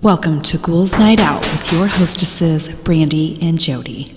Welcome 0.00 0.42
to 0.42 0.58
Ghouls 0.58 0.96
Night 0.96 1.18
Out 1.18 1.40
with 1.40 1.72
your 1.72 1.88
hostesses, 1.88 2.72
Brandee 2.72 3.36
and 3.42 3.58
Jodi. 3.58 4.14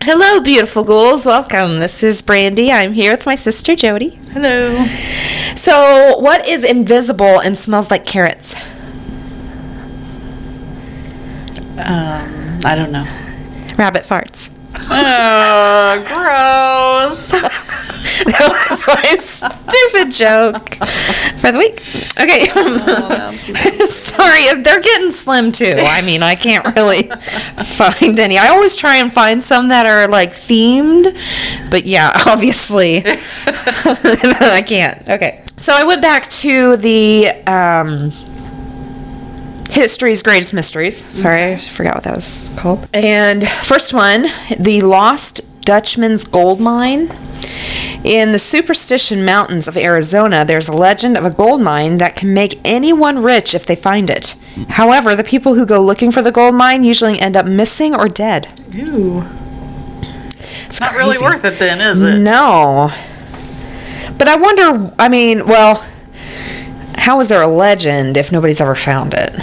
Hello, 0.00 0.40
beautiful 0.40 0.84
ghouls. 0.84 1.26
Welcome. 1.26 1.80
This 1.80 2.04
is 2.04 2.22
Brandee. 2.22 2.70
I'm 2.70 2.92
here 2.92 3.10
with 3.10 3.26
my 3.26 3.34
sister 3.34 3.74
Jodi. 3.74 4.10
Hello. 4.30 4.84
So, 5.56 6.18
what 6.20 6.48
is 6.48 6.62
invisible 6.62 7.40
and 7.40 7.56
smells 7.56 7.90
like 7.90 8.06
carrots? 8.06 8.54
Um, 11.76 12.60
I 12.64 12.76
don't 12.76 12.92
know. 12.92 13.04
Rabbit 13.76 14.04
farts. 14.04 14.53
Oh, 14.90 16.04
gross. 16.06 17.30
that 18.24 18.48
was 18.48 18.86
my 18.86 19.16
stupid 19.16 20.12
joke 20.12 20.74
for 21.38 21.52
the 21.52 21.58
week. 21.58 21.80
Okay. 22.20 22.46
Sorry, 23.90 24.62
they're 24.62 24.80
getting 24.80 25.12
slim 25.12 25.52
too. 25.52 25.74
I 25.76 26.02
mean, 26.02 26.22
I 26.22 26.34
can't 26.34 26.64
really 26.76 27.08
find 27.64 28.18
any. 28.18 28.38
I 28.38 28.48
always 28.48 28.76
try 28.76 28.96
and 28.96 29.12
find 29.12 29.42
some 29.42 29.68
that 29.68 29.86
are 29.86 30.08
like 30.08 30.30
themed, 30.30 31.04
but 31.70 31.84
yeah, 31.86 32.10
obviously 32.26 33.02
I 33.04 34.62
can't. 34.66 35.08
Okay. 35.08 35.42
So 35.56 35.72
I 35.74 35.84
went 35.84 36.02
back 36.02 36.28
to 36.28 36.76
the 36.76 37.28
um, 37.46 38.10
History's 39.70 40.22
Greatest 40.22 40.52
Mysteries. 40.54 40.96
Sorry, 40.96 41.52
I 41.52 41.56
forgot 41.56 41.94
what 41.96 42.04
that 42.04 42.14
was 42.14 42.48
called. 42.56 42.88
And 42.94 43.48
first 43.48 43.92
one, 43.94 44.26
the 44.58 44.82
Lost 44.82 45.40
Dutchman's 45.62 46.26
Gold 46.26 46.60
Mine. 46.60 47.08
In 48.04 48.32
the 48.32 48.38
Superstition 48.38 49.24
Mountains 49.24 49.66
of 49.66 49.76
Arizona, 49.78 50.44
there's 50.44 50.68
a 50.68 50.72
legend 50.72 51.16
of 51.16 51.24
a 51.24 51.30
gold 51.30 51.62
mine 51.62 51.96
that 51.98 52.16
can 52.16 52.34
make 52.34 52.60
anyone 52.64 53.22
rich 53.22 53.54
if 53.54 53.64
they 53.64 53.76
find 53.76 54.10
it. 54.10 54.34
However, 54.68 55.16
the 55.16 55.24
people 55.24 55.54
who 55.54 55.64
go 55.64 55.82
looking 55.82 56.10
for 56.12 56.20
the 56.20 56.30
gold 56.30 56.54
mine 56.54 56.84
usually 56.84 57.18
end 57.18 57.34
up 57.34 57.46
missing 57.46 57.94
or 57.94 58.08
dead. 58.08 58.48
Ew. 58.70 59.24
It's 59.96 60.80
Not 60.80 60.94
really 60.94 61.16
worth 61.18 61.44
it 61.46 61.58
then, 61.58 61.80
is 61.80 62.02
it? 62.02 62.18
No. 62.18 62.90
But 64.18 64.28
I 64.28 64.36
wonder, 64.36 64.94
I 64.98 65.08
mean, 65.08 65.46
well, 65.46 65.82
how 67.04 67.20
is 67.20 67.28
there 67.28 67.42
a 67.42 67.46
legend 67.46 68.16
if 68.16 68.32
nobody's 68.32 68.62
ever 68.62 68.74
found 68.74 69.12
it? 69.14 69.34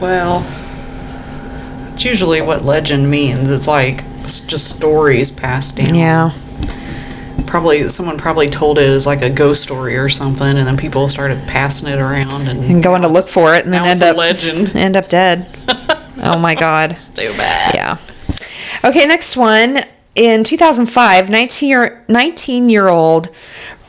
Well, 0.00 0.46
it's 1.92 2.04
usually 2.04 2.40
what 2.42 2.64
legend 2.64 3.10
means. 3.10 3.50
It's 3.50 3.66
like 3.66 4.04
s- 4.22 4.40
just 4.40 4.68
stories 4.76 5.32
passed 5.32 5.76
down. 5.76 5.94
Yeah. 5.96 6.30
Probably 7.46 7.88
someone 7.88 8.18
probably 8.18 8.46
told 8.48 8.78
it 8.78 8.88
as 8.88 9.04
like 9.04 9.22
a 9.22 9.30
ghost 9.30 9.62
story 9.64 9.96
or 9.96 10.08
something, 10.08 10.46
and 10.46 10.66
then 10.66 10.76
people 10.76 11.08
started 11.08 11.38
passing 11.48 11.88
it 11.88 11.98
around 11.98 12.48
and, 12.48 12.60
And 12.64 12.82
going 12.82 13.02
to 13.02 13.08
look 13.08 13.26
for 13.26 13.54
it 13.54 13.64
and 13.64 13.74
then 13.74 13.84
end 13.84 14.02
up 14.02 14.16
legend. 14.16 14.74
end 14.76 14.96
up 14.96 15.08
dead. 15.08 15.48
oh 16.22 16.38
my 16.40 16.54
god. 16.54 16.90
Too 16.94 17.32
bad. 17.36 17.74
Yeah. 17.74 17.96
Okay, 18.88 19.06
next 19.06 19.36
one. 19.36 19.80
In 20.14 20.44
2005, 20.44 21.30
19 21.30 21.68
year, 21.68 22.04
19 22.08 22.70
year 22.70 22.86
old 22.88 23.30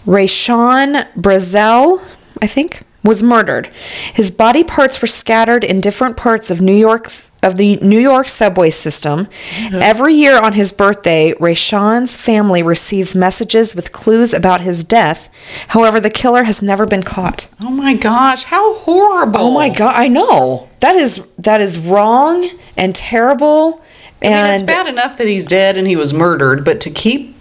Rashawn 0.08 1.08
Brazell, 1.14 2.00
I 2.42 2.48
think, 2.48 2.82
was 3.04 3.22
murdered. 3.22 3.68
His 4.14 4.32
body 4.32 4.64
parts 4.64 5.00
were 5.02 5.08
scattered 5.08 5.64
in 5.64 5.80
different 5.80 6.18
parts 6.18 6.50
of 6.50 6.60
New 6.60 6.74
York's 6.74 7.32
of 7.44 7.58
the 7.58 7.78
New 7.78 8.00
York 8.00 8.28
subway 8.28 8.72
system. 8.72 9.28
Mm-hmm. 9.28 9.76
Every 9.76 10.16
year 10.16 10.42
on 10.42 10.54
his 10.54 10.72
birthday, 10.72 11.34
Rashawn's 11.34 12.18
family 12.18 12.64
receives 12.64 13.16
messages 13.16 13.76
with 13.76 13.92
clues 13.92 14.34
about 14.34 14.62
his 14.62 14.84
death. 14.84 15.30
However, 15.68 16.00
the 16.00 16.10
killer 16.10 16.46
has 16.46 16.64
never 16.64 16.88
been 16.88 17.04
caught. 17.04 17.54
Oh 17.62 17.70
my 17.70 17.94
gosh, 17.94 18.46
how 18.46 18.74
horrible! 18.80 19.40
Oh 19.40 19.54
my 19.54 19.70
god, 19.70 19.94
I 19.96 20.08
know. 20.08 20.68
That 20.80 20.96
is 20.96 21.30
that 21.38 21.62
is 21.62 21.78
wrong 21.78 22.50
and 22.78 22.96
terrible. 22.96 23.80
I 24.24 24.28
And 24.28 24.46
mean, 24.48 24.54
it's 24.56 24.64
bad 24.64 24.88
enough 24.88 25.18
that 25.18 25.28
he's 25.28 25.46
dead 25.46 25.78
and 25.78 25.86
he 25.86 25.96
was 25.96 26.12
murdered, 26.14 26.66
but 26.66 26.82
to 26.82 26.90
keep 26.90 27.35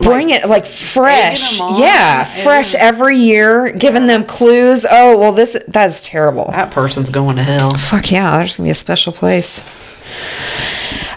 bring 0.00 0.30
it 0.30 0.48
like 0.48 0.66
fresh. 0.66 1.60
egging 1.60 1.66
'em 1.66 1.74
on 1.74 1.80
Yeah, 1.82 2.20
and- 2.20 2.28
fresh 2.28 2.74
every 2.74 3.16
year, 3.18 3.70
giving 3.72 4.06
them 4.06 4.24
clues. 4.24 4.86
Oh, 4.90 5.18
well 5.18 5.32
this 5.32 5.56
that's 5.68 6.00
terrible. 6.00 6.48
that 6.52 6.70
person's 6.70 7.10
going 7.10 7.36
to 7.36 7.42
hell. 7.42 7.74
Fuck 7.76 8.10
yeah, 8.10 8.36
there's 8.38 8.56
gonna 8.56 8.66
be 8.66 8.70
a 8.70 8.74
special 8.74 9.12
place. 9.12 9.62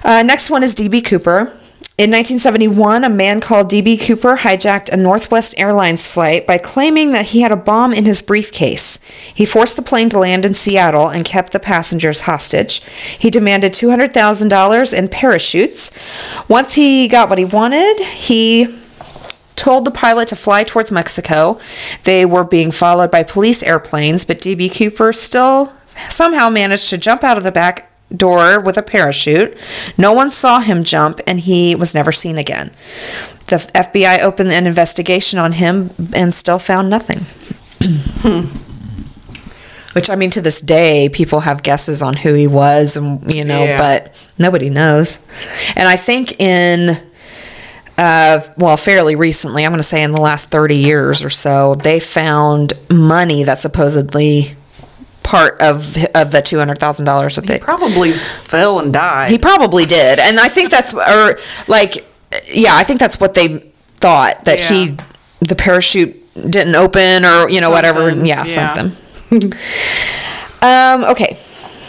Uh, 0.04 0.24
next 0.24 0.50
one 0.50 0.64
is 0.64 0.74
DB 0.76 1.02
Cooper. 1.04 1.52
In 2.00 2.12
1971, 2.12 3.04
a 3.04 3.10
man 3.10 3.42
called 3.42 3.70
DB 3.70 4.00
Cooper 4.00 4.38
hijacked 4.38 4.88
a 4.88 4.96
Northwest 4.96 5.54
Airlines 5.58 6.08
flight 6.08 6.48
by 6.48 6.58
claiming 6.58 7.12
that 7.12 7.26
he 7.26 7.42
had 7.42 7.52
a 7.52 7.58
bomb 7.58 7.92
in 7.92 8.06
his 8.06 8.22
briefcase. 8.22 9.00
He 9.36 9.44
forced 9.44 9.76
the 9.76 9.82
plane 9.82 10.08
to 10.12 10.20
land 10.20 10.46
in 10.46 10.54
Seattle 10.54 11.10
and 11.10 11.26
kept 11.26 11.52
the 11.52 11.60
passengers 11.60 12.22
hostage. 12.22 12.86
He 13.20 13.30
demanded 13.30 13.74
$200,000 13.74 14.98
in 14.98 15.08
parachutes. 15.10 15.92
Once 16.48 16.76
he 16.76 17.10
got 17.10 17.28
what 17.28 17.38
he 17.38 17.44
wanted, 17.44 18.00
he 18.00 18.80
told 19.58 19.84
the 19.84 19.92
pilot 19.92 20.30
to 20.30 20.38
fly 20.38 20.64
towards 20.64 20.94
Mexico. 20.94 21.60
They 22.06 22.26
were 22.26 22.46
being 22.46 22.72
followed 22.72 23.12
by 23.12 23.24
police 23.24 23.62
airplanes, 23.62 24.24
but 24.24 24.38
DB 24.38 24.74
Cooper 24.74 25.12
still 25.12 25.74
somehow 26.10 26.50
managed 26.50 26.90
to 26.92 26.98
jump 26.98 27.26
out 27.26 27.38
of 27.38 27.44
the 27.44 27.52
back 27.52 27.89
door 28.16 28.60
with 28.60 28.78
a 28.78 28.82
parachute. 28.84 29.58
No 29.98 30.14
one 30.14 30.30
saw 30.32 30.60
him 30.60 30.84
jump, 30.84 31.20
and 31.28 31.40
he 31.40 31.76
was 31.76 31.94
never 31.94 32.12
seen 32.12 32.38
again. 32.38 32.72
The 33.48 33.58
FBI 33.74 34.20
opened 34.22 34.52
an 34.52 34.68
investigation 34.68 35.40
on 35.40 35.54
him 35.54 35.92
and 36.16 36.34
still 36.34 36.60
found 36.60 36.90
nothing. 36.90 37.20
Which 39.94 40.10
I 40.12 40.16
mean, 40.16 40.30
to 40.32 40.42
this 40.42 40.62
day, 40.62 41.10
people 41.10 41.40
have 41.40 41.64
guesses 41.64 42.02
on 42.04 42.16
who 42.16 42.34
he 42.34 42.48
was, 42.48 42.96
and 42.96 43.34
you 43.34 43.44
know, 43.44 43.64
Yeah. 43.64 43.78
but 43.78 44.28
nobody 44.38 44.70
knows. 44.70 45.26
And 45.76 45.88
I 45.90 45.96
think 45.96 46.40
in 46.40 46.98
uh, 47.98 48.40
well, 48.58 48.78
fairly 48.78 49.16
recently, 49.16 49.66
I'm 49.66 49.72
going 49.72 49.80
to 49.80 49.84
say 49.88 50.04
in 50.04 50.12
the 50.12 50.22
last 50.22 50.52
30 50.52 50.76
years 50.76 51.22
or 51.24 51.30
so, 51.30 51.76
they 51.76 52.00
found 52.00 52.72
money 52.90 53.44
that 53.44 53.60
supposedly 53.60 54.56
part 55.30 55.62
of 55.62 55.96
of 56.16 56.32
the 56.32 56.42
$200,000 56.42 57.36
that 57.36 57.42
He 57.44 57.48
they 57.48 57.60
probably 57.60 58.12
fell 58.14 58.80
and 58.80 58.92
died. 58.92 59.30
he 59.30 59.38
probably 59.38 59.86
did. 59.86 60.18
And 60.18 60.40
I 60.40 60.48
think 60.50 60.72
that's 60.72 60.94
or 60.94 61.38
like 61.68 62.04
yeah, 62.52 62.76
I 62.76 62.84
think 62.84 63.00
that's 63.00 63.20
what 63.20 63.36
they 63.36 63.60
thought 63.98 64.46
that 64.46 64.60
he 64.60 64.98
the 65.40 65.56
parachute 65.56 66.16
didn't 66.34 66.74
open 66.76 67.26
or 67.26 67.48
you 67.48 67.62
know 67.62 67.70
whatever. 67.70 68.10
Yeah, 68.10 68.44
yeah. 68.46 68.74
something. 68.74 68.90
um 70.62 71.04
okay. 71.12 71.38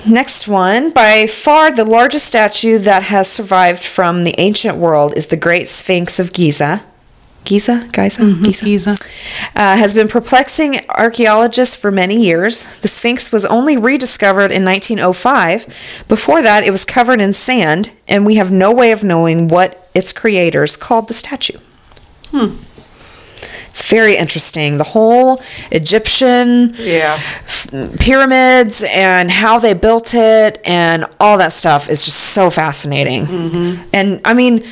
Next 0.08 0.48
one, 0.48 0.92
by 0.92 1.26
far 1.26 1.70
the 1.70 1.84
largest 1.84 2.26
statue 2.26 2.78
that 2.78 3.02
has 3.04 3.30
survived 3.30 3.84
from 3.84 4.24
the 4.24 4.34
ancient 4.38 4.76
world 4.78 5.14
is 5.16 5.26
the 5.26 5.36
Great 5.36 5.68
Sphinx 5.68 6.18
of 6.18 6.32
Giza. 6.32 6.82
Giza, 7.44 7.88
Giza, 7.92 8.22
Giza, 8.42 8.64
Giza. 8.64 8.90
uh, 9.56 9.76
has 9.76 9.92
been 9.94 10.08
perplexing 10.08 10.76
archaeologists 10.90 11.74
for 11.74 11.90
many 11.90 12.14
years. 12.16 12.76
The 12.78 12.88
Sphinx 12.88 13.32
was 13.32 13.44
only 13.46 13.76
rediscovered 13.76 14.52
in 14.52 14.64
1905. 14.64 16.04
Before 16.06 16.42
that, 16.42 16.64
it 16.64 16.70
was 16.70 16.84
covered 16.84 17.20
in 17.20 17.32
sand, 17.32 17.92
and 18.06 18.24
we 18.26 18.36
have 18.36 18.52
no 18.52 18.72
way 18.72 18.92
of 18.92 19.02
knowing 19.02 19.48
what 19.48 19.88
its 19.94 20.12
creators 20.12 20.76
called 20.76 21.08
the 21.08 21.14
statue. 21.14 21.58
Hmm. 22.30 22.56
It's 23.68 23.88
very 23.88 24.16
interesting. 24.16 24.76
The 24.78 24.84
whole 24.84 25.40
Egyptian 25.70 26.74
Yeah. 26.76 27.14
f- 27.46 27.68
pyramids 28.00 28.84
and 28.88 29.30
how 29.30 29.58
they 29.58 29.74
built 29.74 30.12
it 30.14 30.60
and 30.64 31.04
all 31.18 31.38
that 31.38 31.52
stuff 31.52 31.88
is 31.88 32.04
just 32.04 32.34
so 32.34 32.50
fascinating. 32.50 33.26
And 33.92 34.20
I 34.24 34.34
mean, 34.34 34.64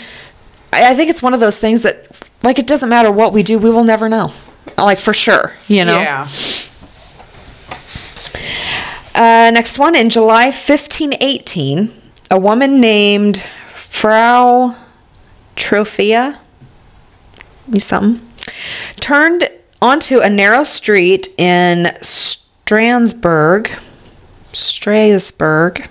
I, 0.73 0.91
I 0.91 0.94
think 0.94 1.11
it's 1.11 1.23
one 1.23 1.32
of 1.32 1.41
those 1.41 1.61
things 1.61 1.82
that, 1.85 2.06
like, 2.43 2.58
it 2.58 2.67
doesn't 2.67 2.88
matter 2.88 3.11
what 3.11 3.32
we 3.32 3.43
do, 3.43 3.58
we 3.58 3.70
will 3.70 3.85
never 3.85 4.08
know. 4.08 4.32
Like, 4.76 4.99
for 4.99 5.12
sure, 5.12 5.55
you 5.67 5.85
know? 5.85 5.99
Yeah. 5.99 6.26
Uh, 9.14 9.50
next 9.50 9.79
one, 9.79 9.96
in 9.96 10.11
July 10.11 10.46
1518, 10.46 11.90
a 12.31 12.38
woman 12.38 12.81
named 12.81 13.38
Frau 13.38 14.76
Troffea, 15.56 16.38
something, 17.79 18.25
turned 19.00 19.49
onto 19.82 20.20
a 20.20 20.29
narrow 20.31 20.62
street 20.62 21.29
in 21.37 21.88
Strasbourg, 22.00 23.70
Strasbourg, 24.52 25.88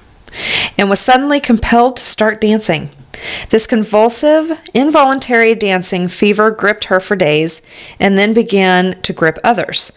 and 0.78 0.90
was 0.90 1.00
suddenly 1.00 1.40
compelled 1.40 1.98
to 1.98 2.04
start 2.04 2.40
dancing. 2.40 2.90
This 3.50 3.68
convulsive, 3.68 4.60
involuntary 4.74 5.56
dancing 5.56 6.08
fever 6.08 6.52
gripped 6.52 6.86
her 6.86 7.00
for 7.00 7.16
days 7.16 7.62
and 8.00 8.18
then 8.18 8.34
began 8.34 9.02
to 9.02 9.14
grip 9.14 9.38
others. 9.44 9.92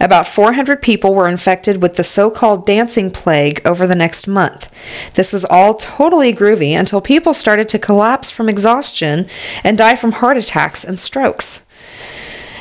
About 0.00 0.26
400 0.26 0.80
people 0.82 1.14
were 1.14 1.28
infected 1.28 1.82
with 1.82 1.96
the 1.96 2.04
so 2.04 2.30
called 2.30 2.66
dancing 2.66 3.10
plague 3.10 3.60
over 3.64 3.86
the 3.86 3.94
next 3.94 4.26
month. 4.26 4.70
This 5.14 5.32
was 5.32 5.44
all 5.44 5.74
totally 5.74 6.32
groovy 6.32 6.78
until 6.78 7.00
people 7.00 7.34
started 7.34 7.68
to 7.70 7.78
collapse 7.78 8.30
from 8.30 8.48
exhaustion 8.48 9.26
and 9.62 9.78
die 9.78 9.96
from 9.96 10.12
heart 10.12 10.36
attacks 10.36 10.84
and 10.84 10.98
strokes. 10.98 11.66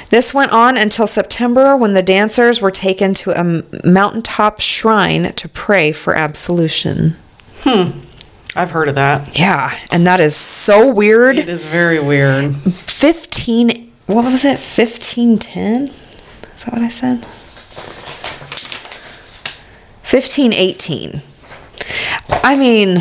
This 0.10 0.34
went 0.34 0.52
on 0.52 0.78
until 0.78 1.08
September 1.08 1.76
when 1.76 1.94
the 1.94 2.04
dancers 2.04 2.62
were 2.62 2.70
taken 2.70 3.16
to 3.16 3.32
a 3.32 3.64
mountaintop 3.84 4.60
shrine 4.60 5.24
to 5.24 5.50
pray 5.50 5.92
for 5.92 6.14
absolution. 6.14 7.16
Hmm. 7.62 8.00
I've 8.56 8.72
heard 8.72 8.88
of 8.88 8.96
that. 8.96 9.38
Yeah, 9.38 9.72
and 9.92 10.06
that 10.06 10.20
is 10.20 10.36
so 10.36 10.94
weird. 10.94 11.38
It 11.38 11.50
is 11.50 11.66
very 11.66 12.00
weird. 12.00 12.54
15 12.56 13.92
what 14.06 14.26
was 14.26 14.44
it 14.46 14.60
1510 14.60 15.88
is 15.88 16.66
that 16.66 16.74
what 16.74 16.82
i 16.82 16.88
said 16.90 17.24
1518 20.04 21.22
i 22.44 22.56
mean 22.56 22.98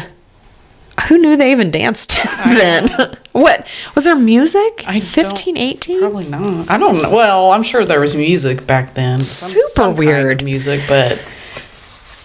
who 1.08 1.19
knew 1.19 1.37
they 1.37 1.50
even 1.52 1.70
danced 1.70 2.16
then 2.44 2.88
what 3.32 3.66
was 3.94 4.05
there 4.05 4.16
music 4.16 4.84
I 4.87 4.94
1518 5.00 6.00
Probably 6.00 6.26
not. 6.26 6.70
I 6.70 6.78
don't 6.78 7.02
know. 7.02 7.10
Well, 7.10 7.50
I'm 7.52 7.62
sure 7.64 7.84
there 7.84 8.00
was 8.00 8.14
music 8.14 8.66
back 8.66 8.94
then. 8.94 9.20
Some, 9.20 9.48
Super 9.50 9.66
some 9.66 9.84
kind 9.84 9.93
of 9.94 9.98
weird. 9.98 10.44
music, 10.44 10.81
but 10.88 11.22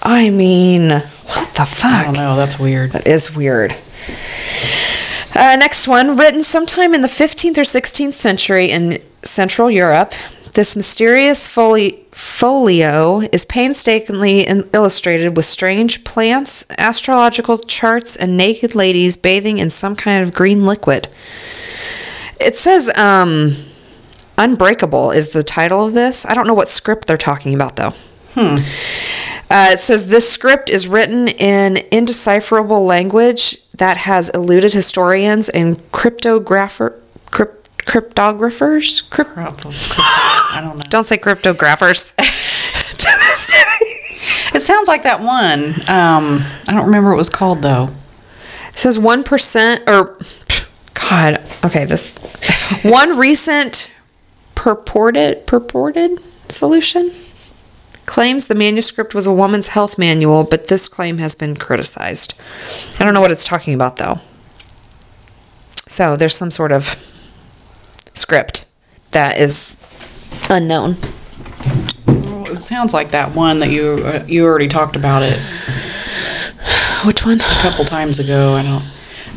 i 0.03 0.29
mean 0.29 1.01
what 1.27 1.53
the 1.53 1.65
fuck 1.65 1.91
I 1.91 2.03
don't 2.05 2.13
know. 2.13 2.35
That's 2.35 2.59
weird. 2.59 2.91
That 2.91 3.07
is 3.07 3.35
weird. 3.35 3.75
Uh, 5.35 5.55
next 5.57 5.87
one, 5.87 6.17
written 6.17 6.41
sometime 6.41 6.93
in 6.93 7.01
the 7.01 7.07
15th 7.07 7.57
or 7.57 7.61
16th 7.61 8.13
century 8.13 8.71
in 8.71 8.97
Central 9.21 9.69
Europe, 9.69 10.13
this 10.53 10.75
mysterious 10.75 11.47
foli- 11.47 12.03
folio 12.11 13.19
is 13.31 13.45
painstakingly 13.45 14.41
in- 14.41 14.67
illustrated 14.73 15.35
with 15.35 15.45
strange 15.45 16.03
plants, 16.03 16.65
astrological 16.79 17.59
charts, 17.59 18.15
and 18.15 18.35
naked 18.35 18.73
ladies 18.73 19.15
bathing 19.17 19.59
in 19.59 19.69
some 19.69 19.95
kind 19.95 20.23
of 20.23 20.33
green 20.33 20.65
liquid. 20.65 21.07
It 22.39 22.55
says, 22.55 22.91
um, 22.97 23.55
Unbreakable 24.39 25.11
is 25.11 25.29
the 25.29 25.43
title 25.43 25.85
of 25.85 25.93
this. 25.93 26.25
I 26.25 26.33
don't 26.33 26.47
know 26.47 26.53
what 26.53 26.69
script 26.69 27.07
they're 27.07 27.17
talking 27.17 27.53
about, 27.53 27.75
though. 27.75 27.93
Uh, 29.49 29.69
it 29.71 29.79
says 29.79 30.09
this 30.09 30.29
script 30.29 30.69
is 30.69 30.87
written 30.87 31.27
in 31.27 31.77
indecipherable 31.91 32.85
language 32.85 33.57
that 33.71 33.97
has 33.97 34.29
eluded 34.29 34.73
historians 34.73 35.47
and 35.49 35.77
cryptographer, 35.91 36.99
crypt, 37.31 37.69
cryptographers. 37.77 39.09
Crypt, 39.09 39.33
Probably. 39.33 39.71
I 39.73 40.61
don't 40.63 40.77
know. 40.77 40.85
don't 40.89 41.05
say 41.05 41.17
cryptographers. 41.17 42.13
It 44.53 44.61
sounds 44.61 44.87
like 44.87 45.03
that 45.03 45.19
one. 45.19 45.65
Um, 45.87 46.41
I 46.67 46.73
don't 46.73 46.85
remember 46.87 47.09
what 47.11 47.15
it 47.15 47.17
was 47.17 47.29
called 47.29 47.61
though. 47.61 47.89
It 48.69 48.75
says 48.75 48.97
1% 48.97 49.87
or 49.87 50.17
God, 50.95 51.43
okay, 51.63 51.85
this 51.85 52.15
one 52.83 53.19
recent 53.19 53.93
purported 54.55 55.45
purported 55.45 56.19
solution 56.49 57.11
claims 58.07 58.47
the 58.47 58.55
manuscript 58.55 59.13
was 59.13 59.27
a 59.27 59.33
woman's 59.33 59.67
health 59.67 59.99
manual, 59.99 60.43
but 60.43 60.67
this 60.67 60.87
claim 60.87 61.19
has 61.19 61.35
been 61.35 61.55
criticized. 61.55 62.39
I 62.99 63.03
don't 63.03 63.13
know 63.13 63.21
what 63.21 63.31
it's 63.31 63.43
talking 63.43 63.75
about 63.75 63.97
though. 63.97 64.21
So 65.85 66.15
there's 66.15 66.35
some 66.35 66.49
sort 66.49 66.71
of 66.71 66.95
script 68.13 68.65
that 69.11 69.37
is 69.37 69.77
unknown. 70.49 70.95
Well, 72.07 72.47
it 72.47 72.57
sounds 72.57 72.93
like 72.93 73.11
that 73.11 73.35
one 73.35 73.59
that 73.59 73.69
you 73.69 74.01
uh, 74.03 74.25
you 74.27 74.45
already 74.45 74.67
talked 74.67 74.95
about 74.95 75.21
it 75.23 75.39
Which 77.05 77.25
one? 77.25 77.37
a 77.39 77.61
couple 77.61 77.85
times 77.85 78.19
ago. 78.19 78.53
I 78.53 78.63
don't 78.63 78.83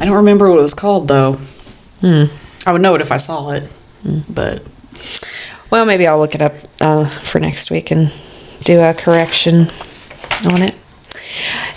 I 0.01 0.05
don't 0.07 0.17
remember 0.17 0.49
what 0.49 0.59
it 0.59 0.63
was 0.63 0.75
called 0.75 1.09
though. 1.09 1.35
Hmm. 2.01 2.25
I 2.67 2.73
would 2.73 2.83
know 2.83 2.95
it 2.95 3.01
if 3.01 3.13
I 3.13 3.17
saw 3.17 3.51
it, 3.51 3.65
hmm. 4.03 4.21
but 4.29 4.63
Well, 5.71 5.85
maybe 5.87 6.07
I'll 6.07 6.19
look 6.19 6.35
it 6.35 6.43
up 6.43 6.55
uh, 6.81 7.07
for 7.07 7.41
next 7.41 7.71
week 7.71 7.91
and 7.91 8.13
do 8.65 8.81
a 8.81 8.95
correction 8.95 9.69
on 10.51 10.63
it. 10.63 10.75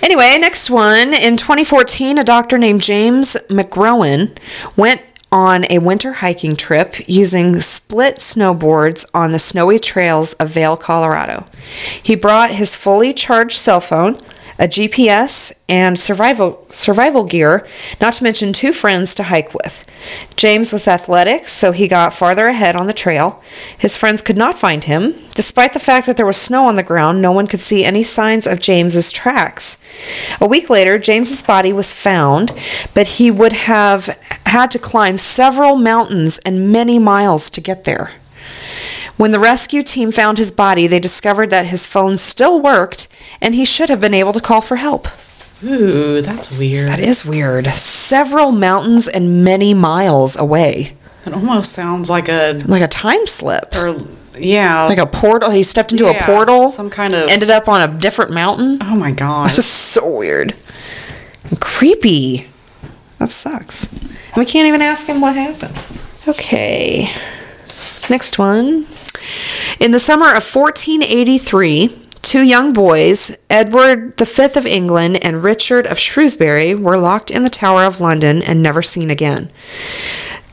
Anyway, 0.02 0.38
next 0.38 0.70
one. 0.70 1.14
In 1.14 1.38
2014, 1.38 2.18
a 2.18 2.24
doctor 2.24 2.58
named 2.58 2.82
James 2.82 3.38
McGrowan 3.50 4.38
went 4.76 5.02
on 5.32 5.66
a 5.72 5.80
winter 5.80 6.14
hiking 6.14 6.56
trip 6.56 6.96
using 7.08 7.56
split 7.56 8.18
snowboards 8.18 9.06
on 9.16 9.32
the 9.32 9.40
snowy 9.40 9.80
trails 9.80 10.34
of 10.34 10.50
Vail, 10.50 10.78
Colorado. 10.78 11.46
He 12.04 12.16
brought 12.16 12.52
his 12.52 12.76
fully 12.76 13.14
charged 13.14 13.58
cell 13.58 13.80
phone, 13.80 14.16
a 14.60 14.68
GPS, 14.68 15.52
and 15.68 16.00
survival 16.00 16.66
survival 16.70 17.26
gear, 17.26 17.66
not 18.00 18.14
to 18.14 18.24
mention 18.24 18.54
two 18.54 18.72
friends 18.72 19.16
to 19.16 19.24
hike 19.24 19.54
with. 19.54 19.86
James 20.36 20.72
was 20.72 20.88
athletic, 20.88 21.48
so 21.48 21.72
he 21.72 21.88
got 21.88 22.14
farther 22.14 22.48
ahead 22.48 22.76
on 22.76 22.88
the 22.88 22.94
trail. 22.94 23.42
His 23.78 23.98
friends 23.98 24.22
could 24.22 24.38
not 24.38 24.58
find 24.58 24.84
him. 24.84 25.16
Despite 25.32 25.74
the 25.74 25.80
fact 25.80 26.06
that 26.06 26.18
there 26.18 26.26
was 26.26 26.38
snow 26.38 26.68
on 26.68 26.76
the 26.76 26.84
ground, 26.84 27.22
no 27.22 27.32
one 27.32 27.48
could 27.48 27.62
see 27.62 27.84
any 27.84 28.04
signs 28.04 28.46
of 28.46 28.60
James's 28.60 29.12
tracks. 29.12 29.82
A 30.40 30.48
week 30.48 30.70
later, 30.70 30.98
James's 30.98 31.42
body 31.42 31.74
was 31.74 31.94
found, 31.94 32.52
but 32.94 33.08
he 33.08 33.32
would 33.32 33.54
have 33.54 34.06
had 34.46 34.70
to 34.72 34.80
climb 34.80 35.18
several 35.18 35.76
mountains 35.76 36.40
and 36.40 36.72
many 36.72 37.00
miles 37.00 37.50
to 37.50 37.62
get 37.62 37.86
there. 37.86 38.12
When 39.18 39.32
the 39.32 39.40
rescue 39.40 39.84
team 39.84 40.12
found 40.12 40.38
his 40.38 40.52
body, 40.52 40.88
they 40.88 41.00
discovered 41.00 41.50
that 41.52 41.68
his 41.68 41.86
phone 41.88 42.18
still 42.18 42.60
worked 42.62 43.08
and 43.42 43.54
he 43.54 43.64
should 43.66 43.90
have 43.90 44.02
been 44.02 44.14
able 44.14 44.34
to 44.34 44.40
call 44.40 44.62
for 44.62 44.76
help. 44.78 45.08
ooh, 45.64 46.20
that's 46.22 46.52
weird. 46.52 46.90
That 46.90 47.00
is 47.00 47.24
weird. 47.26 47.68
Several 47.68 48.52
mountains 48.52 49.08
and 49.08 49.44
many 49.44 49.74
miles 49.74 50.38
away. 50.38 50.96
It 51.26 51.34
almost 51.34 51.72
sounds 51.72 52.10
like 52.10 52.28
a 52.28 52.62
Like 52.66 52.82
a 52.82 52.88
time 52.88 53.26
slip. 53.28 53.76
or 53.76 53.96
yeah, 54.38 54.86
Like 54.86 54.98
a 54.98 55.06
portal. 55.06 55.52
He 55.52 55.62
stepped 55.64 55.92
into 55.94 56.06
Yeah, 56.06 56.22
a 56.24 56.26
portal. 56.26 56.68
some 56.70 56.90
kind 56.90 57.14
of- 57.14 57.30
Ended 57.30 57.50
up 57.52 57.70
on 57.70 57.88
a 57.88 57.94
different 57.94 58.32
mountain. 58.32 58.80
oh 58.82 58.96
my 58.96 59.12
god, 59.26 59.52
That's 59.52 59.64
so 59.66 60.10
weird. 60.10 60.54
And 61.50 61.60
creepy. 61.62 62.48
That 63.20 63.30
sucks. 63.30 63.88
And 63.94 64.38
we 64.38 64.46
can't 64.46 64.68
even 64.68 64.82
ask 64.82 65.06
him 65.08 65.22
what 65.22 65.36
happened. 65.36 65.78
Okay. 66.28 67.10
Next 68.10 68.38
one. 68.40 68.86
In 69.80 69.92
the 69.92 70.00
summer 70.00 70.28
of 70.28 70.44
1483, 70.44 71.90
two 72.22 72.42
young 72.42 72.74
boys, 72.74 73.38
Edward 73.50 74.18
V 74.20 74.44
of 74.56 74.66
England 74.66 75.20
and 75.24 75.44
Richard 75.44 75.88
of 75.88 75.98
Shrewsbury, 75.98 76.76
were 76.76 76.98
locked 76.98 77.32
in 77.32 77.44
the 77.44 77.50
Tower 77.50 77.84
of 77.84 78.00
London 78.00 78.42
and 78.46 78.62
never 78.62 78.82
seen 78.82 79.10
again. 79.10 79.50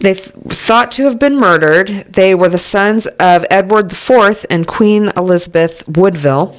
They 0.00 0.14
th- 0.14 0.32
thought 0.48 0.91
to 0.93 1.05
have 1.05 1.19
been 1.19 1.39
murdered. 1.39 1.89
They 1.89 2.34
were 2.34 2.48
the 2.48 2.56
sons 2.56 3.06
of 3.19 3.44
Edward 3.51 3.93
IV 3.93 4.46
and 4.48 4.67
Queen 4.67 5.10
Elizabeth 5.15 5.86
Woodville, 5.86 6.56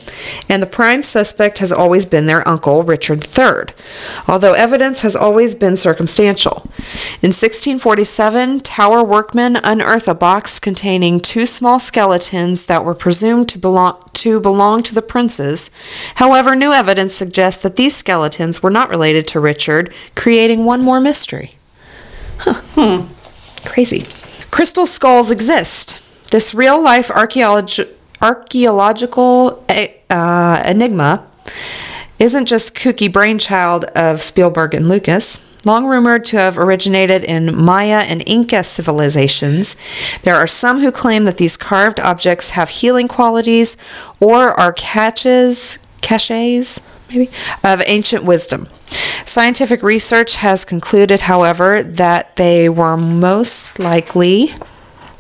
and 0.47 0.61
the 0.61 0.67
prime 0.67 1.01
suspect 1.01 1.57
has 1.57 1.71
always 1.71 2.05
been 2.05 2.27
their 2.27 2.47
uncle, 2.47 2.83
Richard 2.83 3.25
III, 3.25 3.73
although 4.27 4.53
evidence 4.53 5.01
has 5.01 5.15
always 5.15 5.55
been 5.55 5.75
circumstantial. 5.75 6.69
In 7.23 7.33
1647, 7.33 8.59
Tower 8.59 9.03
workmen 9.03 9.57
unearthed 9.63 10.07
a 10.07 10.13
box 10.13 10.59
containing 10.59 11.19
two 11.19 11.47
small 11.47 11.79
skeletons 11.79 12.67
that 12.67 12.85
were 12.85 12.93
presumed 12.93 13.49
to 13.49 13.57
belong 13.57 14.03
to 14.13 14.39
belong 14.39 14.83
to 14.83 14.93
the 14.93 15.01
princes. 15.01 15.71
However, 16.15 16.55
new 16.55 16.73
evidence 16.73 17.15
suggests 17.15 17.63
that 17.63 17.75
these 17.75 17.95
skeletons 17.95 18.61
were 18.61 18.69
not 18.69 18.89
related 18.89 19.27
to 19.29 19.39
Richard, 19.39 19.91
creating 20.15 20.63
one 20.63 20.81
more 20.81 20.99
mystery. 20.99 21.53
Hmm. 22.43 23.07
Crazy. 23.65 24.03
Crystal 24.51 24.85
skulls 24.85 25.31
exist. 25.31 26.01
This 26.31 26.53
real 26.53 26.81
life 26.81 27.09
archaeolog- 27.09 27.89
archaeological 28.21 29.63
eh, 29.69 29.87
uh, 30.09 30.61
enigma 30.65 31.27
isn't 32.19 32.45
just 32.45 32.75
kooky 32.75 33.11
brainchild 33.11 33.85
of 33.95 34.21
Spielberg 34.21 34.73
and 34.73 34.87
Lucas. 34.87 35.47
Long 35.65 35.85
rumored 35.85 36.25
to 36.25 36.37
have 36.37 36.57
originated 36.57 37.23
in 37.23 37.55
Maya 37.55 38.03
and 38.07 38.23
Inca 38.27 38.63
civilizations, 38.63 39.75
there 40.23 40.33
are 40.35 40.47
some 40.47 40.79
who 40.79 40.91
claim 40.91 41.25
that 41.25 41.37
these 41.37 41.55
carved 41.55 41.99
objects 41.99 42.51
have 42.51 42.69
healing 42.69 43.07
qualities 43.07 43.77
or 44.19 44.59
are 44.59 44.73
caches, 44.73 45.77
caches, 46.01 46.81
maybe, 47.09 47.29
of 47.63 47.81
ancient 47.85 48.23
wisdom. 48.23 48.67
Scientific 49.31 49.81
research 49.81 50.35
has 50.35 50.65
concluded, 50.65 51.21
however, 51.21 51.81
that 51.81 52.35
they 52.35 52.67
were 52.67 52.97
most 52.97 53.79
likely 53.79 54.49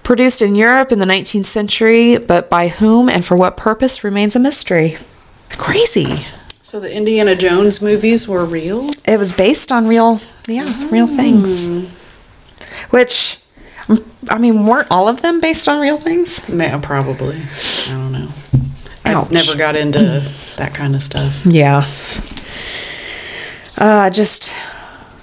produced 0.03 0.41
in 0.41 0.53
Europe 0.53 0.91
in 0.91 0.99
the 0.99 1.05
19th 1.05 1.45
century, 1.45 2.17
but 2.17 2.49
by 2.49 2.67
whom 2.67 3.07
and 3.07 3.23
for 3.23 3.37
what 3.37 3.55
purpose 3.55 4.03
remains 4.03 4.35
a 4.35 4.39
mystery. 4.39 4.97
Crazy. 5.51 6.27
So 6.61 6.81
the 6.81 6.93
Indiana 6.93 7.37
Jones 7.37 7.81
movies 7.81 8.27
were 8.27 8.43
real? 8.43 8.89
It 9.05 9.17
was 9.17 9.31
based 9.31 9.71
on 9.71 9.87
real, 9.87 10.19
yeah, 10.45 10.89
real 10.89 11.07
things. 11.07 11.69
Which, 12.89 13.39
mm, 13.87 14.05
I 14.29 14.37
mean, 14.39 14.65
weren't 14.65 14.89
all 14.91 15.07
of 15.07 15.21
them 15.21 15.39
based 15.39 15.69
on 15.69 15.79
real 15.79 15.97
things? 15.97 16.45
Yeah, 16.49 16.77
probably. 16.81 17.37
I 17.37 17.91
don't 17.91 18.11
know. 18.11 18.27
I 19.05 19.13
never 19.31 19.57
got 19.57 19.77
into 19.77 19.99
that 20.57 20.73
kind 20.73 20.95
of 20.95 21.01
stuff. 21.01 21.45
Yeah. 21.45 21.85
Uh, 23.77 24.09
just 24.09 24.53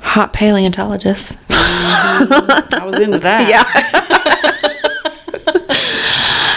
hot 0.01 0.33
paleontologists. 0.33 1.37
I 1.51 2.83
was 2.85 2.99
into 2.99 3.19
that. 3.21 3.49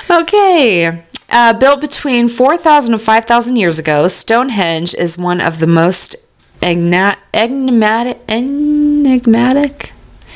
Yeah. 0.10 0.20
okay. 0.22 1.04
Uh, 1.30 1.58
built 1.58 1.80
between 1.82 2.28
4,000 2.28 2.94
and 2.94 3.02
5,000 3.02 3.56
years 3.56 3.80
ago, 3.80 4.08
Stonehenge 4.08 4.94
is 4.96 5.18
one 5.18 5.40
of 5.40 5.60
the 5.60 5.68
most 5.68 6.16
enigmatic, 6.62 8.20
enigmatic 8.28 9.94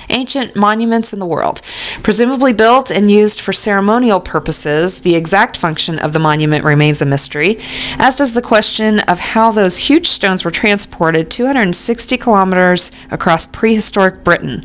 ancient 0.10 0.56
monuments 0.56 1.14
in 1.14 1.20
the 1.20 1.26
world. 1.26 1.62
Presumably 2.04 2.54
built 2.54 2.92
and 2.92 3.10
used 3.10 3.42
for 3.42 3.54
ceremonial 3.54 4.20
purposes, 4.20 5.02
the 5.02 5.16
exact 5.16 5.58
function 5.58 6.00
of 6.00 6.14
the 6.14 6.20
monument 6.20 6.64
remains 6.64 7.02
a 7.02 7.06
mystery, 7.06 7.58
as 7.98 8.16
does 8.16 8.34
the 8.34 8.42
question 8.42 9.00
of 9.02 9.20
how 9.20 9.52
those 9.52 9.78
huge 9.78 10.08
stones 10.08 10.46
were 10.46 10.52
transported 10.52 11.32
260 11.32 12.18
kilometers 12.18 12.92
across 13.12 13.46
prehistoric 13.48 14.24
Britain. 14.24 14.64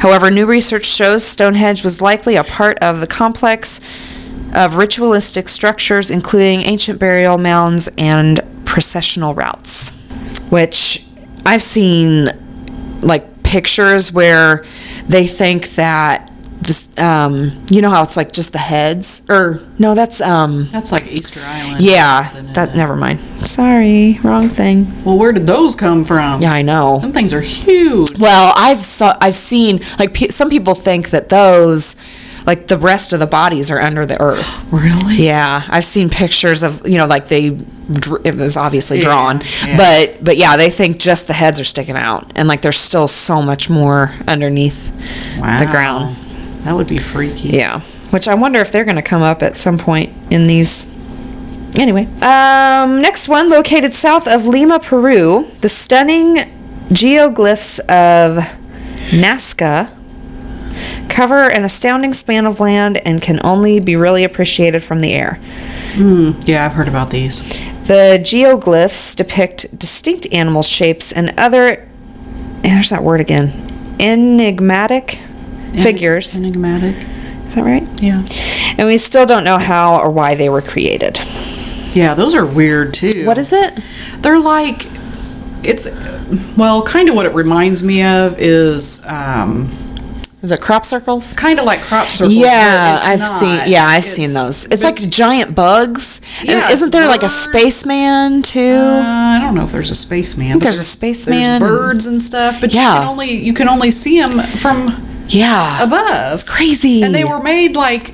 However, 0.00 0.30
new 0.30 0.46
research 0.46 0.84
shows 0.84 1.24
Stonehenge 1.24 1.82
was 1.84 2.00
likely 2.00 2.36
a 2.36 2.44
part 2.44 2.78
of 2.80 3.00
the 3.00 3.06
complex 3.06 3.80
of 4.54 4.76
ritualistic 4.76 5.48
structures, 5.48 6.10
including 6.10 6.60
ancient 6.60 6.98
burial 6.98 7.38
mounds 7.38 7.88
and 7.96 8.40
processional 8.64 9.34
routes. 9.34 9.90
Which 10.50 11.06
I've 11.44 11.62
seen 11.62 12.28
like 13.00 13.26
pictures 13.52 14.12
where 14.12 14.64
they 15.08 15.26
think 15.26 15.68
that 15.70 16.30
this, 16.62 16.88
um, 16.98 17.50
you 17.68 17.82
know 17.82 17.90
how 17.90 18.02
it's 18.02 18.16
like 18.16 18.30
just 18.32 18.52
the 18.52 18.58
heads, 18.58 19.22
or 19.28 19.58
no, 19.78 19.94
that's 19.94 20.20
um, 20.20 20.68
That's 20.70 20.92
like 20.92 21.06
Easter 21.08 21.40
Island. 21.44 21.80
or 21.80 21.84
yeah, 21.84 22.22
something, 22.22 22.44
isn't 22.44 22.54
that 22.54 22.68
it? 22.70 22.76
never 22.76 22.96
mind. 22.96 23.18
Sorry, 23.46 24.18
wrong 24.22 24.48
thing. 24.48 24.86
Well, 25.04 25.18
where 25.18 25.32
did 25.32 25.46
those 25.46 25.74
come 25.74 26.04
from? 26.04 26.40
Yeah, 26.40 26.52
I 26.52 26.62
know. 26.62 26.98
Them 27.00 27.12
things 27.12 27.34
are 27.34 27.40
huge. 27.40 28.16
Well, 28.18 28.52
I've 28.56 28.84
saw, 28.84 29.16
I've 29.20 29.34
seen 29.34 29.80
like 29.98 30.14
pe- 30.14 30.28
some 30.28 30.48
people 30.48 30.74
think 30.74 31.10
that 31.10 31.28
those, 31.28 31.96
like 32.46 32.66
the 32.66 32.76
rest 32.78 33.12
of 33.12 33.20
the 33.20 33.26
bodies 33.26 33.70
are 33.70 33.80
under 33.80 34.04
the 34.06 34.20
earth. 34.20 34.60
Really? 34.72 35.16
Yeah, 35.26 35.62
I've 35.68 35.84
seen 35.84 36.08
pictures 36.08 36.62
of 36.62 36.86
you 36.88 36.96
know 36.98 37.06
like 37.06 37.28
they 37.28 37.56
it 38.24 38.36
was 38.36 38.56
obviously 38.56 38.98
Yeah, 38.98 39.04
drawn, 39.04 39.40
yeah. 39.66 39.76
but 39.76 40.24
but 40.24 40.36
yeah, 40.36 40.56
they 40.56 40.70
think 40.70 40.98
just 40.98 41.26
the 41.26 41.34
heads 41.34 41.60
are 41.60 41.64
sticking 41.64 41.96
out, 41.96 42.32
and 42.34 42.48
like 42.48 42.62
there's 42.62 42.76
still 42.78 43.06
so 43.06 43.42
much 43.42 43.68
more 43.70 44.12
underneath 44.26 44.90
the 45.36 45.68
ground. 45.70 46.16
That 46.64 46.74
would 46.74 46.88
be 46.88 46.98
freaky. 46.98 47.48
Yeah, 47.50 47.80
which 48.10 48.28
I 48.28 48.34
wonder 48.34 48.60
if 48.60 48.72
they're 48.72 48.84
going 48.84 48.96
to 48.96 49.02
come 49.02 49.22
up 49.22 49.42
at 49.42 49.56
some 49.56 49.76
point 49.78 50.12
in 50.30 50.46
these. 50.46 50.86
Anyway, 51.78 52.04
um, 52.22 53.00
next 53.02 53.28
one, 53.28 53.48
located 53.50 53.94
south 53.94 54.26
of 54.28 54.46
Lima, 54.46 54.78
Peru, 54.78 55.46
the 55.60 55.68
stunning 55.68 56.36
geoglyphs 56.90 57.78
of 57.80 58.36
Nazca 59.10 59.90
cover 61.12 61.50
an 61.50 61.62
astounding 61.62 62.12
span 62.12 62.46
of 62.46 62.58
land 62.58 62.96
and 63.06 63.20
can 63.20 63.38
only 63.44 63.78
be 63.78 63.94
really 63.94 64.24
appreciated 64.24 64.82
from 64.82 65.00
the 65.00 65.12
air. 65.12 65.38
Yeah, 66.46 66.64
I've 66.64 66.72
heard 66.72 66.88
about 66.88 67.10
these. 67.10 67.40
The 67.86 68.18
geoglyphs 68.22 69.14
depict 69.14 69.78
distinct 69.78 70.26
animal 70.32 70.62
shapes 70.62 71.12
and 71.12 71.38
other, 71.38 71.86
there's 72.62 72.90
that 72.90 73.02
word 73.02 73.20
again, 73.20 73.52
enigmatic 74.00 75.20
figures. 75.74 76.36
Enigmatic. 76.36 76.96
Is 77.46 77.54
that 77.56 77.64
right? 77.64 77.86
Yeah. 78.02 78.24
And 78.78 78.86
we 78.88 78.96
still 78.96 79.26
don't 79.26 79.44
know 79.44 79.58
how 79.58 79.98
or 80.00 80.10
why 80.10 80.34
they 80.34 80.48
were 80.48 80.62
created. 80.62 81.20
Yeah, 81.94 82.14
those 82.14 82.34
are 82.34 82.46
weird 82.46 82.94
too. 82.94 83.26
What 83.26 83.36
is 83.36 83.52
it? 83.52 83.78
They're 84.20 84.40
like, 84.40 84.86
it's, 85.62 85.88
well, 86.56 86.82
kind 86.82 87.10
of 87.10 87.14
what 87.14 87.26
it 87.26 87.34
reminds 87.34 87.82
me 87.82 88.02
of 88.02 88.36
is 88.38 89.04
um, 89.06 89.70
Is 90.42 90.50
it 90.50 90.60
crop 90.60 90.84
circles? 90.84 91.34
kind 91.34 91.60
of 91.60 91.64
like 91.66 91.80
crop 91.80 92.08
circles. 92.08 92.34
Yeah, 92.36 92.98
I've 93.00 93.20
not. 93.20 93.24
seen. 93.28 93.60
Yeah, 93.66 93.86
I've 93.86 94.02
seen 94.04 94.32
those. 94.34 94.66
It's 94.66 94.82
like 94.82 94.96
giant 94.96 95.54
bugs. 95.54 96.20
And 96.40 96.48
Yeah, 96.48 96.70
isn't 96.70 96.88
it's 96.88 96.96
there 96.96 97.06
like 97.06 97.22
a 97.22 97.28
spaceman 97.28 98.42
too? 98.42 98.74
Uh, 98.74 99.02
I 99.04 99.38
don't 99.40 99.54
know 99.54 99.64
if 99.64 99.70
there's 99.70 99.92
a 99.92 99.94
spaceman. 99.94 100.58
there's 100.58 100.80
a 100.80 100.84
spaceman. 100.84 101.38
There's 101.38 101.60
birds 101.60 102.06
and 102.06 102.20
stuff, 102.20 102.60
but 102.60 102.72
you 102.72 102.80
can 102.80 103.06
only 103.06 103.30
you 103.30 103.52
can 103.54 103.68
only 103.68 103.92
see 103.92 104.18
them 104.20 104.40
from 104.58 104.88
yeah, 105.28 105.82
above. 105.82 106.44
crazy. 106.46 107.04
And 107.04 107.14
they 107.14 107.24
were 107.24 107.40
made 107.40 107.76
like 107.76 108.12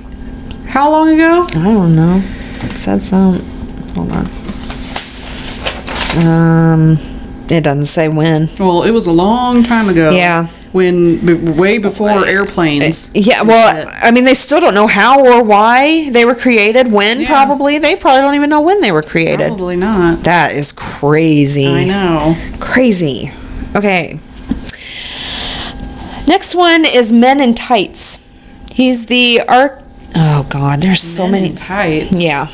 how 0.67 0.91
long 0.91 1.09
ago? 1.09 1.47
I 1.49 1.71
don't 1.73 1.95
know. 1.95 2.21
It 2.61 2.77
said 2.77 3.01
some. 3.01 3.39
Hold 3.95 4.11
on. 4.11 4.25
Um, 6.25 6.97
it 7.49 7.63
doesn't 7.63 7.85
say 7.85 8.07
when. 8.07 8.49
Well, 8.59 8.83
it 8.83 8.91
was 8.91 9.07
a 9.07 9.11
long 9.11 9.63
time 9.63 9.89
ago. 9.89 10.11
Yeah. 10.11 10.47
When 10.71 11.25
b- 11.25 11.33
way 11.33 11.79
before 11.79 12.25
airplanes. 12.27 13.09
Uh, 13.09 13.13
yeah, 13.15 13.41
well, 13.41 13.89
I 14.01 14.11
mean, 14.11 14.23
they 14.23 14.35
still 14.35 14.59
don't 14.61 14.75
know 14.75 14.85
how 14.85 15.25
or 15.25 15.43
why 15.43 16.09
they 16.11 16.25
were 16.25 16.35
created. 16.35 16.91
When 16.91 17.21
Yeah. 17.21 17.27
probably 17.27 17.79
they 17.79 17.95
probably 17.95 18.21
don't 18.21 18.35
even 18.35 18.49
know 18.51 18.61
when 18.61 18.79
they 18.81 18.91
were 18.91 19.01
created. 19.01 19.47
Probably 19.47 19.75
not. 19.75 20.23
That 20.25 20.51
is 20.53 20.71
crazy. 20.71 21.67
I 21.67 21.85
know. 21.85 22.35
Crazy. 22.59 23.31
Okay. 23.75 24.19
Next 26.27 26.53
one 26.55 26.85
is 26.85 27.11
Men 27.11 27.39
in 27.41 27.55
Tights. 27.55 28.19
He's 28.71 29.07
the 29.07 29.41
arc. 29.47 29.81
Oh 30.15 30.45
God, 30.51 30.81
there's 30.81 31.01
so 31.01 31.23
Men 31.23 31.31
many. 31.33 31.49
in 31.49 31.55
tights. 31.55 32.21
Yeah. 32.21 32.47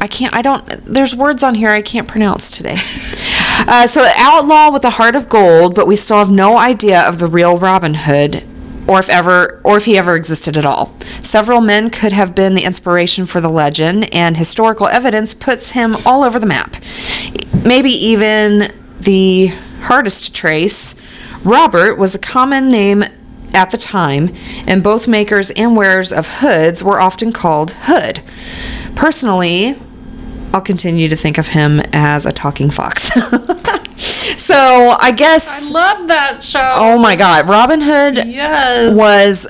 I 0.00 0.06
can't, 0.08 0.34
I 0.34 0.42
don't, 0.42 0.64
there's 0.84 1.14
words 1.14 1.42
on 1.42 1.54
here 1.54 1.70
I 1.70 1.80
can't 1.82 2.08
pronounce 2.08 2.50
today. 2.50 2.76
uh, 3.68 3.86
so, 3.86 4.06
outlaw 4.16 4.70
with 4.72 4.84
a 4.84 4.90
heart 4.90 5.16
of 5.16 5.28
gold, 5.28 5.74
but 5.74 5.86
we 5.86 5.96
still 5.96 6.18
have 6.18 6.30
no 6.30 6.58
idea 6.58 7.00
of 7.02 7.18
the 7.18 7.26
real 7.26 7.58
Robin 7.58 7.94
Hood 7.94 8.44
or 8.88 8.98
if 8.98 9.08
ever, 9.08 9.60
or 9.64 9.76
if 9.76 9.84
he 9.84 9.96
ever 9.96 10.16
existed 10.16 10.56
at 10.56 10.64
all. 10.64 10.94
Several 11.20 11.60
men 11.60 11.90
could 11.90 12.12
have 12.12 12.34
been 12.34 12.54
the 12.54 12.64
inspiration 12.64 13.26
for 13.26 13.40
the 13.40 13.48
legend, 13.48 14.12
and 14.14 14.36
historical 14.36 14.88
evidence 14.88 15.34
puts 15.34 15.70
him 15.70 15.96
all 16.04 16.24
over 16.24 16.38
the 16.38 16.46
map. 16.46 16.76
Maybe 17.64 17.90
even 17.90 18.72
the 19.00 19.48
hardest 19.82 20.24
to 20.24 20.32
trace. 20.32 20.94
Robert 21.44 21.96
was 21.96 22.14
a 22.14 22.18
common 22.18 22.70
name 22.70 23.04
at 23.54 23.70
the 23.70 23.76
time, 23.76 24.34
and 24.66 24.82
both 24.82 25.06
makers 25.06 25.50
and 25.52 25.76
wearers 25.76 26.12
of 26.12 26.40
hoods 26.40 26.82
were 26.82 27.00
often 27.00 27.32
called 27.32 27.76
Hood. 27.82 28.22
Personally, 28.96 29.78
I'll 30.54 30.62
continue 30.62 31.08
to 31.08 31.16
think 31.16 31.38
of 31.38 31.46
him 31.46 31.80
as 31.92 32.26
a 32.26 32.32
talking 32.32 32.70
fox. 32.70 33.12
so 34.40 34.96
I 35.00 35.12
guess. 35.16 35.70
I 35.70 35.74
love 35.74 36.08
that 36.08 36.44
show. 36.44 36.74
oh 36.76 36.98
my 36.98 37.16
God, 37.16 37.48
Robin 37.48 37.80
Hood 37.80 38.16
yes. 38.26 38.94
was 38.94 39.48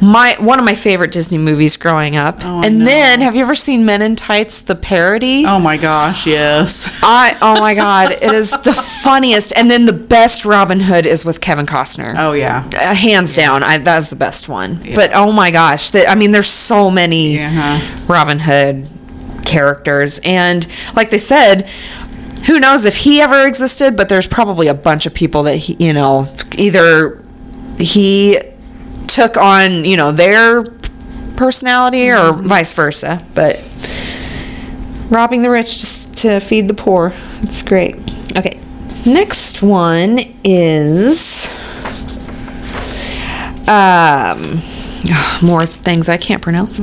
my 0.00 0.36
one 0.38 0.58
of 0.58 0.64
my 0.64 0.74
favorite 0.74 1.12
Disney 1.12 1.38
movies 1.38 1.76
growing 1.76 2.16
up. 2.16 2.38
Oh, 2.42 2.62
and 2.62 2.78
know. 2.78 2.84
then, 2.84 3.20
have 3.20 3.34
you 3.34 3.42
ever 3.42 3.54
seen 3.54 3.84
Men 3.84 4.02
in 4.02 4.16
Tights, 4.16 4.60
the 4.60 4.74
parody? 4.74 5.44
Oh 5.46 5.58
my 5.58 5.76
gosh, 5.76 6.26
yes. 6.26 7.00
I 7.02 7.36
oh 7.42 7.58
my 7.60 7.74
god, 7.74 8.12
it 8.12 8.32
is 8.32 8.50
the 8.50 8.72
funniest. 8.72 9.52
And 9.56 9.70
then 9.70 9.86
the 9.86 9.92
best 9.92 10.44
Robin 10.44 10.80
Hood 10.80 11.06
is 11.06 11.24
with 11.24 11.40
Kevin 11.40 11.66
Costner. 11.66 12.14
Oh 12.16 12.32
yeah. 12.32 12.68
Uh, 12.74 12.94
hands 12.94 13.34
down, 13.34 13.62
I, 13.62 13.78
that's 13.78 14.10
the 14.10 14.16
best 14.16 14.48
one. 14.48 14.78
But 14.94 15.10
oh 15.14 15.32
my 15.32 15.50
gosh, 15.50 15.90
that 15.90 16.08
I 16.08 16.14
mean, 16.14 16.32
there's 16.32 16.48
so 16.48 16.90
many 16.90 17.36
Yeah. 17.36 17.86
Robin 18.06 18.38
Hood 18.38 18.88
characters, 19.44 20.20
and 20.24 20.66
like 20.94 21.10
they 21.10 21.18
said, 21.18 21.68
who 22.46 22.60
knows 22.60 22.84
if 22.84 22.96
he 22.96 23.20
ever 23.20 23.46
existed? 23.46 23.96
But 23.96 24.08
there's 24.08 24.28
probably 24.28 24.68
a 24.68 24.74
bunch 24.74 25.06
of 25.06 25.14
people 25.14 25.44
that 25.44 25.56
he, 25.56 25.76
you 25.78 25.92
know, 25.92 26.26
either 26.56 27.22
he 27.78 28.38
took 29.06 29.36
on, 29.36 29.84
you 29.84 29.96
know, 29.96 30.12
their 30.12 30.62
personality 31.36 32.10
or 32.10 32.32
vice 32.32 32.72
versa. 32.72 33.24
But 33.34 33.56
robbing 35.10 35.42
the 35.42 35.50
rich 35.50 35.78
just 35.78 36.16
to 36.18 36.40
feed 36.40 36.68
the 36.68 36.74
poor, 36.74 37.12
it's 37.42 37.62
great. 37.62 37.96
Okay, 38.36 38.60
next 39.06 39.62
one 39.62 40.20
is 40.44 41.48
um 43.68 44.62
more 45.42 45.66
things 45.66 46.08
I 46.08 46.16
can't 46.16 46.42
pronounce. 46.42 46.80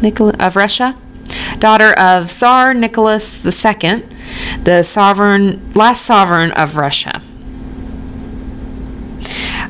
Nikol 0.00 0.34
of 0.44 0.56
Russia, 0.56 0.96
daughter 1.60 1.92
of 1.92 2.26
Tsar 2.26 2.74
Nicholas 2.74 3.44
II, 3.44 4.02
the 4.64 4.82
sovereign 4.82 5.72
last 5.74 6.02
sovereign 6.02 6.50
of 6.52 6.76
Russia. 6.76 7.22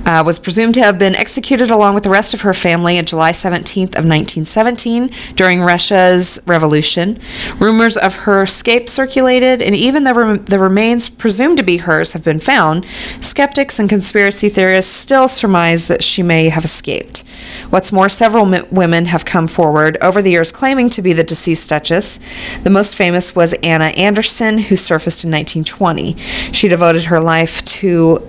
Uh, 0.07 0.23
was 0.25 0.39
presumed 0.39 0.75
to 0.75 0.83
have 0.83 0.99
been 0.99 1.15
executed 1.15 1.71
along 1.71 1.95
with 1.95 2.05
the 2.05 2.11
rest 2.11 2.35
of 2.35 2.43
her 2.43 2.53
family 2.53 2.99
on 2.99 3.05
July 3.05 3.33
17th 3.33 3.97
of 3.97 4.05
1917 4.05 5.11
during 5.35 5.61
Russia's 5.61 6.41
revolution. 6.47 7.19
Rumors 7.59 7.97
of 7.97 8.15
her 8.15 8.43
escape 8.43 8.89
circulated, 8.89 9.63
and 9.63 9.75
even 9.75 10.05
though 10.05 10.15
rem- 10.15 10.45
the 10.45 10.59
remains 10.59 11.09
presumed 11.09 11.59
to 11.59 11.65
be 11.65 11.79
hers 11.79 12.13
have 12.13 12.25
been 12.25 12.41
found, 12.41 12.87
skeptics 13.21 13.79
and 13.79 13.89
conspiracy 13.89 14.49
theorists 14.49 14.93
still 14.93 15.29
surmise 15.29 15.89
that 15.89 16.03
she 16.03 16.23
may 16.23 16.49
have 16.49 16.65
escaped. 16.65 17.25
What's 17.71 17.93
more, 17.93 18.09
several 18.09 18.47
women 18.71 19.07
have 19.07 19.25
come 19.25 19.47
forward 19.47 19.99
over 20.01 20.23
the 20.23 20.31
years 20.31 20.53
claiming 20.53 20.89
to 20.91 21.03
be 21.03 21.13
the 21.13 21.25
deceased 21.25 21.69
Duchess. 21.69 22.19
The 22.63 22.71
most 22.71 22.97
famous 22.97 23.37
was 23.37 23.53
Anna 23.63 23.87
Anderson, 23.97 24.59
who 24.59 24.77
surfaced 24.77 25.25
in 25.25 25.31
1920. 25.31 26.17
She 26.53 26.69
devoted 26.69 27.05
her 27.05 27.21
life 27.21 27.63
to 27.65 28.27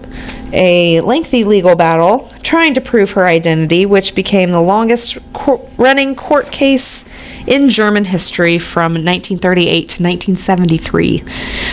a 0.54 1.02
lengthy 1.02 1.44
legal 1.44 1.76
battle 1.76 2.30
trying 2.44 2.74
to 2.74 2.82
prove 2.82 3.12
her 3.12 3.26
identity, 3.26 3.86
which 3.86 4.16
became 4.16 4.52
the 4.52 4.62
longest 4.62 5.18
cour- 5.34 5.68
running 5.78 6.16
court 6.16 6.52
case 6.52 7.06
in 7.48 7.70
German 7.70 8.06
history 8.06 8.58
from 8.58 8.94
1938 8.94 9.70
to 9.70 10.04
1973. 10.04 11.24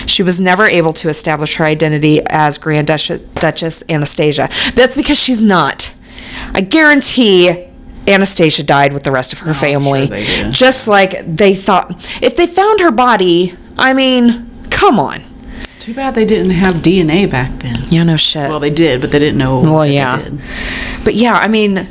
She 0.06 0.23
was 0.23 0.40
never 0.40 0.66
able 0.66 0.92
to 0.95 1.09
establish 1.09 1.56
her 1.56 1.64
identity 1.64 2.21
as 2.28 2.59
Grand 2.59 2.87
Duchess, 2.87 3.21
Duchess 3.21 3.85
Anastasia. 3.88 4.49
That's 4.75 4.97
because 4.97 5.18
she's 5.18 5.42
not. 5.42 5.95
I 6.52 6.61
guarantee 6.61 7.68
Anastasia 8.09 8.62
died 8.62 8.92
with 8.92 9.02
the 9.02 9.11
rest 9.11 9.33
of 9.33 9.40
her 9.40 9.50
oh, 9.50 9.54
family. 9.54 10.02
Oh, 10.02 10.06
they 10.06 10.25
did. 10.25 10.52
Just 10.52 10.88
like 10.88 11.25
they 11.26 11.54
thought. 11.54 11.90
If 12.23 12.37
they 12.37 12.47
found 12.47 12.80
her 12.80 12.90
body, 12.90 13.54
I 13.76 13.92
mean, 13.92 14.50
come 14.71 14.99
on. 14.99 15.21
Too 15.87 15.95
bad 15.95 16.16
they 16.16 16.25
didn't 16.25 16.50
have 16.50 16.75
DNA 16.83 17.31
back 17.31 17.49
then. 17.61 17.76
Yeah, 17.90 18.02
no 18.02 18.16
shit. 18.16 18.49
Well, 18.49 18.59
they 18.59 18.71
did, 18.71 19.00
but 19.00 19.12
they 19.12 19.21
didn't 19.21 19.38
know. 19.38 19.61
Well, 19.61 19.87
yeah. 19.87 20.21
did. 20.21 20.40
But 21.05 21.14
yeah, 21.14 21.35
I 21.35 21.47
mean, 21.47 21.87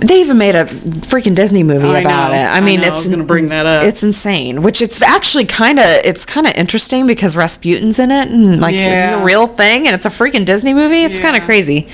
they 0.00 0.20
even 0.20 0.38
made 0.38 0.54
a 0.54 0.66
freaking 0.66 1.34
Disney 1.34 1.64
movie 1.64 1.88
I 1.88 1.98
about 2.02 2.30
know, 2.30 2.36
it. 2.36 2.42
I 2.42 2.58
I 2.58 2.60
mean, 2.60 2.80
know, 2.80 2.86
it's 2.86 3.06
was 3.06 3.08
gonna 3.08 3.24
bring 3.24 3.48
that 3.48 3.66
up. 3.66 3.86
It's 3.86 4.04
insane. 4.04 4.62
Which 4.62 4.82
it's 4.82 5.02
actually 5.02 5.46
kind 5.46 5.80
of 5.80 5.84
it's 6.04 6.24
kind 6.24 6.46
of 6.46 6.54
interesting 6.54 7.08
because 7.08 7.34
Rasputin's 7.34 7.98
in 7.98 8.12
it 8.12 8.28
and 8.28 8.60
like 8.60 8.76
it's 8.76 9.10
a 9.10 9.24
real 9.24 9.48
thing 9.48 9.88
and 9.88 9.94
it's 9.96 10.06
a 10.06 10.08
freaking 10.08 10.44
Disney 10.44 10.74
movie. 10.74 11.02
It's 11.02 11.18
kind 11.18 11.36
of 11.36 11.42
crazy. 11.42 11.88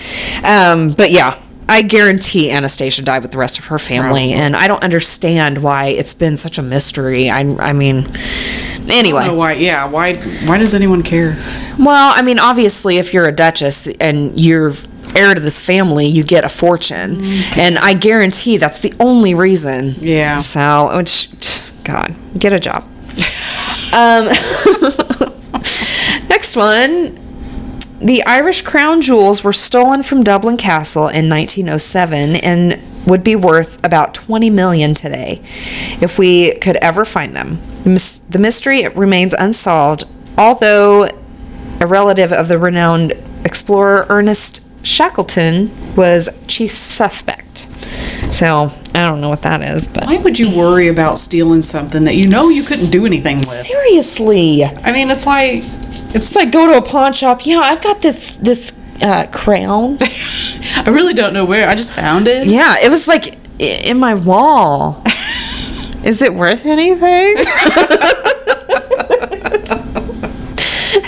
Um, 0.45 0.91
but 0.95 1.11
yeah. 1.11 1.41
I 1.69 1.83
guarantee 1.83 2.51
Anastasia 2.51 3.03
died 3.03 3.23
with 3.23 3.33
the 3.33 3.39
rest 3.39 3.59
of 3.59 3.67
her 3.67 3.79
family, 3.79 4.09
Probably. 4.09 4.33
and 4.33 4.57
I 4.57 4.69
don't 4.69 4.83
understand 4.83 5.63
why 5.63 5.87
it's 5.87 6.15
been 6.15 6.37
such 6.37 6.59
a 6.59 6.63
mystery. 6.63 7.31
I, 7.31 7.41
I 7.41 7.73
mean, 7.73 8.07
anyway. 8.91 9.23
I 9.23 9.27
don't 9.27 9.35
know 9.35 9.37
why? 9.37 9.53
Yeah. 9.55 9.89
Why? 9.89 10.15
Why 10.45 10.59
does 10.59 10.75
anyone 10.75 11.03
care? 11.03 11.37
Well, 11.79 12.13
I 12.15 12.23
mean, 12.23 12.39
obviously, 12.39 12.99
if 12.99 13.15
you're 13.15 13.27
a 13.27 13.33
duchess 13.33 13.87
and 13.87 14.39
you're 14.39 14.73
heir 15.15 15.35
to 15.35 15.41
this 15.41 15.65
family, 15.65 16.07
you 16.07 16.25
get 16.25 16.45
a 16.45 16.49
fortune, 16.49 17.23
and 17.57 17.79
I 17.79 17.95
guarantee 17.95 18.57
that's 18.57 18.81
the 18.81 18.93
only 19.01 19.35
reason. 19.35 19.95
Yeah. 20.01 20.39
So, 20.39 20.97
which, 20.97 21.29
God, 21.85 22.15
get 22.39 22.53
a 22.53 22.61
job. 22.61 22.83
um, 23.93 24.27
next 26.29 26.57
one. 26.57 27.19
The 28.03 28.25
Irish 28.27 28.63
crown 28.63 29.01
jewels 29.01 29.45
were 29.45 29.53
stolen 29.53 30.03
from 30.03 30.25
Dublin 30.25 30.57
Castle 30.57 31.05
in 31.09 31.29
1907 31.29 32.37
and 32.37 32.81
would 33.07 33.23
be 33.23 33.37
worth 33.37 33.85
about 33.85 34.13
20 34.15 34.51
million 34.51 34.93
today 34.95 35.41
if 36.01 36.19
we 36.19 36.55
could 36.57 36.77
ever 36.77 37.05
find 37.05 37.37
them. 37.37 37.61
The, 37.85 37.91
mys- 37.91 38.19
the 38.29 38.39
mystery 38.41 38.89
remains 38.89 39.35
unsolved, 39.35 40.05
although 40.37 41.09
a 41.81 41.87
relative 41.87 42.33
of 42.33 42.49
the 42.49 42.59
renowned 42.59 43.13
explorer 43.45 44.07
Ernest 44.09 44.67
Shackleton 44.85 45.71
was 45.95 46.29
chief 46.49 46.71
suspect. 46.73 47.59
So, 48.33 48.73
I 48.95 49.07
don't 49.07 49.21
know 49.21 49.29
what 49.29 49.43
that 49.43 49.63
is, 49.63 49.87
but 49.87 50.07
Why 50.07 50.17
would 50.19 50.39
you 50.39 50.57
worry 50.57 50.89
about 50.89 51.19
stealing 51.19 51.63
something 51.63 52.05
that 52.05 52.17
you 52.17 52.29
know 52.29 52.49
you 52.49 52.65
couldn't 52.65 52.91
do 52.91 53.07
anything 53.07 53.37
with? 53.39 53.47
seriously. 53.47 54.65
I 54.65 54.91
mean, 54.91 55.11
it's 55.11 55.27
like 55.27 55.63
It's 56.15 56.35
like 56.37 56.53
go 56.53 56.67
to 56.71 56.77
a 56.79 56.83
pawn 56.83 57.13
shop. 57.13 57.45
Yeah, 57.47 57.59
I've 57.61 57.81
got 57.83 58.01
this 58.03 58.37
this 58.37 58.73
uh, 59.03 59.27
crown. 59.33 59.97
I 60.77 60.85
really 60.91 61.15
don't 61.15 61.33
know 61.33 61.45
where. 61.45 61.69
I 61.69 61.75
just 61.75 61.93
found 61.95 62.29
it. 62.29 62.47
Yeah, 62.47 62.77
it 62.83 62.91
was 62.91 63.09
like 63.09 63.39
in 63.59 63.99
my 63.99 64.15
wall. 64.15 65.03
Is 66.05 66.21
it 66.21 66.35
worth 66.35 66.67
anything? 66.67 67.37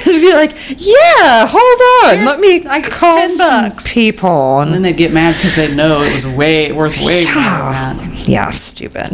It'd 0.06 0.20
be 0.20 0.32
like, 0.32 0.52
yeah, 0.80 1.46
hold 1.49 1.80
on, 2.06 2.19
Here's- 2.19 2.30
let 2.30 2.40
me 2.40 2.64
I 2.69 2.80
call 2.80 3.12
10 3.14 3.28
some 3.30 3.69
bucks." 3.71 3.93
people. 3.95 4.60
And 4.60 4.73
then 4.73 4.82
they'd 4.82 4.97
get 4.97 5.12
mad 5.12 5.34
because 5.34 5.56
they 5.56 5.75
know 5.75 6.02
it 6.02 6.12
was 6.12 6.26
way 6.26 6.73
worth 6.73 6.97
way 7.04 7.25
more 7.25 7.34
than 7.34 7.97
that. 7.99 8.25
Yeah, 8.28 8.50
stupid. 8.50 9.10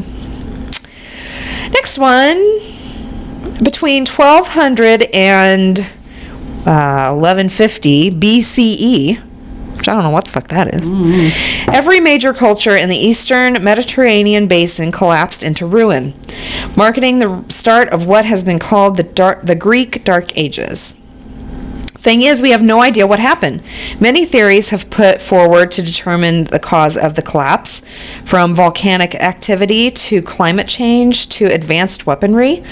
Next 1.72 1.98
one. 1.98 2.36
Between 3.62 4.06
1200 4.06 5.02
and 5.14 5.80
uh, 6.66 7.12
1150 7.12 8.10
BCE, 8.10 9.18
which 9.76 9.88
I 9.88 9.94
don't 9.94 10.02
know 10.02 10.10
what 10.10 10.24
the 10.24 10.30
fuck 10.30 10.48
that 10.48 10.74
is, 10.74 10.90
every 11.68 12.00
major 12.00 12.32
culture 12.34 12.76
in 12.76 12.88
the 12.88 12.96
eastern 12.96 13.62
Mediterranean 13.62 14.46
basin 14.46 14.92
collapsed 14.92 15.42
into 15.44 15.66
ruin, 15.66 16.14
marking 16.76 17.18
the 17.18 17.44
start 17.48 17.90
of 17.90 18.06
what 18.06 18.24
has 18.24 18.44
been 18.44 18.58
called 18.58 18.96
the, 18.96 19.02
dark, 19.02 19.42
the 19.42 19.54
Greek 19.54 20.04
Dark 20.04 20.36
Ages. 20.36 20.99
Thing 22.00 22.22
is, 22.22 22.40
we 22.40 22.52
have 22.52 22.62
no 22.62 22.80
idea 22.80 23.06
what 23.06 23.18
happened. 23.18 23.62
Many 24.00 24.24
theories 24.24 24.70
have 24.70 24.88
put 24.88 25.20
forward 25.20 25.70
to 25.72 25.82
determine 25.82 26.44
the 26.44 26.58
cause 26.58 26.96
of 26.96 27.14
the 27.14 27.20
collapse, 27.20 27.82
from 28.24 28.54
volcanic 28.54 29.14
activity 29.16 29.90
to 29.90 30.22
climate 30.22 30.66
change 30.66 31.28
to 31.28 31.44
advanced 31.44 32.06
weaponry. 32.06 32.62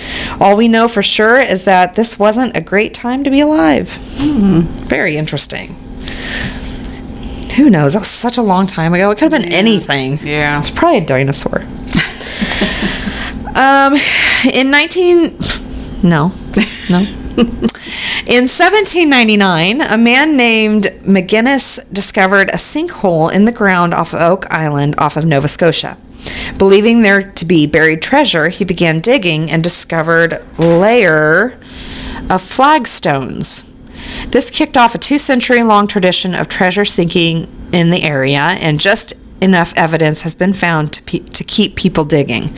All 0.40 0.56
we 0.56 0.66
know 0.66 0.88
for 0.88 1.02
sure 1.02 1.38
is 1.38 1.66
that 1.66 1.92
this 1.92 2.18
wasn't 2.18 2.56
a 2.56 2.62
great 2.62 2.94
time 2.94 3.22
to 3.22 3.30
be 3.30 3.40
alive. 3.40 3.88
Very 4.88 5.18
interesting. 5.18 5.76
Who 7.56 7.68
knows? 7.68 7.92
That 7.92 7.98
was 7.98 8.08
such 8.08 8.38
a 8.38 8.42
long 8.42 8.66
time 8.66 8.94
ago. 8.94 9.10
It 9.10 9.18
could 9.18 9.30
have 9.30 9.42
been 9.42 9.52
anything. 9.52 10.18
Yeah. 10.22 10.60
It's 10.60 10.70
probably 10.70 11.00
a 11.00 11.04
dinosaur. 11.04 11.58
um, 13.54 13.94
in 14.54 14.70
19. 14.70 15.36
No. 16.02 16.32
No. 16.88 17.04
In 18.26 18.44
1799, 18.44 19.80
a 19.80 19.96
man 19.96 20.36
named 20.36 20.84
McGinnis 21.02 21.80
discovered 21.92 22.50
a 22.50 22.58
sinkhole 22.58 23.32
in 23.32 23.44
the 23.44 23.52
ground 23.52 23.94
off 23.94 24.12
of 24.12 24.20
Oak 24.20 24.44
Island 24.50 24.96
off 24.98 25.16
of 25.16 25.24
Nova 25.24 25.46
Scotia. 25.46 25.96
Believing 26.58 27.02
there 27.02 27.30
to 27.32 27.44
be 27.44 27.66
buried 27.66 28.02
treasure, 28.02 28.48
he 28.48 28.64
began 28.64 28.98
digging 28.98 29.50
and 29.50 29.62
discovered 29.62 30.44
layer 30.58 31.58
of 32.28 32.42
flagstones. 32.42 33.62
This 34.30 34.50
kicked 34.50 34.76
off 34.76 34.94
a 34.94 34.98
two 34.98 35.18
century 35.18 35.62
long 35.62 35.86
tradition 35.86 36.34
of 36.34 36.48
treasure 36.48 36.84
sinking 36.84 37.46
in 37.72 37.90
the 37.90 38.02
area, 38.02 38.40
and 38.40 38.80
just 38.80 39.14
enough 39.40 39.72
evidence 39.76 40.22
has 40.22 40.34
been 40.34 40.52
found 40.52 40.92
to, 40.92 41.02
pe- 41.02 41.18
to 41.18 41.44
keep 41.44 41.76
people 41.76 42.04
digging. 42.04 42.50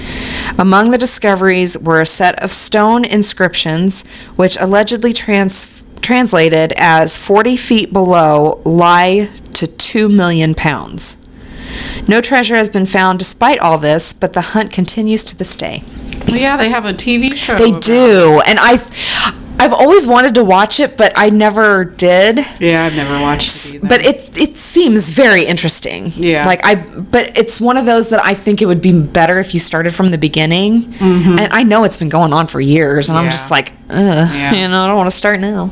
Among 0.59 0.91
the 0.91 0.99
discoveries 0.99 1.77
were 1.79 2.01
a 2.01 2.07
set 2.07 2.43
of 2.43 2.51
stone 2.53 3.05
inscriptions, 3.05 4.07
which 4.37 4.57
allegedly 4.61 5.13
trans- 5.13 5.85
translated 6.01 6.73
as 6.77 7.17
40 7.17 7.57
feet 7.57 7.93
below 7.93 8.61
lie 8.65 9.31
to 9.55 9.67
2 9.67 10.09
million 10.09 10.55
pounds. 10.55 11.17
No 12.09 12.21
treasure 12.21 12.57
has 12.57 12.69
been 12.69 12.87
found 12.87 13.19
despite 13.19 13.59
all 13.59 13.79
this, 13.79 14.13
but 14.13 14.33
the 14.33 14.41
hunt 14.41 14.73
continues 14.73 15.25
to 15.27 15.37
this 15.37 15.55
day. 15.55 15.83
Well, 16.27 16.37
yeah, 16.37 16.57
they 16.57 16.69
have 16.69 16.87
a 16.87 16.93
TV 16.93 17.35
show. 17.35 17.57
They 17.57 17.73
do, 17.73 18.43
and 18.47 18.59
I, 18.61 18.79
I've 19.61 19.73
always 19.73 20.07
wanted 20.07 20.35
to 20.37 20.45
watch 20.45 20.81
it, 20.81 20.97
but 20.97 21.13
I 21.17 21.31
never 21.31 21.85
did. 21.85 22.39
Yeah, 22.61 22.85
I've 22.85 22.97
never 22.97 23.21
watched 23.21 23.49
it 23.75 23.77
either. 23.77 23.89
But 23.89 24.05
it 24.05 24.39
it 24.39 24.57
seems 24.57 25.11
very 25.11 25.45
interesting. 25.45 26.13
Yeah. 26.17 26.47
Like 26.47 26.61
I, 26.65 26.75
but 26.77 27.37
it's 27.39 27.61
one 27.61 27.77
of 27.77 27.85
those 27.85 28.11
that 28.11 28.25
I 28.25 28.35
think 28.35 28.63
it 28.63 28.67
would 28.67 28.81
be 28.83 29.07
better 29.07 29.39
if 29.39 29.53
you 29.55 29.61
started 29.61 29.95
from 29.95 30.09
the 30.09 30.19
beginning. 30.19 30.93
And 31.01 31.53
I 31.53 31.63
know 31.63 31.85
it's 31.85 31.99
been 31.99 32.09
going 32.09 32.33
on 32.33 32.47
for 32.47 32.61
years, 32.61 33.09
and 33.11 33.19
I'm 33.19 33.25
Mm-hmm. 33.25 33.31
Just 33.31 33.51
like, 33.51 33.73
Ugh, 33.91 34.29
Yeah. 34.35 34.53
you 34.53 34.69
know, 34.69 34.83
I 34.83 34.89
don't 34.89 34.97
want 34.97 35.11
to 35.11 35.17
start 35.17 35.41
now. 35.41 35.71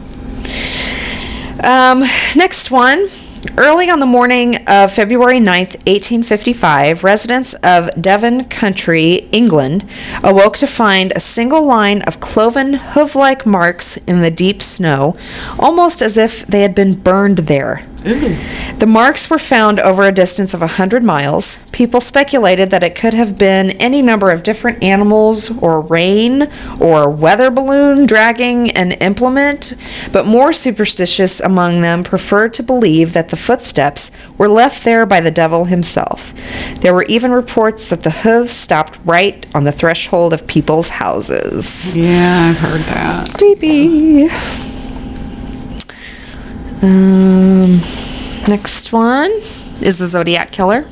Um, 1.62 2.04
next 2.36 2.70
one. 2.70 3.08
Early 3.56 3.88
on 3.88 4.00
the 4.00 4.06
morning 4.06 4.56
of 4.66 4.92
February 4.92 5.38
9th, 5.38 5.76
1855, 5.86 7.04
residents 7.04 7.54
of 7.62 7.88
Devon 8.00 8.44
Country, 8.44 9.28
England, 9.30 9.88
awoke 10.24 10.56
to 10.56 10.66
find 10.66 11.12
a 11.12 11.20
single 11.20 11.64
line 11.64 12.02
of 12.02 12.18
cloven 12.18 12.74
hoof 12.74 13.14
like 13.14 13.46
marks 13.46 13.96
in 13.98 14.22
the 14.22 14.30
deep 14.30 14.60
snow, 14.60 15.16
almost 15.58 16.02
as 16.02 16.18
if 16.18 16.46
they 16.46 16.62
had 16.62 16.74
been 16.74 16.94
burned 16.94 17.38
there. 17.38 17.86
The 18.00 18.86
marks 18.86 19.28
were 19.28 19.38
found 19.38 19.80
over 19.80 20.04
a 20.04 20.12
distance 20.12 20.54
of 20.54 20.60
100 20.60 21.02
miles. 21.02 21.58
People 21.72 22.00
speculated 22.00 22.70
that 22.70 22.82
it 22.82 22.94
could 22.94 23.14
have 23.14 23.38
been 23.38 23.70
any 23.72 24.02
number 24.02 24.30
of 24.30 24.42
different 24.42 24.82
animals, 24.82 25.56
or 25.62 25.80
rain, 25.80 26.50
or 26.80 27.10
weather 27.10 27.50
balloon 27.50 28.06
dragging 28.06 28.70
an 28.72 28.92
implement, 28.92 29.74
but 30.12 30.26
more 30.26 30.52
superstitious 30.52 31.40
among 31.40 31.80
them 31.80 32.02
preferred 32.04 32.54
to 32.54 32.62
believe 32.62 33.12
that 33.12 33.28
the 33.28 33.36
footsteps 33.36 34.10
were 34.36 34.48
left 34.48 34.84
there 34.84 35.06
by 35.06 35.20
the 35.20 35.30
devil 35.30 35.64
himself. 35.64 36.34
There 36.80 36.94
were 36.94 37.04
even 37.04 37.32
reports 37.32 37.90
that 37.90 38.02
the 38.02 38.10
hooves 38.10 38.52
stopped 38.52 38.98
right 39.04 39.46
on 39.54 39.64
the 39.64 39.72
threshold 39.72 40.32
of 40.32 40.46
people's 40.46 40.88
houses. 40.88 41.96
Yeah, 41.96 42.50
I've 42.50 42.58
heard 42.58 42.80
that. 42.82 43.34
Creepy. 43.36 44.28
Um, 46.82 47.80
next 48.46 48.92
one 48.92 49.30
is 49.80 49.98
the 49.98 50.06
Zodiac 50.06 50.52
Killer. 50.52 50.84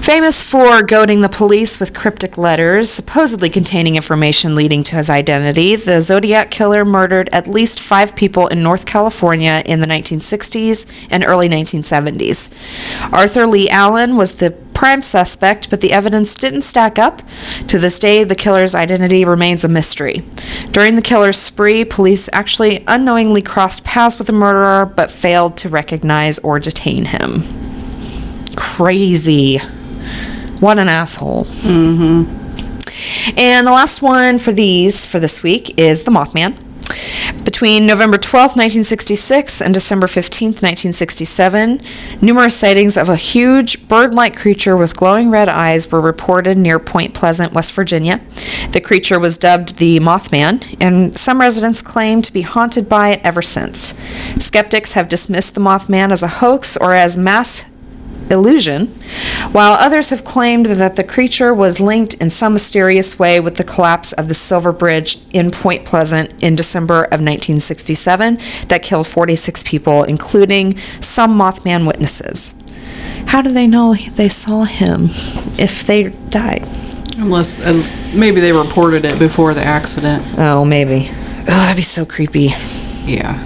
Famous 0.00 0.42
for 0.42 0.82
goading 0.82 1.20
the 1.20 1.28
police 1.28 1.78
with 1.78 1.94
cryptic 1.94 2.38
letters, 2.38 2.88
supposedly 2.88 3.48
containing 3.48 3.96
information 3.96 4.54
leading 4.54 4.82
to 4.84 4.96
his 4.96 5.10
identity, 5.10 5.76
the 5.76 6.00
Zodiac 6.00 6.50
Killer 6.50 6.84
murdered 6.84 7.28
at 7.32 7.46
least 7.46 7.80
five 7.80 8.16
people 8.16 8.46
in 8.48 8.62
North 8.62 8.86
California 8.86 9.62
in 9.66 9.80
the 9.80 9.86
1960s 9.86 10.86
and 11.10 11.24
early 11.24 11.48
1970s. 11.48 13.12
Arthur 13.12 13.46
Leigh 13.46 13.68
Allen 13.68 14.16
was 14.16 14.34
the 14.34 14.50
prime 14.78 15.02
suspect, 15.02 15.70
but 15.70 15.80
the 15.80 15.90
evidence 15.90 16.36
didn't 16.36 16.62
stack 16.62 17.00
up. 17.00 17.20
To 17.66 17.80
this 17.80 17.98
day, 17.98 18.22
the 18.22 18.36
killer's 18.36 18.76
identity 18.76 19.24
remains 19.24 19.64
a 19.64 19.68
mystery. 19.68 20.22
During 20.70 20.94
the 20.94 21.02
killer's 21.02 21.36
spree, 21.36 21.84
police 21.84 22.28
actually 22.32 22.84
unknowingly 22.86 23.42
crossed 23.42 23.84
paths 23.84 24.18
with 24.18 24.28
the 24.28 24.32
murderer 24.32 24.86
but 24.86 25.10
failed 25.10 25.56
to 25.56 25.68
recognize 25.68 26.38
or 26.38 26.60
detain 26.60 27.06
him. 27.06 27.42
Crazy. 28.54 29.58
What 30.60 30.78
an 30.78 30.88
asshole. 30.88 31.46
Mm-hmm. 31.46 33.36
And 33.36 33.66
the 33.66 33.72
last 33.72 34.00
one 34.00 34.38
for 34.38 34.52
these 34.52 35.04
for 35.06 35.18
this 35.18 35.42
week 35.42 35.76
is 35.76 36.04
the 36.04 36.12
Mothman. 36.12 36.56
Between 37.58 37.88
November 37.88 38.18
12, 38.18 38.50
1966 38.50 39.60
and 39.60 39.74
December 39.74 40.06
15, 40.06 40.50
1967, 40.50 41.80
numerous 42.22 42.54
sightings 42.54 42.96
of 42.96 43.08
a 43.08 43.16
huge 43.16 43.88
bird 43.88 44.14
like 44.14 44.36
creature 44.36 44.76
with 44.76 44.96
glowing 44.96 45.28
red 45.28 45.48
eyes 45.48 45.90
were 45.90 46.00
reported 46.00 46.56
near 46.56 46.78
Point 46.78 47.14
Pleasant, 47.14 47.54
West 47.54 47.72
Virginia. 47.72 48.20
The 48.70 48.80
creature 48.80 49.18
was 49.18 49.36
dubbed 49.36 49.78
the 49.78 49.98
Mothman, 49.98 50.76
and 50.80 51.18
some 51.18 51.40
residents 51.40 51.82
claim 51.82 52.22
to 52.22 52.32
be 52.32 52.42
haunted 52.42 52.88
by 52.88 53.08
it 53.08 53.22
ever 53.24 53.42
since. 53.42 53.92
Skeptics 54.38 54.92
have 54.92 55.08
dismissed 55.08 55.56
the 55.56 55.60
Mothman 55.60 56.12
as 56.12 56.22
a 56.22 56.28
hoax 56.28 56.76
or 56.76 56.94
as 56.94 57.18
mass 57.18 57.64
illusion, 58.32 58.86
while 59.52 59.72
others 59.72 60.10
have 60.10 60.24
claimed 60.24 60.66
that 60.66 60.96
the 60.96 61.04
creature 61.04 61.54
was 61.54 61.80
linked 61.80 62.14
in 62.14 62.30
some 62.30 62.52
mysterious 62.52 63.18
way 63.18 63.40
with 63.40 63.56
the 63.56 63.64
collapse 63.64 64.12
of 64.12 64.28
the 64.28 64.34
Silver 64.34 64.72
Bridge 64.72 65.18
in 65.32 65.50
Point 65.50 65.84
Pleasant 65.84 66.42
in 66.42 66.54
December 66.54 67.04
of 67.04 67.20
1967 67.20 68.38
that 68.68 68.82
killed 68.82 69.06
46 69.06 69.62
people, 69.64 70.04
including 70.04 70.76
some 71.00 71.38
Mothman 71.38 71.86
witnesses. 71.86 72.54
How 73.26 73.42
do 73.42 73.50
they 73.50 73.66
know 73.66 73.94
they 73.94 74.28
saw 74.28 74.64
him 74.64 75.06
if 75.58 75.86
they 75.86 76.10
died? 76.30 76.66
Unless 77.18 77.66
uh, 77.66 78.16
maybe 78.16 78.40
they 78.40 78.52
reported 78.52 79.04
it 79.04 79.18
before 79.18 79.52
the 79.54 79.62
accident. 79.62 80.24
Oh, 80.38 80.64
maybe. 80.64 81.08
Oh, 81.10 81.44
that'd 81.44 81.76
be 81.76 81.82
so 81.82 82.06
creepy. 82.06 82.50
Yeah. 83.04 83.44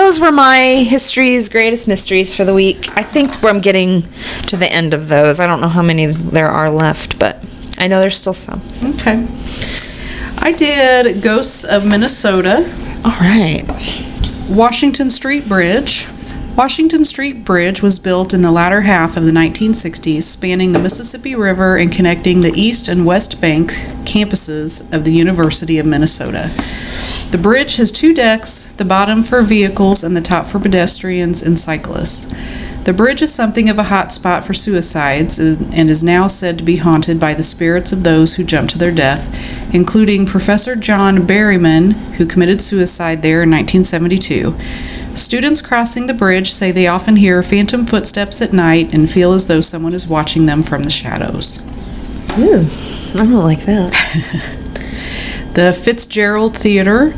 Those 0.00 0.18
were 0.18 0.32
my 0.32 0.82
history's 0.82 1.50
greatest 1.50 1.86
mysteries 1.86 2.34
for 2.34 2.44
the 2.46 2.54
week. 2.54 2.88
I 2.96 3.02
think 3.02 3.44
I'm 3.44 3.58
getting 3.58 4.00
to 4.48 4.56
the 4.56 4.70
end 4.72 4.94
of 4.94 5.08
those. 5.08 5.40
I 5.40 5.46
don't 5.46 5.60
know 5.60 5.68
how 5.68 5.82
many 5.82 6.06
there 6.06 6.48
are 6.48 6.70
left, 6.70 7.18
but 7.18 7.44
I 7.78 7.86
know 7.86 8.00
there's 8.00 8.16
still 8.16 8.32
some. 8.32 8.62
Okay. 8.94 9.26
I 10.38 10.52
did 10.52 11.22
Ghosts 11.22 11.64
of 11.64 11.86
Minnesota, 11.86 12.64
All 13.04 13.12
right. 13.20 13.62
Washington 14.48 15.10
Street 15.10 15.46
Bridge. 15.46 16.06
Washington 16.56 17.04
Street 17.04 17.44
Bridge 17.44 17.80
was 17.80 17.98
built 17.98 18.34
in 18.34 18.42
the 18.42 18.50
latter 18.50 18.82
half 18.82 19.16
of 19.16 19.24
the 19.24 19.30
1960s, 19.30 20.22
spanning 20.22 20.72
the 20.72 20.78
Mississippi 20.78 21.34
River 21.34 21.76
and 21.76 21.90
connecting 21.90 22.42
the 22.42 22.52
east 22.54 22.88
and 22.88 23.06
west 23.06 23.40
bank 23.40 23.70
campuses 24.04 24.92
of 24.92 25.04
the 25.04 25.12
University 25.12 25.78
of 25.78 25.86
Minnesota. 25.86 26.50
The 27.30 27.38
bridge 27.40 27.76
has 27.76 27.92
two 27.92 28.12
decks, 28.12 28.72
the 28.72 28.84
bottom 28.84 29.22
for 29.22 29.42
vehicles 29.42 30.02
and 30.02 30.16
the 30.16 30.20
top 30.20 30.46
for 30.46 30.58
pedestrians 30.58 31.40
and 31.40 31.58
cyclists. 31.58 32.26
The 32.84 32.92
bridge 32.92 33.22
is 33.22 33.32
something 33.32 33.68
of 33.68 33.78
a 33.78 33.84
hot 33.84 34.10
spot 34.10 34.42
for 34.42 34.52
suicides 34.52 35.38
and 35.38 35.88
is 35.88 36.02
now 36.02 36.26
said 36.26 36.58
to 36.58 36.64
be 36.64 36.76
haunted 36.76 37.20
by 37.20 37.34
the 37.34 37.42
spirits 37.42 37.92
of 37.92 38.02
those 38.02 38.34
who 38.34 38.44
jumped 38.44 38.72
to 38.72 38.78
their 38.78 38.90
death, 38.90 39.74
including 39.74 40.26
Professor 40.26 40.74
John 40.74 41.18
Berryman, 41.18 41.92
who 42.16 42.26
committed 42.26 42.60
suicide 42.60 43.22
there 43.22 43.42
in 43.42 43.50
1972. 43.50 44.56
Students 45.14 45.60
crossing 45.60 46.06
the 46.06 46.14
bridge 46.14 46.50
say 46.50 46.70
they 46.70 46.86
often 46.86 47.16
hear 47.16 47.42
phantom 47.42 47.86
footsteps 47.86 48.40
at 48.40 48.52
night 48.52 48.94
and 48.94 49.10
feel 49.10 49.32
as 49.32 49.46
though 49.46 49.60
someone 49.60 49.94
is 49.94 50.06
watching 50.06 50.46
them 50.46 50.62
from 50.62 50.82
the 50.82 50.90
shadows. 50.90 51.60
Ooh, 52.38 52.66
I 53.14 53.18
don't 53.18 53.32
like 53.32 53.60
that. 53.60 54.56
The 55.54 55.72
Fitzgerald 55.72 56.56
Theater. 56.56 57.12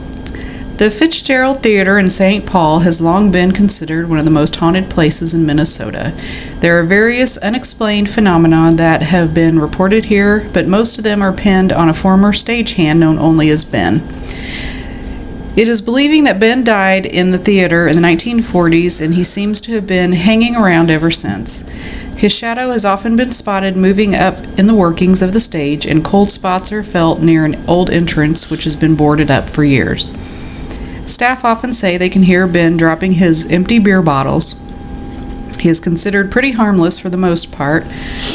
The 0.79 0.91
Fitzgerald 0.91 1.63
Theater 1.63 1.99
in 1.99 2.09
St. 2.09 2.47
Paul 2.47 2.81
has 2.81 3.03
long 3.03 3.31
been 3.31 3.53
considered 3.53 4.09
one 4.09 4.19
of 4.19 4.25
the 4.25 4.31
most 4.31 4.57
haunted 4.57 4.89
places 4.89 5.35
in 5.35 5.45
Minnesota. 5.45 6.15
There 6.61 6.81
are 6.81 6.83
various 6.83 7.37
unexplained 7.37 8.09
phenomena 8.09 8.73
that 8.77 9.03
have 9.03 9.35
been 9.35 9.59
reported 9.59 10.07
here, 10.07 10.49
but 10.55 10.67
most 10.67 10.97
of 10.97 11.05
them 11.05 11.21
are 11.21 11.33
pinned 11.33 11.75
on 11.75 11.91
a 11.91 11.95
former 11.95 12.33
stagehand 12.33 13.01
known 13.01 13.19
only 13.19 13.51
as 13.51 13.67
Ben. 13.67 13.99
It 15.55 15.69
is 15.69 15.83
believing 15.83 16.25
that 16.25 16.41
Ben 16.41 16.65
died 16.65 17.05
in 17.05 17.31
the 17.31 17.37
theater 17.37 17.87
in 17.87 17.95
the 17.95 18.01
1940s 18.01 19.03
and 19.05 19.13
he 19.13 19.23
seems 19.23 19.61
to 19.61 19.73
have 19.73 19.87
been 19.87 20.13
hanging 20.13 20.57
around 20.57 20.91
ever 20.91 21.11
since. 21.11 21.69
His 22.17 22.35
shadow 22.35 22.71
has 22.71 22.87
often 22.87 23.17
been 23.17 23.31
spotted 23.31 23.77
moving 23.77 24.15
up 24.15 24.39
in 24.59 24.67
the 24.67 24.75
workings 24.75 25.21
of 25.21 25.35
the 25.35 25.41
stage, 25.41 25.87
and 25.87 26.03
cold 26.03 26.31
spots 26.31 26.73
are 26.73 26.83
felt 26.83 27.21
near 27.21 27.45
an 27.45 27.63
old 27.69 27.91
entrance 27.91 28.51
which 28.51 28.65
has 28.65 28.77
been 28.77 28.95
boarded 28.95 29.31
up 29.31 29.51
for 29.51 29.63
years. 29.63 30.17
Staff 31.05 31.45
often 31.45 31.75
say 31.75 31.99
they 31.99 32.09
can 32.09 32.23
hear 32.23 32.47
Ben 32.47 32.79
dropping 32.79 33.13
his 33.13 33.51
empty 33.53 33.79
beer 33.79 34.01
bottles. 34.01 34.55
He 35.63 35.69
is 35.69 35.79
considered 35.79 36.33
pretty 36.33 36.51
harmless 36.51 36.99
for 36.99 37.09
the 37.09 37.17
most 37.17 37.53
part, 37.53 37.85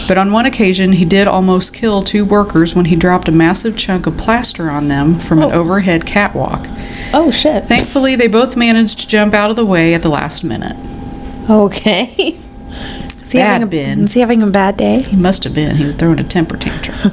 but 0.07 0.17
on 0.17 0.31
one 0.31 0.45
occasion 0.45 0.93
he 0.93 1.03
did 1.03 1.27
almost 1.27 1.73
kill 1.73 2.01
two 2.01 2.23
workers 2.23 2.73
when 2.73 2.85
he 2.85 2.95
dropped 2.95 3.27
a 3.27 3.33
massive 3.33 3.75
chunk 3.75 4.07
of 4.07 4.17
plaster 4.17 4.69
on 4.69 4.87
them 4.87 5.19
from 5.19 5.39
an 5.39 5.51
oh. 5.51 5.59
overhead 5.59 6.05
catwalk. 6.05 6.67
Oh, 7.13 7.29
shit. 7.29 7.65
Thankfully, 7.65 8.15
they 8.15 8.29
both 8.29 8.55
managed 8.55 8.99
to 8.99 9.07
jump 9.09 9.33
out 9.33 9.49
of 9.49 9.57
the 9.57 9.65
way 9.65 9.93
at 9.93 10.03
the 10.03 10.09
last 10.09 10.45
minute. 10.45 10.77
Okay. 11.49 12.13
Is 13.19 13.33
he, 13.33 13.39
Bad 13.39 13.59
having 13.59 13.67
a, 13.67 13.69
Ben. 13.69 13.99
is 13.99 14.13
he 14.13 14.21
having 14.21 14.41
a 14.41 14.47
bad 14.47 14.77
day? 14.77 15.01
He 15.05 15.17
must 15.17 15.43
have 15.43 15.53
been. 15.53 15.75
He 15.75 15.83
was 15.83 15.95
throwing 15.95 16.17
a 16.17 16.23
temper 16.23 16.55
tantrum. 16.55 16.95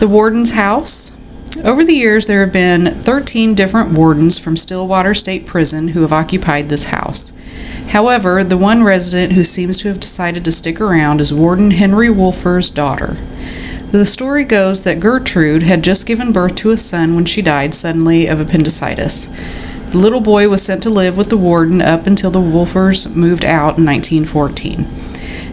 the 0.00 0.08
warden's 0.10 0.50
house. 0.50 1.16
Over 1.62 1.84
the 1.84 1.94
years, 1.94 2.26
there 2.26 2.40
have 2.40 2.52
been 2.52 2.86
13 2.86 3.54
different 3.54 3.96
wardens 3.96 4.36
from 4.36 4.56
Stillwater 4.56 5.14
State 5.14 5.46
Prison 5.46 5.86
who 5.86 6.02
have 6.02 6.12
occupied 6.12 6.70
this 6.70 6.86
house. 6.86 7.32
However, 7.88 8.42
the 8.42 8.58
one 8.58 8.82
resident 8.82 9.32
who 9.32 9.42
seems 9.42 9.78
to 9.78 9.88
have 9.88 10.00
decided 10.00 10.44
to 10.44 10.52
stick 10.52 10.80
around 10.80 11.20
is 11.20 11.32
Warden 11.32 11.70
Henry 11.70 12.10
Wolfer's 12.10 12.70
daughter. 12.70 13.16
The 13.92 14.04
story 14.04 14.44
goes 14.44 14.84
that 14.84 15.00
Gertrude 15.00 15.62
had 15.62 15.84
just 15.84 16.06
given 16.06 16.32
birth 16.32 16.56
to 16.56 16.70
a 16.70 16.76
son 16.76 17.14
when 17.14 17.24
she 17.24 17.40
died 17.40 17.74
suddenly 17.74 18.26
of 18.26 18.40
appendicitis. 18.40 19.28
The 19.90 19.98
little 19.98 20.20
boy 20.20 20.48
was 20.48 20.62
sent 20.62 20.82
to 20.82 20.90
live 20.90 21.16
with 21.16 21.30
the 21.30 21.36
warden 21.36 21.80
up 21.80 22.06
until 22.06 22.30
the 22.30 22.40
Wolfers 22.40 23.14
moved 23.14 23.44
out 23.44 23.78
in 23.78 23.86
1914. 23.86 24.86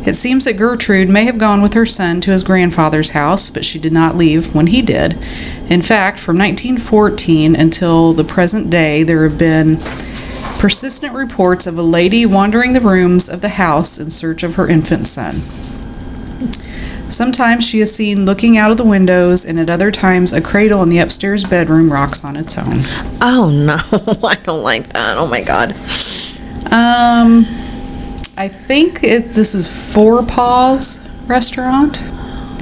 It 0.05 0.15
seems 0.15 0.43
that 0.43 0.57
Gertrude 0.57 1.09
may 1.09 1.23
have 1.25 1.37
gone 1.37 1.61
with 1.61 1.75
her 1.75 1.85
son 1.85 2.19
to 2.21 2.31
his 2.31 2.43
grandfather's 2.43 3.11
house, 3.11 3.49
but 3.49 3.63
she 3.63 3.79
did 3.79 3.93
not 3.93 4.17
leave 4.17 4.53
when 4.53 4.67
he 4.67 4.81
did. 4.81 5.13
In 5.69 5.81
fact, 5.81 6.19
from 6.19 6.37
1914 6.37 7.55
until 7.55 8.11
the 8.11 8.25
present 8.25 8.69
day, 8.69 9.03
there 9.03 9.23
have 9.23 9.37
been 9.37 9.77
persistent 10.63 11.13
reports 11.13 11.67
of 11.67 11.77
a 11.77 11.81
lady 11.81 12.25
wandering 12.25 12.71
the 12.71 12.79
rooms 12.79 13.27
of 13.27 13.41
the 13.41 13.49
house 13.49 13.99
in 13.99 14.09
search 14.09 14.43
of 14.43 14.55
her 14.55 14.65
infant 14.65 15.05
son. 15.05 15.35
Sometimes 17.11 17.67
she 17.67 17.81
is 17.81 17.93
seen 17.93 18.23
looking 18.23 18.55
out 18.55 18.71
of 18.71 18.77
the 18.77 18.85
windows, 18.85 19.43
and 19.43 19.59
at 19.59 19.69
other 19.69 19.91
times, 19.91 20.31
a 20.31 20.39
cradle 20.39 20.81
in 20.81 20.87
the 20.87 20.99
upstairs 20.99 21.43
bedroom 21.43 21.91
rocks 21.91 22.23
on 22.23 22.37
its 22.37 22.57
own. 22.57 22.85
Oh, 23.19 23.51
no. 23.53 23.75
I 24.25 24.35
don't 24.35 24.63
like 24.63 24.87
that. 24.93 25.17
Oh, 25.17 25.27
my 25.27 25.41
God. 25.41 25.73
Um, 26.71 27.43
I 28.37 28.47
think 28.47 29.03
it, 29.03 29.33
this 29.33 29.53
is 29.53 29.67
Forepaugh's 29.67 31.05
Restaurant. 31.27 32.01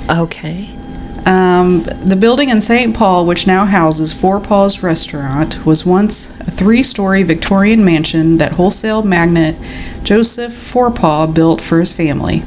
Okay. 0.10 0.76
Um, 1.25 1.84
the 1.84 2.17
building 2.19 2.49
in 2.49 2.62
St. 2.62 2.95
Paul, 2.95 3.27
which 3.27 3.45
now 3.45 3.65
houses 3.65 4.13
Forepaugh's 4.13 4.81
Restaurant, 4.81 5.63
was 5.65 5.86
once 5.86 6.31
a 6.39 6.49
three 6.49 6.81
story 6.81 7.21
Victorian 7.21 7.86
mansion 7.86 8.38
that 8.38 8.53
wholesale 8.53 9.03
magnate 9.03 9.57
Joseph 10.03 10.53
Forepaugh 10.53 11.34
built 11.34 11.62
for 11.62 11.79
his 11.79 11.93
family. 11.93 12.39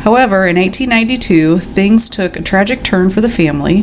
However, 0.00 0.46
in 0.46 0.56
1892, 0.56 1.58
things 1.58 2.08
took 2.08 2.36
a 2.36 2.42
tragic 2.42 2.84
turn 2.84 3.10
for 3.10 3.20
the 3.20 3.30
family. 3.30 3.82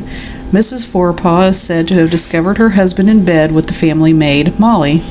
Mrs. 0.51 0.85
Forepaugh 0.85 1.49
is 1.49 1.59
said 1.59 1.87
to 1.87 1.95
have 1.95 2.11
discovered 2.11 2.59
her 2.59 2.69
husband 2.69 3.09
in 3.09 3.25
bed 3.25 3.51
with 3.51 3.65
the 3.65 3.73
family 3.73 4.13
maid, 4.13 4.59
Molly. 4.59 5.01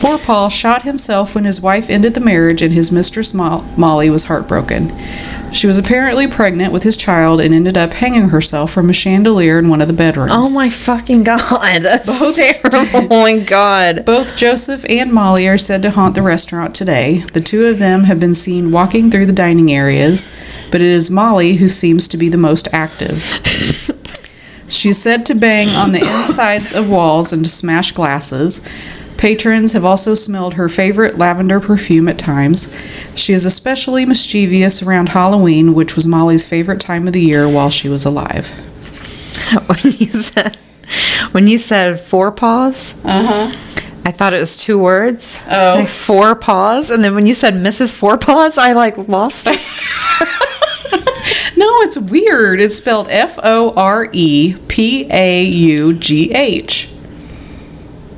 Forepaugh 0.00 0.48
shot 0.48 0.80
himself 0.80 1.34
when 1.34 1.44
his 1.44 1.60
wife 1.60 1.90
ended 1.90 2.14
the 2.14 2.20
marriage 2.20 2.62
and 2.62 2.72
his 2.72 2.90
mistress 2.90 3.34
Mo- 3.34 3.62
Molly 3.76 4.08
was 4.08 4.24
heartbroken. 4.24 4.90
She 5.52 5.66
was 5.66 5.76
apparently 5.76 6.26
pregnant 6.26 6.72
with 6.72 6.84
his 6.84 6.96
child 6.96 7.38
and 7.38 7.52
ended 7.52 7.76
up 7.76 7.92
hanging 7.92 8.30
herself 8.30 8.72
from 8.72 8.88
a 8.88 8.94
chandelier 8.94 9.58
in 9.58 9.68
one 9.68 9.82
of 9.82 9.88
the 9.88 9.92
bedrooms. 9.92 10.30
Oh 10.32 10.54
my 10.54 10.70
fucking 10.70 11.24
god, 11.24 11.82
that's 11.82 12.36
terrible. 12.36 13.12
Oh 13.12 13.20
my 13.20 13.40
god. 13.40 14.06
Both 14.06 14.38
Joseph 14.38 14.86
and 14.88 15.12
Molly 15.12 15.46
are 15.46 15.58
said 15.58 15.82
to 15.82 15.90
haunt 15.90 16.14
the 16.14 16.22
restaurant 16.22 16.74
today. 16.74 17.18
The 17.34 17.42
two 17.42 17.66
of 17.66 17.78
them 17.78 18.04
have 18.04 18.18
been 18.18 18.32
seen 18.32 18.72
walking 18.72 19.10
through 19.10 19.26
the 19.26 19.34
dining 19.34 19.70
areas, 19.70 20.34
but 20.70 20.80
it 20.80 20.88
is 20.88 21.10
Molly 21.10 21.56
who 21.56 21.68
seems 21.68 22.08
to 22.08 22.16
be 22.16 22.30
the 22.30 22.38
most 22.38 22.68
active. 22.72 23.22
She's 24.66 24.96
said 24.96 25.26
to 25.26 25.34
bang 25.34 25.68
on 25.68 25.92
the 25.92 25.98
insides 25.98 26.72
of 26.72 26.88
walls 26.88 27.34
and 27.34 27.44
to 27.44 27.50
smash 27.50 27.92
glasses. 27.92 28.62
Patrons 29.20 29.74
have 29.74 29.84
also 29.84 30.14
smelled 30.14 30.54
her 30.54 30.70
favorite 30.70 31.18
lavender 31.18 31.60
perfume 31.60 32.08
at 32.08 32.18
times. 32.18 32.74
She 33.14 33.34
is 33.34 33.44
especially 33.44 34.06
mischievous 34.06 34.82
around 34.82 35.10
Halloween, 35.10 35.74
which 35.74 35.94
was 35.94 36.06
Molly's 36.06 36.46
favorite 36.46 36.80
time 36.80 37.06
of 37.06 37.12
the 37.12 37.20
year 37.20 37.46
while 37.46 37.68
she 37.68 37.88
was 37.90 38.06
alive. 38.06 38.50
When 39.66 39.92
you 39.98 40.06
said 40.06 40.56
when 41.32 41.46
you 41.46 41.58
said 41.58 42.00
four 42.00 42.32
paws, 42.32 42.94
Uh 43.04 43.24
huh. 43.50 43.56
I 44.06 44.10
thought 44.10 44.32
it 44.32 44.38
was 44.38 44.56
two 44.62 44.78
words. 44.78 45.42
Oh. 45.50 45.76
Like 45.80 45.88
four 45.88 46.34
paws, 46.34 46.88
and 46.88 47.04
then 47.04 47.14
when 47.14 47.26
you 47.26 47.34
said 47.34 47.54
Mrs. 47.54 47.94
Four 47.94 48.16
Paws, 48.16 48.56
I 48.58 48.72
like 48.72 48.96
lost 49.08 49.48
it. 49.50 49.58
No, 51.56 51.66
it's 51.82 51.98
weird. 51.98 52.58
It's 52.60 52.76
spelled 52.76 53.08
F 53.10 53.38
O 53.42 53.72
R 53.76 54.08
E 54.12 54.56
P 54.68 55.06
A 55.10 55.42
U 55.44 55.92
G 55.92 56.32
H. 56.32 56.88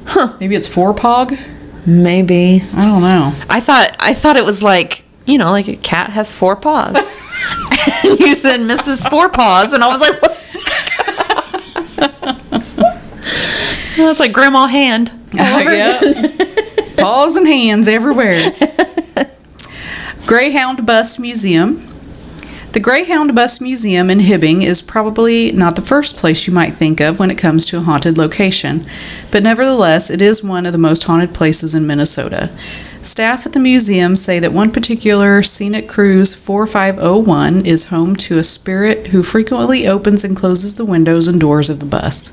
Huh. 0.07 0.37
Maybe 0.41 0.55
it's 0.55 0.69
forepog? 0.69 1.39
Maybe. 1.87 2.63
I 2.75 2.85
don't 2.85 3.03
know. 3.03 3.33
I 3.49 3.61
thought 3.61 3.97
I 3.99 4.15
thought 4.15 4.37
it 4.37 4.45
was 4.45 4.63
like 4.63 5.05
you 5.27 5.39
know, 5.39 5.51
like 5.51 5.69
a 5.69 5.77
cat 5.77 6.11
has 6.11 6.33
four 6.33 6.57
paws. 6.57 6.97
and 8.05 8.21
you 8.21 8.35
said 8.35 8.61
Mrs. 8.61 9.09
Four 9.09 9.29
Paws, 9.29 9.73
and 9.73 9.83
I 9.83 9.89
was 9.89 10.01
like, 10.01 10.23
what? 10.23 10.33
it's 14.11 14.21
like 14.21 14.33
Grandma 14.33 14.67
Hand. 14.67 15.13
yeah. 15.33 16.01
Paws 16.99 17.37
and 17.37 17.47
hands 17.47 17.89
everywhere. 17.89 18.35
Greyhound 20.27 20.87
Bus 20.87 21.19
Museum. 21.19 21.87
The 22.73 22.81
Greyhound 22.81 23.35
Bus 23.35 23.61
Museum 23.61 24.09
in 24.09 24.19
Hibbing 24.19 24.63
is 24.63 24.81
probably 24.81 25.53
not 25.53 25.77
the 25.77 25.83
first 25.83 26.17
place 26.17 26.47
you 26.47 26.55
might 26.55 26.75
think 26.75 27.03
of 27.03 27.19
when 27.19 27.31
it 27.31 27.37
comes 27.37 27.67
to 27.67 27.77
a 27.77 27.83
haunted 27.83 28.17
location, 28.17 28.87
but 29.31 29.43
nevertheless, 29.43 30.09
it 30.09 30.23
is 30.23 30.43
one 30.43 30.65
of 30.65 30.73
the 30.73 30.79
most 30.79 31.05
haunted 31.05 31.35
places 31.35 31.75
in 31.75 31.87
Minnesota. 31.87 32.51
Staff 33.03 33.45
at 33.45 33.53
the 33.53 33.61
museum 33.61 34.17
say 34.17 34.39
that 34.39 34.55
one 34.55 34.71
particular 34.71 35.43
Scenic 35.43 35.87
Cruise 35.87 36.35
4501 36.35 37.67
is 37.67 37.85
home 37.85 38.17
to 38.17 38.39
a 38.39 38.43
spirit 38.43 39.09
who 39.09 39.23
frequently 39.23 39.87
opens 39.87 40.25
and 40.25 40.35
closes 40.35 40.77
the 40.77 40.87
windows 40.87 41.29
and 41.29 41.39
doors 41.39 41.69
of 41.69 41.79
the 41.79 41.85
bus. 41.85 42.33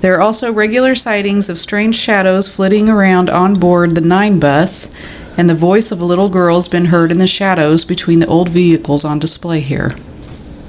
There 0.00 0.16
are 0.16 0.22
also 0.22 0.52
regular 0.52 0.96
sightings 0.96 1.48
of 1.48 1.60
strange 1.60 1.94
shadows 1.94 2.52
flitting 2.52 2.88
around 2.88 3.30
on 3.30 3.54
board 3.54 3.94
the 3.94 4.00
9 4.00 4.40
bus, 4.40 4.90
and 5.36 5.48
the 5.48 5.54
voice 5.54 5.90
of 5.92 6.00
a 6.00 6.04
little 6.04 6.28
girl 6.28 6.56
has 6.56 6.68
been 6.68 6.86
heard 6.86 7.10
in 7.10 7.18
the 7.18 7.26
shadows 7.26 7.84
between 7.84 8.20
the 8.20 8.26
old 8.26 8.48
vehicles 8.48 9.04
on 9.04 9.18
display 9.18 9.60
here. 9.60 9.90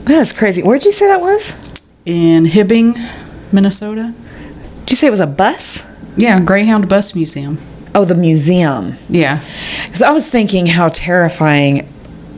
That 0.05 0.19
is 0.19 0.33
crazy. 0.33 0.61
Where'd 0.61 0.83
you 0.85 0.91
say 0.91 1.07
that 1.07 1.21
was? 1.21 1.81
In 2.05 2.45
Hibbing, 2.45 2.95
Minnesota? 3.53 4.13
Did 4.81 4.89
you 4.91 4.95
say 4.95 5.07
it 5.07 5.11
was 5.11 5.19
a 5.21 5.27
bus? 5.27 5.85
Yeah, 6.17 6.39
Greyhound 6.41 6.89
Bus 6.89 7.15
Museum. 7.15 7.57
Oh, 7.95 8.05
the 8.05 8.15
museum. 8.15 8.93
Yeah. 9.09 9.39
Because 9.85 10.01
I 10.01 10.11
was 10.11 10.29
thinking 10.29 10.65
how 10.65 10.89
terrifying, 10.89 11.87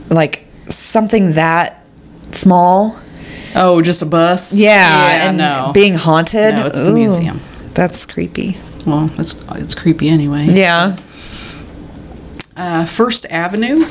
like 0.09 0.45
something 0.69 1.31
that 1.33 1.83
small. 2.31 2.99
Oh, 3.55 3.81
just 3.81 4.01
a 4.01 4.05
bus? 4.05 4.57
Yeah, 4.57 4.69
Yeah, 4.69 5.29
and 5.29 5.38
no. 5.38 5.71
being 5.73 5.95
haunted. 5.95 6.55
No, 6.55 6.65
it's 6.65 6.81
the 6.81 6.91
museum. 6.91 7.39
That's 7.73 8.05
creepy. 8.05 8.57
well, 8.85 9.09
it's, 9.17 9.43
it's 9.55 9.75
creepy 9.75 10.09
anyway. 10.09 10.47
Yeah. 10.51 10.97
Uh, 12.55 12.85
First 12.85 13.25
Avenue. 13.29 13.83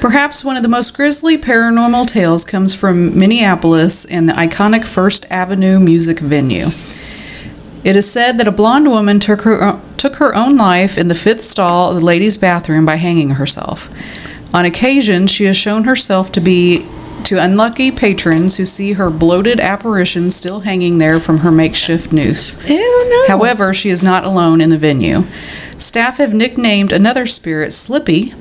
Perhaps 0.00 0.44
one 0.44 0.56
of 0.56 0.64
the 0.64 0.68
most 0.68 0.96
grisly 0.96 1.38
paranormal 1.38 2.08
tales 2.08 2.44
comes 2.44 2.74
from 2.74 3.16
Minneapolis 3.16 4.04
and 4.04 4.28
the 4.28 4.32
iconic 4.32 4.84
First 4.84 5.26
Avenue 5.30 5.78
music 5.78 6.18
venue. 6.18 6.66
It 7.84 7.94
is 7.94 8.10
said 8.10 8.38
that 8.38 8.48
a 8.48 8.52
blonde 8.52 8.90
woman 8.90 9.20
took 9.20 9.42
her 9.42 9.80
took 9.96 10.16
her 10.16 10.34
own 10.34 10.56
life 10.56 10.98
in 10.98 11.06
the 11.06 11.14
fifth 11.14 11.42
stall 11.42 11.90
of 11.90 11.96
the 11.96 12.04
ladies' 12.04 12.36
bathroom 12.36 12.84
by 12.84 12.96
hanging 12.96 13.30
herself. 13.30 13.88
On 14.52 14.64
occasion, 14.64 15.28
she 15.28 15.44
has 15.44 15.56
shown 15.56 15.84
herself 15.84 16.32
to 16.32 16.40
be 16.40 16.84
to 17.24 17.36
unlucky 17.36 17.92
patrons 17.92 18.56
who 18.56 18.64
see 18.64 18.94
her 18.94 19.08
bloated 19.10 19.60
apparition 19.60 20.30
still 20.30 20.60
hanging 20.60 20.98
there 20.98 21.20
from 21.20 21.38
her 21.38 21.50
makeshift 21.52 22.12
noose. 22.12 22.56
Ew, 22.68 23.08
no. 23.10 23.24
However, 23.28 23.72
she 23.72 23.90
is 23.90 24.02
not 24.02 24.24
alone 24.24 24.60
in 24.60 24.70
the 24.70 24.78
venue. 24.78 25.22
Staff 25.80 26.18
have 26.18 26.34
nicknamed 26.34 26.92
another 26.92 27.26
spirit 27.26 27.72
Slippy. 27.72 28.34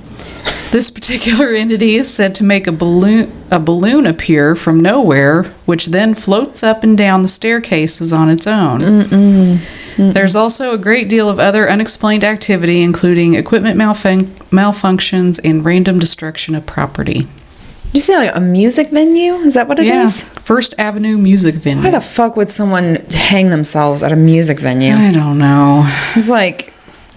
This 0.72 0.90
particular 0.90 1.48
entity 1.56 1.96
is 1.96 2.14
said 2.14 2.36
to 2.36 2.44
make 2.44 2.68
a 2.68 2.72
balloon 2.72 3.32
a 3.52 3.60
balloon 3.60 4.06
appear 4.06 4.56
from 4.56 4.80
nowhere, 4.80 5.44
which 5.66 5.88
then 5.88 6.14
floats 6.14 6.62
up 6.62 6.84
and 6.84 6.96
down 6.98 7.24
the 7.24 7.28
staircases 7.28 8.14
on 8.14 8.30
its 8.30 8.46
own. 8.46 9.58
There's 9.98 10.36
also 10.36 10.72
a 10.72 10.78
great 10.78 11.10
deal 11.10 11.30
of 11.30 11.40
other 11.40 11.68
unexplained 11.70 12.24
activity, 12.24 12.84
including 12.84 13.34
equipment 13.34 13.78
malfun- 13.80 14.28
malfunctions 14.52 15.40
and 15.44 15.66
random 15.66 15.98
destruction 16.00 16.54
of 16.56 16.66
property. 16.66 17.20
Did 17.20 17.94
you 17.96 18.00
say 18.02 18.16
like 18.18 18.36
a 18.36 18.40
music 18.40 18.90
venue? 18.92 19.34
Is 19.36 19.56
that 19.56 19.68
what 19.68 19.80
it 19.80 19.88
is? 19.88 20.24
First 20.24 20.76
Avenue 20.78 21.18
Music 21.18 21.56
Venue. 21.56 21.84
Why 21.84 21.90
the 21.90 22.00
fuck 22.00 22.36
would 22.38 22.50
someone 22.50 22.98
hang 23.10 23.50
themselves 23.50 24.04
at 24.04 24.12
a 24.12 24.16
music 24.16 24.60
venue? 24.60 24.94
I 24.94 25.12
don't 25.12 25.40
know. 25.40 25.84
It's 26.16 26.30
like, 26.30 26.72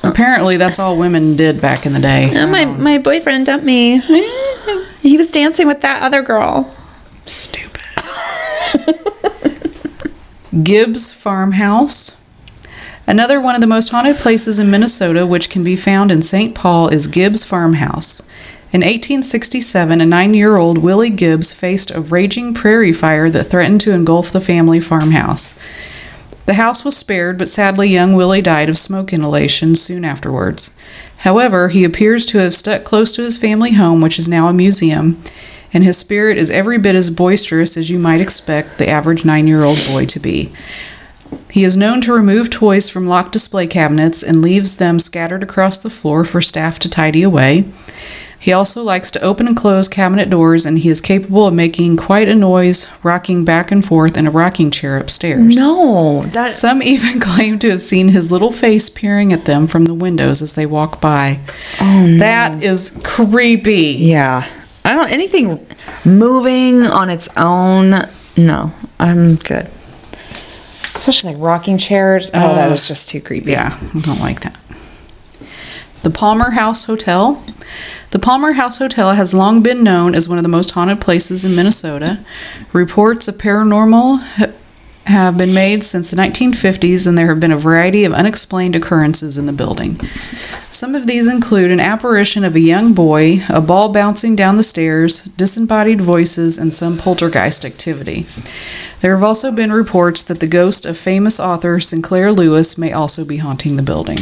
Apparently, 0.04 0.56
that's 0.56 0.78
all 0.78 0.96
women 0.98 1.36
did 1.36 1.60
back 1.60 1.86
in 1.86 1.92
the 1.92 2.00
day. 2.00 2.30
oh, 2.34 2.46
my 2.48 2.62
um, 2.62 2.82
my 2.82 2.98
boyfriend 2.98 3.46
dumped 3.46 3.64
me. 3.64 4.00
He 5.02 5.16
was 5.16 5.32
dancing 5.32 5.66
with 5.66 5.80
that 5.80 6.00
other 6.00 6.22
girl. 6.22 6.70
Stupid. 7.24 7.82
Gibbs 10.62 11.10
Farmhouse. 11.12 12.20
Another 13.04 13.40
one 13.40 13.56
of 13.56 13.60
the 13.60 13.66
most 13.66 13.88
haunted 13.88 14.16
places 14.16 14.60
in 14.60 14.70
Minnesota, 14.70 15.26
which 15.26 15.50
can 15.50 15.64
be 15.64 15.74
found 15.74 16.12
in 16.12 16.22
St. 16.22 16.54
Paul, 16.54 16.86
is 16.86 17.08
Gibbs 17.08 17.42
Farmhouse. 17.42 18.20
In 18.72 18.80
1867, 18.80 20.00
a 20.00 20.06
nine 20.06 20.34
year 20.34 20.56
old 20.56 20.78
Willie 20.78 21.10
Gibbs 21.10 21.52
faced 21.52 21.90
a 21.90 22.00
raging 22.00 22.54
prairie 22.54 22.92
fire 22.92 23.28
that 23.28 23.44
threatened 23.44 23.80
to 23.82 23.92
engulf 23.92 24.30
the 24.30 24.40
family 24.40 24.78
farmhouse. 24.78 25.56
The 26.46 26.54
house 26.54 26.84
was 26.84 26.96
spared, 26.96 27.38
but 27.38 27.48
sadly, 27.48 27.88
young 27.88 28.14
Willie 28.14 28.42
died 28.42 28.68
of 28.68 28.76
smoke 28.76 29.12
inhalation 29.12 29.74
soon 29.74 30.04
afterwards. 30.04 30.74
However, 31.18 31.68
he 31.68 31.84
appears 31.84 32.26
to 32.26 32.38
have 32.38 32.54
stuck 32.54 32.84
close 32.84 33.12
to 33.12 33.22
his 33.22 33.38
family 33.38 33.72
home, 33.72 34.00
which 34.00 34.18
is 34.18 34.28
now 34.28 34.48
a 34.48 34.52
museum, 34.52 35.22
and 35.72 35.84
his 35.84 35.96
spirit 35.96 36.36
is 36.36 36.50
every 36.50 36.78
bit 36.78 36.96
as 36.96 37.10
boisterous 37.10 37.76
as 37.76 37.90
you 37.90 37.98
might 37.98 38.20
expect 38.20 38.78
the 38.78 38.88
average 38.88 39.24
nine 39.24 39.46
year 39.46 39.62
old 39.62 39.78
boy 39.92 40.04
to 40.06 40.18
be. 40.18 40.50
He 41.50 41.64
is 41.64 41.76
known 41.76 42.00
to 42.02 42.12
remove 42.12 42.50
toys 42.50 42.88
from 42.88 43.06
locked 43.06 43.32
display 43.32 43.66
cabinets 43.66 44.22
and 44.22 44.42
leaves 44.42 44.76
them 44.76 44.98
scattered 44.98 45.42
across 45.42 45.78
the 45.78 45.90
floor 45.90 46.24
for 46.24 46.40
staff 46.40 46.78
to 46.80 46.88
tidy 46.88 47.22
away. 47.22 47.66
He 48.42 48.52
also 48.52 48.82
likes 48.82 49.12
to 49.12 49.20
open 49.22 49.46
and 49.46 49.56
close 49.56 49.86
cabinet 49.86 50.28
doors, 50.28 50.66
and 50.66 50.76
he 50.76 50.88
is 50.88 51.00
capable 51.00 51.46
of 51.46 51.54
making 51.54 51.96
quite 51.96 52.28
a 52.28 52.34
noise 52.34 52.88
rocking 53.04 53.44
back 53.44 53.70
and 53.70 53.84
forth 53.86 54.16
in 54.16 54.26
a 54.26 54.32
rocking 54.32 54.72
chair 54.72 54.96
upstairs. 54.98 55.54
No, 55.56 56.22
that 56.32 56.50
Some 56.50 56.82
even 56.82 57.20
claim 57.20 57.60
to 57.60 57.70
have 57.70 57.80
seen 57.80 58.08
his 58.08 58.32
little 58.32 58.50
face 58.50 58.90
peering 58.90 59.32
at 59.32 59.44
them 59.44 59.68
from 59.68 59.86
the 59.86 59.94
windows 59.94 60.42
as 60.42 60.54
they 60.54 60.66
walk 60.66 61.00
by. 61.00 61.38
Oh, 61.80 62.06
no. 62.10 62.18
That 62.18 62.62
is 62.64 63.00
creepy. 63.04 63.94
yeah. 63.98 64.42
I 64.84 64.96
don't 64.96 65.12
anything 65.12 65.64
moving 66.04 66.84
on 66.84 67.08
its 67.10 67.28
own. 67.36 67.92
No, 68.36 68.72
I'm 68.98 69.36
good. 69.36 69.70
Especially 70.96 71.34
like 71.34 71.40
rocking 71.42 71.78
chairs. 71.78 72.32
Oh, 72.34 72.40
that 72.56 72.66
Uh, 72.66 72.70
was 72.70 72.88
just 72.88 73.08
too 73.08 73.20
creepy. 73.20 73.52
Yeah, 73.52 73.70
I 73.72 74.00
don't 74.00 74.18
like 74.18 74.40
that. 74.40 74.58
The 76.02 76.10
Palmer 76.10 76.50
House 76.50 76.82
Hotel. 76.86 77.40
The 78.12 78.18
Palmer 78.18 78.52
House 78.52 78.76
Hotel 78.76 79.14
has 79.14 79.32
long 79.32 79.62
been 79.62 79.82
known 79.82 80.14
as 80.14 80.28
one 80.28 80.36
of 80.36 80.44
the 80.44 80.50
most 80.50 80.72
haunted 80.72 81.00
places 81.00 81.46
in 81.46 81.56
Minnesota. 81.56 82.22
Reports 82.74 83.26
of 83.26 83.38
paranormal 83.38 84.20
ha- 84.20 84.52
have 85.06 85.38
been 85.38 85.54
made 85.54 85.82
since 85.82 86.10
the 86.10 86.18
1950s, 86.18 87.08
and 87.08 87.16
there 87.16 87.28
have 87.28 87.40
been 87.40 87.52
a 87.52 87.56
variety 87.56 88.04
of 88.04 88.12
unexplained 88.12 88.76
occurrences 88.76 89.38
in 89.38 89.46
the 89.46 89.52
building. 89.52 89.98
Some 90.70 90.94
of 90.94 91.06
these 91.06 91.26
include 91.26 91.72
an 91.72 91.80
apparition 91.80 92.44
of 92.44 92.54
a 92.54 92.60
young 92.60 92.92
boy, 92.92 93.38
a 93.48 93.62
ball 93.62 93.90
bouncing 93.90 94.36
down 94.36 94.58
the 94.58 94.62
stairs, 94.62 95.22
disembodied 95.22 96.02
voices, 96.02 96.58
and 96.58 96.74
some 96.74 96.98
poltergeist 96.98 97.64
activity. 97.64 98.26
There 99.00 99.14
have 99.14 99.24
also 99.24 99.50
been 99.50 99.72
reports 99.72 100.22
that 100.24 100.40
the 100.40 100.46
ghost 100.46 100.84
of 100.84 100.98
famous 100.98 101.40
author 101.40 101.80
Sinclair 101.80 102.30
Lewis 102.30 102.76
may 102.76 102.92
also 102.92 103.24
be 103.24 103.38
haunting 103.38 103.76
the 103.76 103.82
building. 103.82 104.18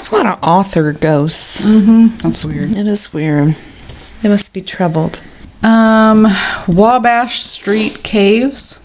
There's 0.00 0.12
a 0.12 0.14
lot 0.14 0.38
of 0.38 0.42
author 0.42 0.94
ghosts. 0.94 1.60
That's 2.22 2.42
weird. 2.42 2.74
It 2.74 2.86
is 2.86 3.12
weird. 3.12 3.54
They 4.22 4.30
must 4.30 4.54
be 4.54 4.62
troubled. 4.62 5.20
Um, 5.62 6.26
Wabash 6.66 7.40
Street 7.40 8.00
Caves. 8.02 8.82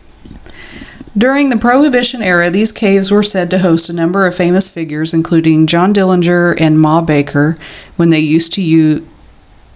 During 1.18 1.52
the 1.52 1.58
Prohibition 1.58 2.22
era, 2.22 2.50
these 2.50 2.74
caves 2.74 3.12
were 3.12 3.24
said 3.24 3.50
to 3.52 3.60
host 3.60 3.90
a 3.90 3.94
number 3.94 4.28
of 4.28 4.36
famous 4.36 4.70
figures, 4.70 5.14
including 5.14 5.68
John 5.68 5.94
Dillinger 5.94 6.60
and 6.60 6.82
Ma 6.82 7.00
Baker, 7.00 7.56
when 7.96 8.10
they 8.10 8.20
used 8.20 8.52
to 8.54 8.62
use 8.62 9.02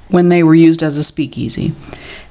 when 0.09 0.27
they 0.27 0.43
were 0.43 0.55
used 0.55 0.83
as 0.83 0.97
a 0.97 1.03
speakeasy. 1.05 1.71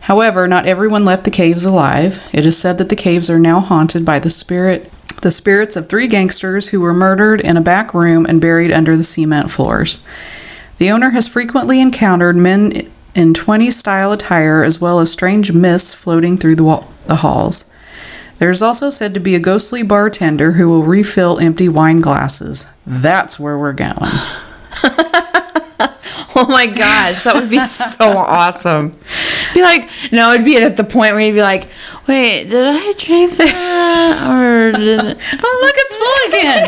However, 0.01 0.47
not 0.47 0.66
everyone 0.66 1.07
left 1.07 1.25
the 1.25 1.31
caves 1.31 1.64
alive. 1.64 2.29
It 2.35 2.44
is 2.44 2.59
said 2.59 2.77
that 2.77 2.90
the 2.90 2.97
caves 2.97 3.31
are 3.31 3.38
now 3.38 3.61
haunted 3.61 4.05
by 4.05 4.18
the 4.18 4.29
spirit 4.29 4.90
the 5.20 5.31
spirits 5.31 5.76
of 5.76 5.88
three 5.88 6.09
gangsters 6.09 6.68
who 6.68 6.81
were 6.81 6.94
murdered 6.94 7.40
in 7.40 7.57
a 7.57 7.62
back 7.62 7.94
room 7.94 8.26
and 8.26 8.40
buried 8.40 8.72
under 8.72 8.96
the 8.96 9.02
cement 9.02 9.50
floors. 9.50 10.04
The 10.78 10.90
owner 10.90 11.11
has 11.11 11.28
frequently 11.28 11.81
encountered 11.81 12.37
men 12.37 12.72
in 13.14 13.33
20s 13.33 13.72
style 13.72 14.12
attire 14.12 14.62
as 14.62 14.81
well 14.81 15.00
as 15.00 15.11
strange 15.11 15.52
mists 15.52 15.92
floating 15.92 16.37
through 16.37 16.57
the, 16.57 16.64
wa- 16.64 16.85
the 17.07 17.16
halls. 17.16 17.64
There 18.38 18.50
is 18.50 18.62
also 18.62 18.88
said 18.88 19.14
to 19.14 19.20
be 19.20 19.35
a 19.35 19.40
ghostly 19.40 19.83
bartender 19.83 20.52
who 20.52 20.68
will 20.68 20.85
refill 20.85 21.40
empty 21.40 21.68
wine 21.68 22.00
glasses. 22.00 22.66
That's 22.87 23.40
where 23.40 23.59
we're 23.59 23.72
going. 23.72 24.12
Oh 26.40 26.46
my 26.46 26.66
gosh, 26.66 27.24
that 27.24 27.35
would 27.35 27.51
be 27.51 27.64
so 27.64 28.11
awesome. 28.16 28.92
Be 29.55 29.62
like, 29.62 29.90
no, 30.12 30.33
it'd 30.33 30.44
be 30.44 30.57
at 30.57 30.77
the 30.77 30.85
point 30.85 31.14
where 31.14 31.20
you'd 31.20 31.33
be 31.33 31.42
like, 31.42 31.68
wait, 32.07 32.48
did 32.48 32.64
I 32.64 32.92
drink 32.96 33.33
that? 33.33 34.22
Or 34.29 34.70
did? 34.79 35.01
Oh, 35.01 35.59
look, 35.64 35.74
it's 35.77 35.96
full 35.98 36.29
again. 36.29 36.62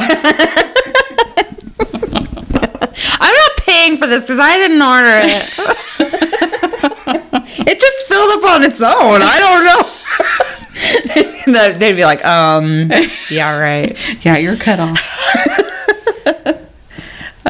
I'm 3.20 3.34
not 3.34 3.56
paying 3.58 3.96
for 3.96 4.08
this 4.08 4.22
because 4.22 4.40
I 4.40 4.56
didn't 4.56 4.82
order 4.82 5.20
it. 5.22 5.44
it 7.68 7.78
just 7.80 8.08
filled 8.08 8.42
up 8.42 8.50
on 8.50 8.64
its 8.64 8.82
own. 8.82 9.22
I 9.22 9.38
don't 9.38 9.64
know. 11.54 11.78
They'd 11.78 11.94
be 11.94 12.04
like, 12.04 12.24
um, 12.24 12.90
yeah, 13.30 13.56
right. 13.56 13.96
yeah, 14.24 14.36
you're 14.36 14.56
cut 14.56 14.80
off. 14.80 16.56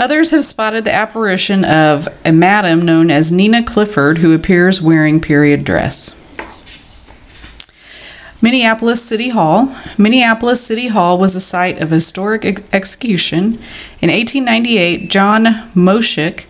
Others 0.00 0.30
have 0.30 0.46
spotted 0.46 0.86
the 0.86 0.94
apparition 0.94 1.62
of 1.62 2.08
a 2.24 2.32
madam 2.32 2.80
known 2.80 3.10
as 3.10 3.30
Nina 3.30 3.62
Clifford 3.62 4.16
who 4.16 4.34
appears 4.34 4.80
wearing 4.80 5.20
period 5.20 5.62
dress. 5.62 6.16
Minneapolis 8.40 9.04
City 9.04 9.28
Hall. 9.28 9.76
Minneapolis 9.98 10.64
City 10.64 10.88
Hall 10.88 11.18
was 11.18 11.34
the 11.34 11.40
site 11.40 11.82
of 11.82 11.90
historic 11.90 12.46
ex- 12.46 12.62
execution. 12.72 13.58
In 14.00 14.08
1898, 14.08 15.10
John 15.10 15.44
Moshik 15.74 16.46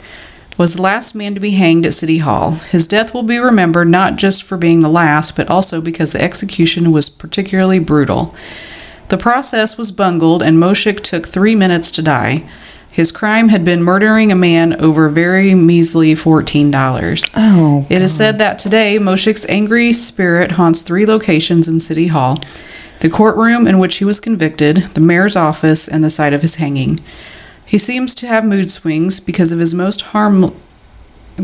was 0.57 0.77
the 0.77 0.83
last 0.83 1.17
man 1.17 1.35
to 1.35 1.41
be 1.41 1.51
hanged 1.51 1.85
at 1.85 1.95
City 1.95 2.19
Hall. 2.19 2.53
His 2.53 2.87
death 2.87 3.13
will 3.13 3.25
be 3.25 3.39
remembered 3.39 3.89
not 3.89 4.15
just 4.15 4.45
for 4.45 4.57
being 4.57 4.83
the 4.83 4.89
last, 4.89 5.35
but 5.35 5.51
also 5.51 5.81
because 5.81 6.13
the 6.13 6.23
execution 6.23 6.93
was 6.93 7.11
particularly 7.11 7.81
brutal. 7.81 8.33
The 9.09 9.19
process 9.19 9.77
was 9.77 9.91
bungled, 9.91 10.41
and 10.41 10.57
Moshik 10.57 11.01
took 11.01 11.27
three 11.27 11.57
minutes 11.57 11.91
to 11.91 12.03
die. 12.03 12.45
His 12.91 13.13
crime 13.13 13.49
had 13.49 13.65
been 13.65 13.83
murdering 13.83 14.33
a 14.33 14.37
man 14.37 14.81
over 14.81 15.09
very 15.09 15.55
measly 15.55 16.15
$14. 16.15 17.31
Oh. 17.35 17.87
It 17.89 18.03
is 18.03 18.15
said 18.15 18.39
that 18.39 18.59
today 18.59 18.99
Moshik's 18.99 19.47
angry 19.49 19.93
spirit 19.93 20.53
haunts 20.53 20.83
three 20.83 21.07
locations 21.07 21.69
in 21.69 21.79
City 21.79 22.09
Hall 22.09 22.39
the 23.01 23.09
courtroom 23.09 23.67
in 23.67 23.79
which 23.79 23.97
he 23.97 24.05
was 24.05 24.21
convicted, 24.21 24.77
the 24.95 25.01
mayor's 25.01 25.35
office, 25.35 25.89
and 25.89 26.05
the 26.05 26.11
site 26.11 26.35
of 26.35 26.43
his 26.43 26.57
hanging. 26.57 27.01
He 27.65 27.79
seems 27.79 28.15
to 28.17 28.27
have 28.27 28.45
mood 28.45 28.69
swings 28.69 29.21
because 29.21 29.53
of 29.53 29.59
his 29.59 29.73
most 29.73 30.03
harm 30.03 30.55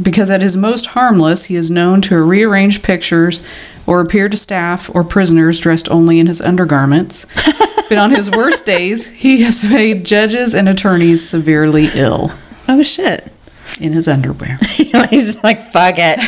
because 0.02 0.30
at 0.30 0.42
his 0.42 0.56
most 0.56 0.86
harmless 0.86 1.44
he 1.46 1.54
is 1.56 1.70
known 1.70 2.00
to 2.02 2.22
rearrange 2.22 2.82
pictures 2.82 3.42
or 3.86 4.00
appear 4.00 4.28
to 4.28 4.36
staff 4.36 4.88
or 4.94 5.04
prisoners 5.04 5.60
dressed 5.60 5.88
only 5.90 6.18
in 6.18 6.26
his 6.26 6.40
undergarments. 6.40 7.24
but 7.88 7.98
on 7.98 8.10
his 8.10 8.30
worst 8.30 8.66
days, 8.66 9.10
he 9.12 9.42
has 9.42 9.68
made 9.68 10.04
judges 10.04 10.54
and 10.54 10.68
attorneys 10.68 11.26
severely 11.26 11.88
ill 11.94 12.32
Oh, 12.68 12.82
shit. 12.82 13.32
in 13.80 13.92
his 13.92 14.08
underwear. 14.08 14.58
He's 14.76 14.90
just 15.34 15.44
like, 15.44 15.60
fuck 15.60 15.94
it. 15.98 16.18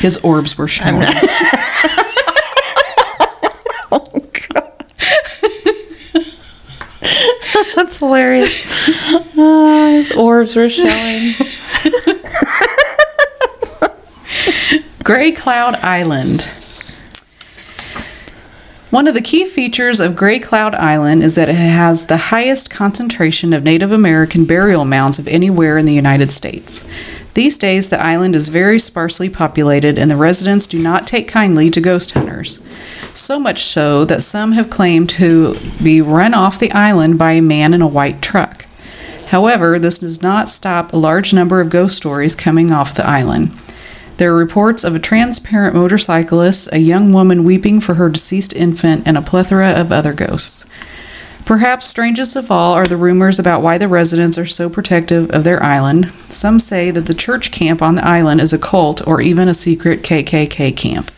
His 0.00 0.18
orbs 0.24 0.56
were 0.58 0.68
showing. 0.68 1.02
Oh, 3.92 4.00
God. 4.50 4.64
That's 7.76 7.98
hilarious. 7.98 8.88
Oh, 9.36 9.90
his 9.92 10.12
orbs 10.12 10.56
were 10.56 10.68
showing. 10.68 11.32
Gray 15.06 15.30
Cloud 15.30 15.76
Island. 15.84 16.50
One 18.90 19.06
of 19.06 19.14
the 19.14 19.20
key 19.20 19.46
features 19.46 20.00
of 20.00 20.16
Gray 20.16 20.40
Cloud 20.40 20.74
Island 20.74 21.22
is 21.22 21.36
that 21.36 21.48
it 21.48 21.54
has 21.54 22.06
the 22.06 22.16
highest 22.16 22.70
concentration 22.70 23.52
of 23.52 23.62
Native 23.62 23.92
American 23.92 24.46
burial 24.46 24.84
mounds 24.84 25.20
of 25.20 25.28
anywhere 25.28 25.78
in 25.78 25.86
the 25.86 25.94
United 25.94 26.32
States. 26.32 26.84
These 27.34 27.56
days, 27.56 27.88
the 27.88 28.02
island 28.02 28.34
is 28.34 28.48
very 28.48 28.80
sparsely 28.80 29.28
populated, 29.28 29.96
and 29.96 30.10
the 30.10 30.16
residents 30.16 30.66
do 30.66 30.82
not 30.82 31.06
take 31.06 31.28
kindly 31.28 31.70
to 31.70 31.80
ghost 31.80 32.10
hunters. 32.10 32.60
So 33.14 33.38
much 33.38 33.60
so 33.60 34.04
that 34.06 34.24
some 34.24 34.50
have 34.52 34.70
claimed 34.70 35.08
to 35.10 35.56
be 35.80 36.02
run 36.02 36.34
off 36.34 36.58
the 36.58 36.72
island 36.72 37.16
by 37.16 37.30
a 37.34 37.42
man 37.42 37.74
in 37.74 37.80
a 37.80 37.86
white 37.86 38.22
truck. 38.22 38.66
However, 39.28 39.78
this 39.78 40.00
does 40.00 40.20
not 40.20 40.48
stop 40.48 40.92
a 40.92 40.96
large 40.96 41.32
number 41.32 41.60
of 41.60 41.70
ghost 41.70 41.96
stories 41.96 42.34
coming 42.34 42.72
off 42.72 42.96
the 42.96 43.06
island. 43.06 43.56
There 44.16 44.32
are 44.32 44.38
reports 44.38 44.82
of 44.82 44.94
a 44.94 44.98
transparent 44.98 45.74
motorcyclist, 45.74 46.72
a 46.72 46.78
young 46.78 47.12
woman 47.12 47.44
weeping 47.44 47.80
for 47.80 47.94
her 47.94 48.08
deceased 48.08 48.54
infant, 48.54 49.06
and 49.06 49.16
a 49.16 49.22
plethora 49.22 49.72
of 49.72 49.92
other 49.92 50.14
ghosts. 50.14 50.64
Perhaps 51.44 51.86
strangest 51.86 52.34
of 52.34 52.50
all 52.50 52.72
are 52.72 52.86
the 52.86 52.96
rumors 52.96 53.38
about 53.38 53.62
why 53.62 53.78
the 53.78 53.86
residents 53.86 54.36
are 54.36 54.46
so 54.46 54.68
protective 54.68 55.30
of 55.30 55.44
their 55.44 55.62
island. 55.62 56.08
Some 56.28 56.58
say 56.58 56.90
that 56.90 57.06
the 57.06 57.14
church 57.14 57.52
camp 57.52 57.82
on 57.82 57.94
the 57.94 58.04
island 58.04 58.40
is 58.40 58.52
a 58.52 58.58
cult 58.58 59.06
or 59.06 59.20
even 59.20 59.46
a 59.46 59.54
secret 59.54 60.02
KKK 60.02 60.76
camp. 60.76 61.10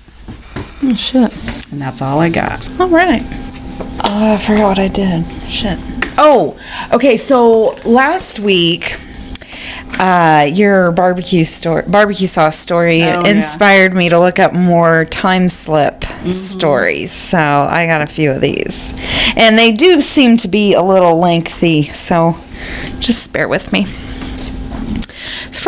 Oh, 0.82 0.94
shit. 0.94 1.72
And 1.72 1.80
that's 1.80 2.02
all 2.02 2.20
I 2.20 2.28
got. 2.28 2.68
All 2.78 2.88
right. 2.88 3.22
Oh, 4.04 4.34
I 4.34 4.36
forgot 4.36 4.68
what 4.68 4.78
I 4.78 4.88
did. 4.88 5.24
Shit. 5.48 5.78
Oh, 6.18 6.58
okay. 6.92 7.16
So 7.16 7.76
last 7.84 8.38
week, 8.40 8.98
uh, 10.00 10.48
your 10.52 10.92
barbecue 10.92 11.44
story, 11.44 11.82
barbecue 11.88 12.26
sauce 12.26 12.56
story, 12.58 13.02
Oh, 13.02 13.06
yeah. 13.24 13.28
inspired 13.28 13.94
me 13.94 14.08
to 14.08 14.18
look 14.18 14.38
up 14.38 14.52
more 14.54 15.04
time 15.04 15.48
slip 15.48 16.04
stories. 16.04 17.12
So 17.12 17.38
I 17.38 17.86
got 17.86 18.02
a 18.02 18.06
few 18.06 18.30
of 18.30 18.40
these, 18.40 18.94
and 19.36 19.56
they 19.58 19.72
do 19.72 20.00
seem 20.00 20.36
to 20.38 20.48
be 20.48 20.74
a 20.74 20.82
little 20.82 21.18
lengthy. 21.18 21.84
So 21.84 22.36
just 23.00 23.32
bear 23.32 23.48
with 23.48 23.72
me. 23.72 23.86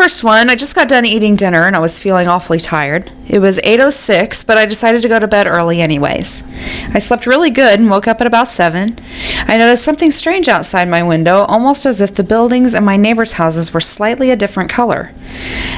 First 0.01 0.23
one, 0.23 0.49
I 0.49 0.55
just 0.55 0.75
got 0.75 0.89
done 0.89 1.05
eating 1.05 1.35
dinner 1.35 1.67
and 1.67 1.75
I 1.75 1.79
was 1.79 1.99
feeling 1.99 2.27
awfully 2.27 2.59
tired. 2.59 3.11
It 3.27 3.39
was 3.39 3.59
8:06, 3.59 4.43
but 4.43 4.57
I 4.57 4.65
decided 4.65 5.01
to 5.03 5.07
go 5.07 5.19
to 5.19 5.27
bed 5.27 5.47
early 5.47 5.79
anyways. 5.79 6.43
I 6.93 6.99
slept 6.99 7.27
really 7.27 7.51
good 7.51 7.79
and 7.79 7.89
woke 7.89 8.07
up 8.07 8.19
at 8.19 8.27
about 8.27 8.49
7. 8.49 8.97
I 9.47 9.57
noticed 9.57 9.83
something 9.83 10.11
strange 10.11 10.49
outside 10.49 10.87
my 10.87 11.03
window, 11.03 11.45
almost 11.47 11.85
as 11.85 12.01
if 12.01 12.15
the 12.15 12.23
buildings 12.23 12.73
in 12.73 12.83
my 12.83 12.97
neighbors' 12.97 13.33
houses 13.33 13.73
were 13.73 13.79
slightly 13.79 14.31
a 14.31 14.35
different 14.35 14.69
color. 14.69 15.11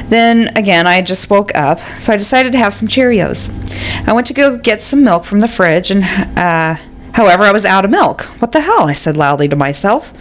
Then 0.08 0.56
again, 0.56 0.88
I 0.88 1.02
just 1.02 1.30
woke 1.30 1.52
up, 1.54 1.80
so 2.00 2.14
I 2.14 2.18
decided 2.18 2.52
to 2.54 2.58
have 2.58 2.74
some 2.74 2.88
Cheerios. 2.88 3.50
I 4.08 4.14
went 4.14 4.28
to 4.28 4.34
go 4.34 4.58
get 4.58 4.82
some 4.82 5.04
milk 5.04 5.26
from 5.26 5.42
the 5.42 5.48
fridge 5.48 5.92
and 5.92 6.04
uh 6.38 6.76
However, 7.14 7.44
I 7.44 7.52
was 7.52 7.66
out 7.66 7.86
of 7.86 7.92
milk. 7.92 8.24
What 8.42 8.52
the 8.52 8.62
hell? 8.62 8.86
I 8.86 8.94
said 8.94 9.16
loudly 9.16 9.48
to 9.48 9.56
myself. 9.56 10.14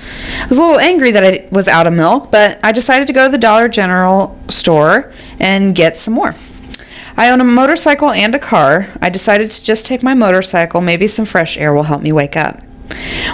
I 0.42 0.46
was 0.46 0.58
a 0.58 0.60
little 0.60 0.78
angry 0.78 1.10
that 1.12 1.24
I 1.24 1.48
was 1.50 1.66
out 1.66 1.86
of 1.86 1.94
milk, 1.94 2.30
but 2.30 2.60
I 2.62 2.72
decided 2.72 3.06
to 3.06 3.12
go 3.14 3.26
to 3.26 3.32
the 3.32 3.38
Dollar 3.38 3.68
General 3.68 4.38
store 4.48 5.12
and 5.40 5.74
get 5.74 5.96
some 5.96 6.14
more. 6.14 6.34
I 7.16 7.30
own 7.30 7.40
a 7.40 7.44
motorcycle 7.44 8.10
and 8.10 8.34
a 8.34 8.38
car. 8.38 8.88
I 9.00 9.08
decided 9.08 9.50
to 9.50 9.64
just 9.64 9.86
take 9.86 10.02
my 10.02 10.14
motorcycle. 10.14 10.80
Maybe 10.80 11.06
some 11.06 11.24
fresh 11.24 11.56
air 11.58 11.72
will 11.72 11.82
help 11.84 12.02
me 12.02 12.12
wake 12.12 12.36
up. 12.36 12.60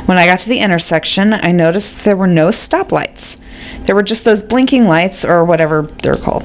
When 0.07 0.19
I 0.19 0.27
got 0.27 0.39
to 0.41 0.49
the 0.49 0.61
intersection, 0.61 1.33
I 1.33 1.53
noticed 1.53 2.05
there 2.05 2.17
were 2.17 2.27
no 2.27 2.49
stoplights. 2.49 3.41
There 3.85 3.95
were 3.95 4.03
just 4.03 4.25
those 4.25 4.43
blinking 4.43 4.85
lights 4.85 5.25
or 5.25 5.45
whatever 5.45 5.83
they're 5.83 6.15
called. 6.15 6.45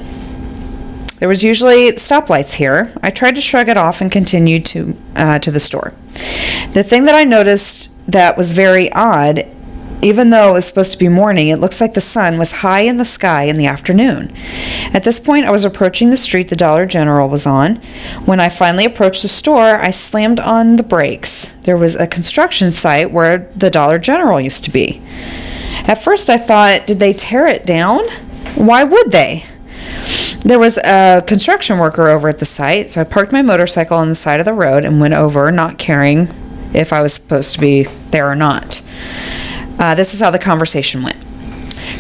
There 1.19 1.29
was 1.29 1.43
usually 1.43 1.91
stoplights 1.93 2.55
here. 2.55 2.91
I 3.01 3.09
tried 3.09 3.35
to 3.35 3.41
shrug 3.41 3.69
it 3.69 3.77
off 3.77 4.01
and 4.01 4.11
continued 4.11 4.65
to 4.67 4.97
uh, 5.15 5.39
to 5.39 5.51
the 5.51 5.59
store. 5.59 5.93
The 6.73 6.83
thing 6.83 7.05
that 7.05 7.13
I 7.13 7.23
noticed 7.23 7.91
that 8.07 8.35
was 8.35 8.53
very 8.53 8.91
odd, 8.93 9.47
even 10.01 10.31
though 10.31 10.49
it 10.49 10.53
was 10.53 10.65
supposed 10.65 10.91
to 10.91 10.97
be 10.97 11.07
morning, 11.07 11.49
it 11.49 11.59
looks 11.59 11.79
like 11.79 11.93
the 11.93 12.01
sun 12.01 12.39
was 12.39 12.51
high 12.51 12.81
in 12.81 12.97
the 12.97 13.05
sky 13.05 13.43
in 13.43 13.57
the 13.57 13.67
afternoon. 13.67 14.33
At 14.91 15.03
this 15.03 15.19
point, 15.19 15.45
I 15.45 15.51
was 15.51 15.65
approaching 15.65 16.09
the 16.09 16.17
street 16.17 16.47
the 16.47 16.55
Dollar 16.55 16.87
General 16.87 17.29
was 17.29 17.45
on. 17.45 17.75
When 18.25 18.39
I 18.39 18.49
finally 18.49 18.85
approached 18.85 19.21
the 19.21 19.27
store, 19.27 19.75
I 19.75 19.91
slammed 19.91 20.39
on 20.39 20.77
the 20.77 20.83
brakes. 20.83 21.51
There 21.61 21.77
was 21.77 21.95
a 21.95 22.07
construction 22.07 22.71
site 22.71 23.11
where 23.11 23.49
the 23.55 23.69
Dollar 23.69 23.99
General 23.99 24.41
used 24.41 24.63
to 24.63 24.71
be. 24.71 24.99
At 25.87 26.03
first, 26.03 26.27
I 26.27 26.37
thought, 26.37 26.87
did 26.87 26.99
they 26.99 27.13
tear 27.13 27.45
it 27.45 27.67
down? 27.67 28.03
Why 28.55 28.83
would 28.83 29.11
they? 29.11 29.45
There 30.39 30.59
was 30.59 30.79
a 30.79 31.23
construction 31.25 31.77
worker 31.77 32.09
over 32.09 32.27
at 32.29 32.39
the 32.39 32.45
site, 32.45 32.89
so 32.89 33.01
I 33.01 33.03
parked 33.03 33.31
my 33.31 33.43
motorcycle 33.43 33.97
on 33.97 34.09
the 34.09 34.15
side 34.15 34.39
of 34.39 34.45
the 34.45 34.53
road 34.53 34.85
and 34.85 34.99
went 34.99 35.13
over, 35.13 35.51
not 35.51 35.77
caring 35.77 36.27
if 36.73 36.93
I 36.93 37.01
was 37.01 37.13
supposed 37.13 37.53
to 37.55 37.61
be 37.61 37.83
there 38.11 38.29
or 38.29 38.35
not. 38.35 38.81
Uh, 39.79 39.95
this 39.95 40.13
is 40.13 40.19
how 40.19 40.31
the 40.31 40.39
conversation 40.39 41.03
went. 41.03 41.17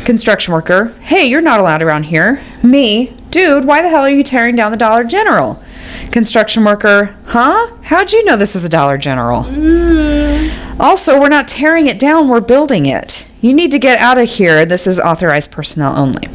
Construction 0.05 0.53
worker, 0.53 0.93
hey, 1.01 1.25
you're 1.25 1.41
not 1.41 1.59
allowed 1.59 1.81
around 1.81 2.03
here. 2.03 2.41
Me, 2.61 3.15
dude, 3.29 3.65
why 3.65 3.81
the 3.81 3.89
hell 3.89 4.01
are 4.03 4.09
you 4.09 4.23
tearing 4.23 4.55
down 4.55 4.71
the 4.71 4.77
Dollar 4.77 5.03
General? 5.03 5.61
Construction 6.11 6.63
worker, 6.63 7.15
huh? 7.25 7.75
How'd 7.83 8.11
you 8.11 8.23
know 8.25 8.37
this 8.37 8.55
is 8.55 8.65
a 8.65 8.69
Dollar 8.69 8.97
General? 8.97 9.45
Also, 10.79 11.19
we're 11.19 11.29
not 11.29 11.47
tearing 11.47 11.87
it 11.87 11.99
down, 11.99 12.27
we're 12.27 12.41
building 12.41 12.85
it. 12.85 13.27
You 13.41 13.53
need 13.53 13.71
to 13.71 13.79
get 13.79 13.99
out 13.99 14.17
of 14.17 14.29
here. 14.29 14.65
This 14.65 14.87
is 14.87 14.99
authorized 14.99 15.51
personnel 15.51 15.95
only. 15.97 16.27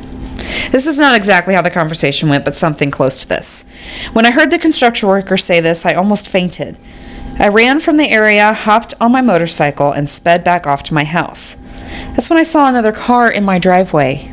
This 0.70 0.86
is 0.86 0.98
not 0.98 1.16
exactly 1.16 1.54
how 1.54 1.62
the 1.62 1.70
conversation 1.70 2.28
went, 2.28 2.44
but 2.44 2.54
something 2.54 2.90
close 2.90 3.22
to 3.22 3.28
this. 3.28 3.64
When 4.12 4.26
I 4.26 4.30
heard 4.30 4.50
the 4.50 4.58
construction 4.58 5.08
worker 5.08 5.36
say 5.36 5.60
this, 5.60 5.86
I 5.86 5.94
almost 5.94 6.28
fainted. 6.28 6.78
I 7.38 7.48
ran 7.48 7.80
from 7.80 7.96
the 7.96 8.10
area, 8.10 8.52
hopped 8.52 8.94
on 9.00 9.12
my 9.12 9.22
motorcycle, 9.22 9.92
and 9.92 10.10
sped 10.10 10.42
back 10.42 10.66
off 10.66 10.82
to 10.84 10.94
my 10.94 11.04
house. 11.04 11.56
That's 12.14 12.28
when 12.28 12.38
I 12.38 12.42
saw 12.42 12.68
another 12.68 12.92
car 12.92 13.30
in 13.30 13.44
my 13.44 13.58
driveway. 13.58 14.32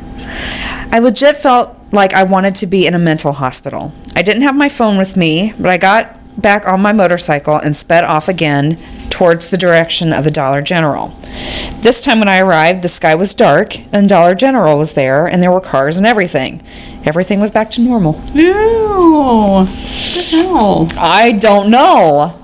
I 0.90 0.98
legit 0.98 1.36
felt 1.36 1.76
like 1.92 2.14
I 2.14 2.24
wanted 2.24 2.54
to 2.56 2.66
be 2.66 2.86
in 2.86 2.94
a 2.94 2.98
mental 2.98 3.32
hospital. 3.32 3.92
I 4.16 4.22
didn't 4.22 4.42
have 4.42 4.56
my 4.56 4.68
phone 4.68 4.98
with 4.98 5.16
me, 5.16 5.54
but 5.58 5.70
I 5.70 5.78
got 5.78 6.20
back 6.40 6.66
on 6.66 6.82
my 6.82 6.92
motorcycle 6.92 7.56
and 7.56 7.76
sped 7.76 8.04
off 8.04 8.28
again 8.28 8.76
towards 9.08 9.50
the 9.50 9.56
direction 9.56 10.12
of 10.12 10.24
the 10.24 10.30
Dollar 10.30 10.60
General. 10.60 11.08
This 11.80 12.02
time 12.02 12.18
when 12.18 12.28
I 12.28 12.40
arrived, 12.40 12.82
the 12.82 12.88
sky 12.88 13.14
was 13.14 13.34
dark 13.34 13.78
and 13.94 14.08
Dollar 14.08 14.34
General 14.34 14.78
was 14.78 14.94
there 14.94 15.26
and 15.26 15.42
there 15.42 15.52
were 15.52 15.60
cars 15.60 15.96
and 15.96 16.06
everything. 16.06 16.62
Everything 17.04 17.40
was 17.40 17.50
back 17.50 17.70
to 17.72 17.80
normal. 17.80 18.20
Ew. 18.34 18.52
What 19.62 19.68
the 19.68 20.42
hell? 20.42 20.88
I 20.98 21.32
don't 21.32 21.70
know. 21.70 22.38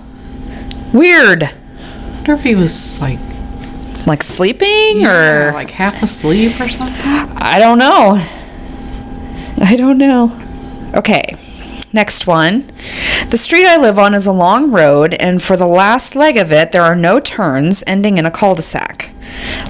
Weird. 0.92 1.44
I 1.44 2.14
wonder 2.16 2.32
if 2.32 2.42
he 2.42 2.54
was 2.54 3.00
like, 3.00 3.18
Like 4.06 4.22
sleeping 4.22 5.00
yeah, 5.00 5.50
or 5.50 5.52
like 5.52 5.70
half 5.70 6.02
asleep 6.02 6.60
or 6.60 6.68
something. 6.68 6.94
I 7.04 7.58
don't 7.58 7.78
know. 7.78 8.16
I 9.64 9.76
don't 9.76 9.98
know. 9.98 10.38
Okay. 10.94 11.36
Next 11.92 12.26
one. 12.26 12.66
The 13.30 13.38
street 13.38 13.66
I 13.66 13.78
live 13.78 13.98
on 13.98 14.14
is 14.14 14.26
a 14.26 14.32
long 14.32 14.72
road, 14.72 15.14
and 15.14 15.42
for 15.42 15.56
the 15.56 15.66
last 15.66 16.16
leg 16.16 16.36
of 16.36 16.52
it, 16.52 16.72
there 16.72 16.82
are 16.82 16.94
no 16.94 17.20
turns 17.20 17.84
ending 17.86 18.18
in 18.18 18.26
a 18.26 18.30
cul 18.30 18.54
de 18.54 18.62
sac. 18.62 19.10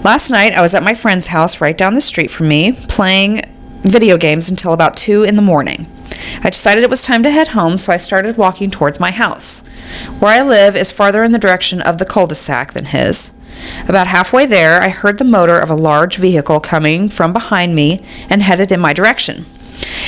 Last 0.03 0.31
night, 0.31 0.53
I 0.53 0.63
was 0.63 0.75
at 0.75 0.83
my 0.83 0.95
friend's 0.95 1.29
house 1.29 1.61
right 1.61 1.77
down 1.77 1.95
the 1.95 2.01
street 2.01 2.31
from 2.31 2.49
me, 2.49 2.73
playing 2.73 3.43
video 3.83 4.17
games 4.17 4.51
until 4.51 4.73
about 4.73 4.97
2 4.97 5.25
in 5.25 5.37
the 5.37 5.43
morning. 5.43 5.87
I 6.45 6.51
decided 6.51 6.83
it 6.83 6.91
was 6.91 7.03
time 7.03 7.23
to 7.23 7.31
head 7.31 7.49
home, 7.49 7.79
so 7.79 7.93
I 7.93 7.99
started 7.99 8.37
walking 8.37 8.69
towards 8.69 8.99
my 8.99 9.13
house. 9.13 9.61
Where 10.19 10.33
I 10.33 10.43
live 10.43 10.75
is 10.75 10.91
farther 10.91 11.23
in 11.23 11.31
the 11.31 11.39
direction 11.39 11.81
of 11.81 11.99
the 11.99 12.05
cul 12.05 12.27
de 12.27 12.35
sac 12.35 12.73
than 12.73 12.87
his. 12.87 13.33
About 13.89 14.09
halfway 14.09 14.47
there, 14.47 14.83
I 14.83 14.89
heard 14.89 15.19
the 15.19 15.25
motor 15.25 15.57
of 15.59 15.71
a 15.71 15.77
large 15.77 16.17
vehicle 16.17 16.59
coming 16.59 17.09
from 17.09 17.33
behind 17.33 17.77
me 17.77 18.01
and 18.29 18.43
headed 18.43 18.73
in 18.73 18.81
my 18.81 18.93
direction. 18.93 19.47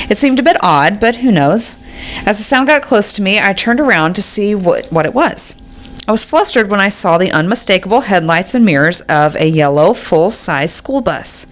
It 0.09 0.17
seemed 0.17 0.39
a 0.39 0.43
bit 0.43 0.57
odd, 0.61 0.99
but 0.99 1.17
who 1.17 1.31
knows? 1.31 1.77
As 2.25 2.37
the 2.37 2.43
sound 2.43 2.67
got 2.67 2.81
close 2.81 3.13
to 3.13 3.21
me, 3.21 3.39
I 3.39 3.53
turned 3.53 3.79
around 3.79 4.15
to 4.15 4.21
see 4.21 4.53
what, 4.55 4.91
what 4.91 5.05
it 5.05 5.13
was. 5.13 5.55
I 6.05 6.11
was 6.11 6.25
flustered 6.25 6.69
when 6.69 6.81
I 6.81 6.89
saw 6.89 7.17
the 7.17 7.31
unmistakable 7.31 8.01
headlights 8.01 8.53
and 8.53 8.65
mirrors 8.65 9.01
of 9.01 9.35
a 9.37 9.47
yellow, 9.47 9.93
full 9.93 10.31
size 10.31 10.73
school 10.73 11.01
bus. 11.01 11.47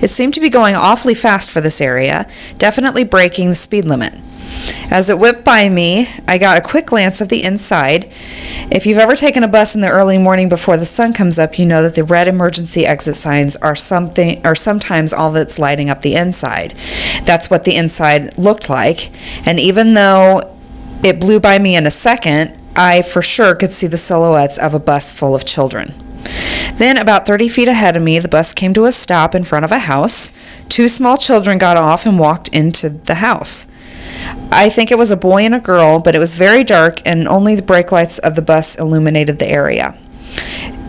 It 0.00 0.10
seemed 0.10 0.34
to 0.34 0.40
be 0.40 0.48
going 0.48 0.76
awfully 0.76 1.14
fast 1.14 1.50
for 1.50 1.60
this 1.60 1.80
area, 1.80 2.26
definitely 2.56 3.04
breaking 3.04 3.50
the 3.50 3.54
speed 3.54 3.84
limit. 3.84 4.14
As 4.90 5.10
it 5.10 5.18
whipped 5.18 5.44
by 5.44 5.68
me, 5.68 6.08
I 6.26 6.38
got 6.38 6.56
a 6.56 6.66
quick 6.66 6.86
glance 6.86 7.20
of 7.20 7.28
the 7.28 7.44
inside. 7.44 8.06
If 8.70 8.86
you've 8.86 8.98
ever 8.98 9.14
taken 9.14 9.42
a 9.42 9.48
bus 9.48 9.74
in 9.74 9.80
the 9.80 9.90
early 9.90 10.18
morning 10.18 10.48
before 10.48 10.76
the 10.76 10.86
sun 10.86 11.12
comes 11.12 11.38
up, 11.38 11.58
you 11.58 11.66
know 11.66 11.82
that 11.82 11.94
the 11.94 12.04
red 12.04 12.28
emergency 12.28 12.86
exit 12.86 13.16
signs 13.16 13.56
are 13.56 13.74
something 13.74 14.44
are 14.44 14.54
sometimes 14.54 15.12
all 15.12 15.30
that's 15.30 15.58
lighting 15.58 15.90
up 15.90 16.00
the 16.00 16.14
inside. 16.14 16.72
That's 17.24 17.50
what 17.50 17.64
the 17.64 17.76
inside 17.76 18.38
looked 18.38 18.70
like, 18.70 19.10
and 19.46 19.60
even 19.60 19.94
though 19.94 20.40
it 21.04 21.20
blew 21.20 21.38
by 21.38 21.58
me 21.58 21.76
in 21.76 21.86
a 21.86 21.90
second, 21.90 22.58
I 22.74 23.02
for 23.02 23.22
sure 23.22 23.54
could 23.54 23.72
see 23.72 23.86
the 23.86 23.98
silhouettes 23.98 24.58
of 24.58 24.74
a 24.74 24.80
bus 24.80 25.12
full 25.12 25.34
of 25.34 25.44
children. 25.44 25.92
Then, 26.76 26.96
about 26.96 27.26
30 27.26 27.48
feet 27.48 27.68
ahead 27.68 27.96
of 27.96 28.02
me, 28.02 28.18
the 28.18 28.28
bus 28.28 28.54
came 28.54 28.72
to 28.74 28.84
a 28.84 28.92
stop 28.92 29.34
in 29.34 29.44
front 29.44 29.64
of 29.64 29.72
a 29.72 29.80
house. 29.80 30.32
Two 30.68 30.86
small 30.86 31.16
children 31.16 31.58
got 31.58 31.76
off 31.76 32.06
and 32.06 32.18
walked 32.18 32.48
into 32.48 32.88
the 32.88 33.16
house. 33.16 33.66
I 34.50 34.68
think 34.68 34.90
it 34.90 34.98
was 34.98 35.10
a 35.10 35.16
boy 35.16 35.42
and 35.42 35.54
a 35.54 35.60
girl, 35.60 36.00
but 36.00 36.14
it 36.14 36.18
was 36.18 36.34
very 36.34 36.64
dark 36.64 37.00
and 37.06 37.28
only 37.28 37.54
the 37.54 37.62
brake 37.62 37.92
lights 37.92 38.18
of 38.18 38.34
the 38.34 38.42
bus 38.42 38.78
illuminated 38.78 39.38
the 39.38 39.48
area. 39.48 39.96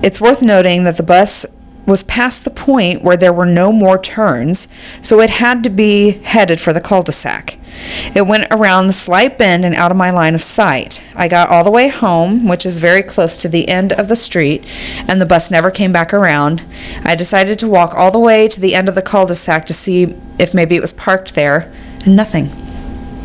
It's 0.01 0.21
worth 0.21 0.41
noting 0.41 0.85
that 0.85 0.97
the 0.97 1.03
bus 1.03 1.45
was 1.85 2.03
past 2.03 2.43
the 2.43 2.51
point 2.51 3.03
where 3.03 3.17
there 3.17 3.33
were 3.33 3.45
no 3.45 3.71
more 3.71 3.97
turns, 3.97 4.67
so 5.01 5.19
it 5.19 5.29
had 5.29 5.63
to 5.63 5.69
be 5.69 6.21
headed 6.23 6.61
for 6.61 6.71
the 6.71 6.79
cul 6.79 7.01
de 7.01 7.11
sac. 7.11 7.59
It 8.15 8.27
went 8.27 8.47
around 8.51 8.87
the 8.87 8.93
slight 8.93 9.37
bend 9.37 9.65
and 9.65 9.73
out 9.73 9.91
of 9.91 9.97
my 9.97 10.11
line 10.11 10.35
of 10.35 10.41
sight. 10.41 11.03
I 11.15 11.27
got 11.27 11.49
all 11.49 11.63
the 11.63 11.71
way 11.71 11.89
home, 11.89 12.47
which 12.47 12.65
is 12.65 12.79
very 12.79 13.01
close 13.01 13.41
to 13.41 13.49
the 13.49 13.67
end 13.67 13.93
of 13.93 14.07
the 14.07 14.15
street, 14.15 14.65
and 15.07 15.19
the 15.19 15.25
bus 15.25 15.49
never 15.49 15.71
came 15.71 15.91
back 15.91 16.13
around. 16.13 16.63
I 17.03 17.15
decided 17.15 17.57
to 17.59 17.67
walk 17.67 17.95
all 17.95 18.11
the 18.11 18.19
way 18.19 18.47
to 18.47 18.61
the 18.61 18.75
end 18.75 18.87
of 18.87 18.95
the 18.95 19.01
cul 19.01 19.25
de 19.25 19.35
sac 19.35 19.65
to 19.65 19.73
see 19.73 20.15
if 20.37 20.53
maybe 20.53 20.75
it 20.75 20.81
was 20.81 20.93
parked 20.93 21.33
there, 21.35 21.71
and 22.05 22.15
nothing. 22.15 22.68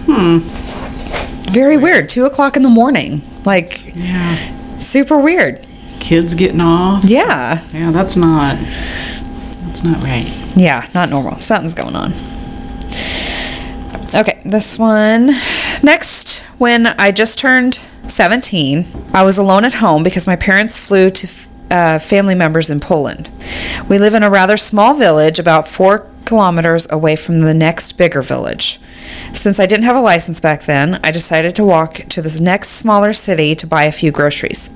Hmm. 0.06 0.38
Very 1.52 1.76
weird. 1.76 2.08
Two 2.08 2.24
o'clock 2.24 2.56
in 2.56 2.62
the 2.62 2.68
morning. 2.68 3.22
Like, 3.44 3.94
Yeah. 3.94 4.36
super 4.78 5.18
weird. 5.18 5.64
Kids 6.00 6.34
getting 6.34 6.60
off. 6.60 7.04
Yeah. 7.04 7.60
Yeah, 7.72 7.90
that's 7.90 8.16
not. 8.16 8.56
That's 9.66 9.84
not 9.84 10.02
right. 10.02 10.26
Yeah, 10.56 10.86
not 10.94 11.10
normal. 11.10 11.38
Something's 11.40 11.74
going 11.74 11.96
on. 11.96 12.12
Okay, 14.14 14.40
this 14.44 14.78
one. 14.78 15.32
Next, 15.82 16.40
when 16.58 16.86
I 16.86 17.10
just 17.10 17.38
turned 17.38 17.80
17, 18.06 18.86
I 19.12 19.22
was 19.24 19.38
alone 19.38 19.64
at 19.64 19.74
home 19.74 20.02
because 20.04 20.26
my 20.26 20.36
parents 20.36 20.78
flew 20.78 21.10
to 21.10 21.28
uh, 21.70 21.98
family 21.98 22.34
members 22.36 22.70
in 22.70 22.78
Poland. 22.78 23.28
We 23.88 23.98
live 23.98 24.14
in 24.14 24.22
a 24.22 24.30
rather 24.30 24.56
small 24.56 24.94
village 24.94 25.38
about 25.40 25.66
four 25.66 26.06
kilometers 26.24 26.86
away 26.90 27.16
from 27.16 27.40
the 27.42 27.54
next 27.54 27.92
bigger 27.92 28.22
village. 28.22 28.80
Since 29.32 29.58
I 29.58 29.66
didn't 29.66 29.84
have 29.84 29.96
a 29.96 30.00
license 30.00 30.40
back 30.40 30.62
then, 30.62 31.00
I 31.04 31.10
decided 31.10 31.54
to 31.56 31.64
walk 31.64 31.94
to 32.08 32.22
this 32.22 32.40
next 32.40 32.70
smaller 32.70 33.12
city 33.12 33.54
to 33.56 33.66
buy 33.66 33.84
a 33.84 33.92
few 33.92 34.10
groceries. 34.10 34.70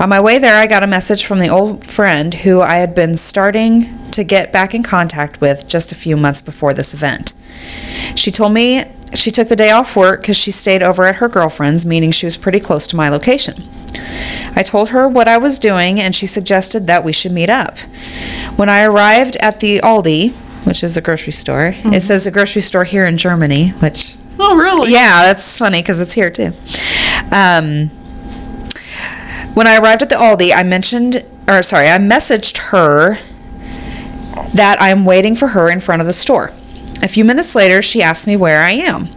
On 0.00 0.08
my 0.08 0.20
way 0.20 0.38
there, 0.38 0.60
I 0.60 0.66
got 0.66 0.82
a 0.82 0.86
message 0.86 1.24
from 1.24 1.38
the 1.38 1.48
old 1.48 1.86
friend 1.86 2.32
who 2.34 2.60
I 2.60 2.76
had 2.76 2.94
been 2.94 3.14
starting 3.14 4.10
to 4.12 4.24
get 4.24 4.52
back 4.52 4.74
in 4.74 4.82
contact 4.82 5.40
with 5.40 5.68
just 5.68 5.92
a 5.92 5.96
few 5.96 6.16
months 6.16 6.42
before 6.42 6.74
this 6.74 6.94
event. 6.94 7.34
She 8.16 8.30
told 8.30 8.52
me 8.52 8.84
she 9.14 9.30
took 9.30 9.48
the 9.48 9.56
day 9.56 9.70
off 9.70 9.94
work 9.94 10.22
because 10.22 10.36
she 10.36 10.50
stayed 10.50 10.82
over 10.82 11.04
at 11.04 11.16
her 11.16 11.28
girlfriend's, 11.28 11.84
meaning 11.84 12.10
she 12.10 12.26
was 12.26 12.36
pretty 12.36 12.60
close 12.60 12.86
to 12.88 12.96
my 12.96 13.08
location. 13.08 13.54
I 14.54 14.62
told 14.62 14.90
her 14.90 15.08
what 15.08 15.28
I 15.28 15.38
was 15.38 15.58
doing, 15.58 16.00
and 16.00 16.14
she 16.14 16.26
suggested 16.26 16.86
that 16.86 17.04
we 17.04 17.12
should 17.12 17.32
meet 17.32 17.50
up. 17.50 17.78
When 18.56 18.68
I 18.68 18.84
arrived 18.84 19.36
at 19.36 19.60
the 19.60 19.78
Aldi, 19.78 20.34
which 20.64 20.82
is 20.84 20.96
a 20.96 21.00
grocery 21.00 21.32
store, 21.32 21.72
it 21.76 22.02
says 22.02 22.26
a 22.26 22.30
grocery 22.30 22.62
store 22.62 22.84
here 22.84 23.06
in 23.06 23.16
Germany, 23.16 23.70
which 23.70 24.16
Oh, 24.38 24.56
really? 24.56 24.92
yeah, 24.92 25.22
that's 25.22 25.58
funny 25.58 25.80
because 25.82 26.00
it's 26.00 26.14
here 26.14 26.30
too. 26.30 26.52
Um, 27.30 27.88
when 29.54 29.66
I 29.66 29.78
arrived 29.78 30.02
at 30.02 30.08
the 30.08 30.16
Aldi, 30.16 30.52
I 30.54 30.62
mentioned, 30.62 31.24
or 31.48 31.62
sorry, 31.62 31.88
I 31.88 31.98
messaged 31.98 32.58
her 32.70 33.18
that 34.54 34.78
I'm 34.80 35.04
waiting 35.04 35.34
for 35.34 35.48
her 35.48 35.70
in 35.70 35.80
front 35.80 36.00
of 36.00 36.06
the 36.06 36.12
store. 36.12 36.52
A 37.02 37.08
few 37.08 37.24
minutes 37.24 37.56
later, 37.56 37.82
she 37.82 38.00
asked 38.00 38.28
me 38.28 38.36
where 38.36 38.60
I 38.60 38.70
am. 38.72 39.08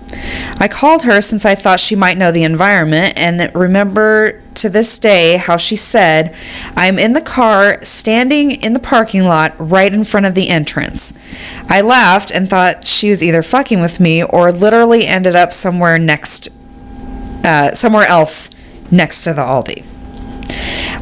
I 0.59 0.67
called 0.67 1.03
her 1.03 1.21
since 1.21 1.45
I 1.45 1.53
thought 1.53 1.79
she 1.79 1.95
might 1.95 2.17
know 2.17 2.31
the 2.31 2.43
environment 2.43 3.13
and 3.19 3.51
remember 3.53 4.41
to 4.55 4.69
this 4.69 4.97
day 4.97 5.37
how 5.37 5.57
she 5.57 5.75
said, 5.75 6.33
I'm 6.75 6.97
in 6.97 7.13
the 7.13 7.21
car 7.21 7.77
standing 7.83 8.51
in 8.51 8.73
the 8.73 8.79
parking 8.79 9.25
lot 9.25 9.53
right 9.59 9.93
in 9.93 10.03
front 10.03 10.25
of 10.25 10.33
the 10.33 10.49
entrance. 10.49 11.13
I 11.69 11.81
laughed 11.81 12.31
and 12.31 12.49
thought 12.49 12.87
she 12.87 13.09
was 13.09 13.23
either 13.23 13.43
fucking 13.43 13.81
with 13.81 13.99
me 13.99 14.23
or 14.23 14.51
literally 14.51 15.05
ended 15.05 15.35
up 15.35 15.51
somewhere 15.51 15.99
next, 15.99 16.49
uh, 17.43 17.71
somewhere 17.71 18.07
else 18.07 18.49
next 18.89 19.25
to 19.25 19.33
the 19.33 19.41
Aldi. 19.41 19.85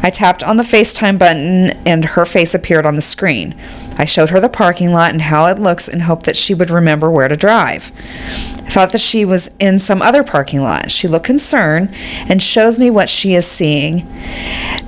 I 0.05 0.09
tapped 0.09 0.43
on 0.43 0.57
the 0.57 0.63
FaceTime 0.63 1.17
button 1.17 1.69
and 1.87 2.03
her 2.03 2.25
face 2.25 2.53
appeared 2.53 2.85
on 2.85 2.95
the 2.95 3.01
screen. 3.01 3.55
I 3.97 4.05
showed 4.05 4.29
her 4.29 4.39
the 4.39 4.49
parking 4.49 4.91
lot 4.91 5.11
and 5.11 5.21
how 5.21 5.45
it 5.45 5.59
looks 5.59 5.87
and 5.87 6.03
hoped 6.03 6.25
that 6.25 6.35
she 6.35 6.53
would 6.53 6.69
remember 6.69 7.11
where 7.11 7.27
to 7.27 7.35
drive. 7.35 7.91
I 7.95 8.69
thought 8.69 8.91
that 8.91 9.01
she 9.01 9.23
was 9.23 9.53
in 9.59 9.77
some 9.79 10.01
other 10.01 10.23
parking 10.23 10.61
lot. 10.61 10.89
She 10.91 11.07
looked 11.07 11.25
concerned 11.25 11.93
and 12.27 12.41
shows 12.41 12.79
me 12.79 12.89
what 12.89 13.09
she 13.09 13.33
is 13.33 13.45
seeing. 13.45 14.07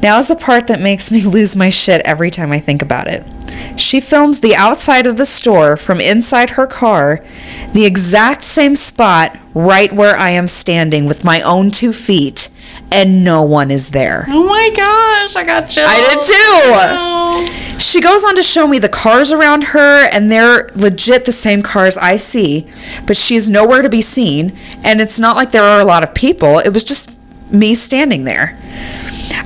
Now 0.02 0.18
is 0.20 0.28
the 0.28 0.36
part 0.36 0.68
that 0.68 0.82
makes 0.82 1.12
me 1.12 1.24
lose 1.26 1.56
my 1.56 1.70
shit 1.70 2.02
every 2.06 2.30
time 2.30 2.52
I 2.52 2.60
think 2.60 2.82
about 2.82 3.08
it. 3.08 3.26
She 3.80 4.00
films 4.00 4.40
the 4.40 4.56
outside 4.56 5.06
of 5.06 5.18
the 5.18 5.26
store 5.26 5.78
from 5.78 6.00
inside 6.00 6.52
her 6.52 6.68
car, 6.68 7.24
the 7.74 7.86
exact 7.86 8.44
same 8.44 8.76
spot 8.76 9.38
right 9.54 9.92
where 9.92 10.18
I 10.18 10.32
am 10.32 10.48
standing 10.48 11.08
with 11.08 11.24
my 11.24 11.42
own 11.42 11.72
two 11.72 11.94
feet, 11.94 12.50
and 12.92 13.24
no 13.24 13.44
one 13.44 13.72
is 13.72 13.92
there. 13.92 14.26
Oh 14.30 14.46
my 14.46 14.70
gosh, 14.76 15.36
I 15.36 15.44
got 15.46 15.70
chills. 15.70 15.88
I 15.90 17.40
did 17.40 17.50
too. 17.62 17.65
She 17.80 18.02
goes 18.02 18.24
on 18.24 18.36
to 18.36 18.44
show 18.44 18.68
me 18.68 18.80
the 18.80 18.90
cars 18.90 19.32
around 19.34 19.64
her, 19.66 20.10
and 20.12 20.32
they're 20.32 20.68
legit 20.76 21.26
the 21.26 21.32
same 21.32 21.62
cars 21.62 21.98
I 21.98 22.18
see, 22.18 22.68
but 23.06 23.18
she's 23.18 23.50
nowhere 23.50 23.82
to 23.82 23.90
be 23.90 24.02
seen, 24.02 24.58
and 24.84 25.02
it's 25.02 25.20
not 25.20 25.36
like 25.36 25.52
there 25.52 25.64
are 25.64 25.80
a 25.80 25.86
lot 25.86 26.04
of 26.04 26.14
people. 26.14 26.60
It 26.60 26.74
was 26.74 26.84
just 26.84 27.20
me 27.52 27.76
standing 27.76 28.24
there. 28.26 28.58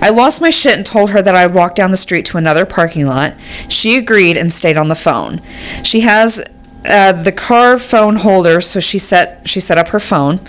I 0.02 0.10
lost 0.10 0.42
my 0.42 0.50
shit 0.50 0.78
and 0.78 0.86
told 0.86 1.12
her 1.12 1.22
that 1.22 1.36
I'd 1.36 1.54
walk 1.54 1.76
down 1.76 1.92
the 1.92 1.98
street 1.98 2.26
to 2.28 2.38
another 2.38 2.66
parking 2.66 3.06
lot. 3.06 3.36
She 3.68 3.98
agreed 3.98 4.38
and 4.38 4.52
stayed 4.52 4.78
on 4.78 4.88
the 4.88 4.96
phone. 4.96 5.40
She 5.84 6.02
has 6.02 6.44
uh, 6.86 7.12
the 7.12 7.32
car 7.32 7.78
phone 7.78 8.16
holder, 8.16 8.62
so 8.62 8.80
she 8.80 8.98
set 8.98 9.48
she 9.48 9.60
set 9.60 9.78
up 9.78 9.90
her 9.90 10.00
phone. 10.00 10.40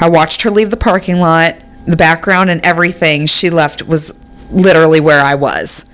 I 0.00 0.08
watched 0.08 0.42
her 0.42 0.50
leave 0.50 0.70
the 0.70 0.76
parking 0.76 1.18
lot. 1.18 1.56
The 1.86 1.96
background 1.96 2.50
and 2.50 2.64
everything 2.64 3.26
she 3.26 3.50
left 3.50 3.82
was 3.86 4.14
literally 4.50 5.00
where 5.00 5.22
I 5.22 5.36
was. 5.36 5.88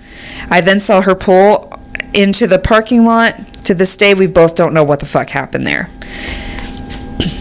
I 0.51 0.61
then 0.61 0.81
saw 0.81 1.01
her 1.03 1.15
pull 1.15 1.73
into 2.13 2.47
the 2.47 2.59
parking 2.59 3.05
lot. 3.05 3.37
To 3.65 3.75
this 3.75 3.97
day, 3.97 4.15
we 4.15 4.27
both 4.27 4.55
don't 4.55 4.75
know 4.75 4.85
what 4.85 5.01
the 5.01 5.07
fuck 5.07 5.31
happened 5.31 5.67
there. 5.67 5.89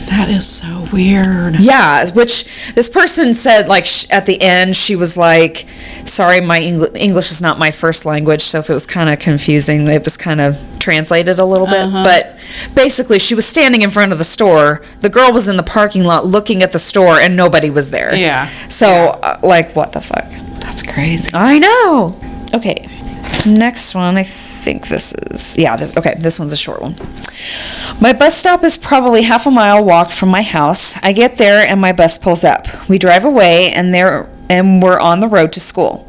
That 0.07 0.29
is 0.29 0.47
so 0.47 0.85
weird. 0.93 1.55
Yeah, 1.59 2.05
which 2.13 2.73
this 2.75 2.87
person 2.87 3.33
said, 3.33 3.67
like 3.67 3.85
sh- 3.85 4.05
at 4.11 4.25
the 4.27 4.39
end, 4.41 4.75
she 4.75 4.95
was 4.95 5.17
like, 5.17 5.65
"Sorry, 6.05 6.39
my 6.39 6.59
Engl- 6.59 6.95
English 6.95 7.31
is 7.31 7.41
not 7.41 7.57
my 7.57 7.71
first 7.71 8.05
language, 8.05 8.41
so 8.41 8.59
if 8.59 8.69
it 8.69 8.73
was 8.73 8.85
kind 8.85 9.09
of 9.09 9.17
confusing, 9.19 9.87
it 9.87 10.03
was 10.03 10.15
kind 10.15 10.39
of 10.39 10.57
translated 10.79 11.39
a 11.39 11.45
little 11.45 11.65
bit." 11.65 11.91
But 12.03 12.37
basically, 12.75 13.17
she 13.17 13.33
was 13.33 13.45
standing 13.47 13.81
in 13.81 13.89
front 13.89 14.11
of 14.11 14.19
the 14.19 14.23
store. 14.23 14.81
The 15.01 15.09
girl 15.09 15.31
was 15.33 15.47
in 15.49 15.57
the 15.57 15.63
parking 15.63 16.03
lot 16.03 16.25
looking 16.25 16.61
at 16.61 16.71
the 16.71 16.79
store, 16.79 17.19
and 17.19 17.35
nobody 17.35 17.71
was 17.71 17.89
there. 17.89 18.13
Yeah. 18.15 18.49
So, 18.69 18.87
uh, 19.23 19.39
like, 19.41 19.75
what 19.75 19.93
the 19.93 20.01
fuck? 20.01 20.29
That's 20.59 20.83
crazy. 20.83 21.31
I 21.33 21.57
know. 21.57 22.15
Okay. 22.53 22.87
Next 23.45 23.93
one, 23.93 24.15
I 24.15 24.23
think 24.23 24.87
this 24.87 25.13
is 25.13 25.57
yeah. 25.57 25.75
This, 25.75 25.97
okay, 25.97 26.15
this 26.17 26.39
one's 26.39 26.53
a 26.53 26.57
short 26.57 26.81
one. 26.81 26.95
My 27.99 28.13
bus 28.13 28.37
stop 28.37 28.63
is 28.63 28.77
probably 28.77 29.23
half 29.23 29.45
a 29.45 29.51
mile 29.51 29.83
walk 29.83 30.11
from 30.11 30.29
my 30.29 30.43
house. 30.43 30.95
I 31.03 31.11
get 31.11 31.37
there 31.37 31.67
and 31.67 31.81
my 31.81 31.91
bus 31.91 32.17
pulls 32.17 32.43
up. 32.43 32.67
We 32.87 32.97
drive 32.97 33.25
away 33.25 33.73
and 33.73 33.93
there 33.93 34.29
and 34.49 34.81
we're 34.81 34.99
on 34.99 35.19
the 35.19 35.27
road 35.27 35.51
to 35.53 35.59
school. 35.59 36.07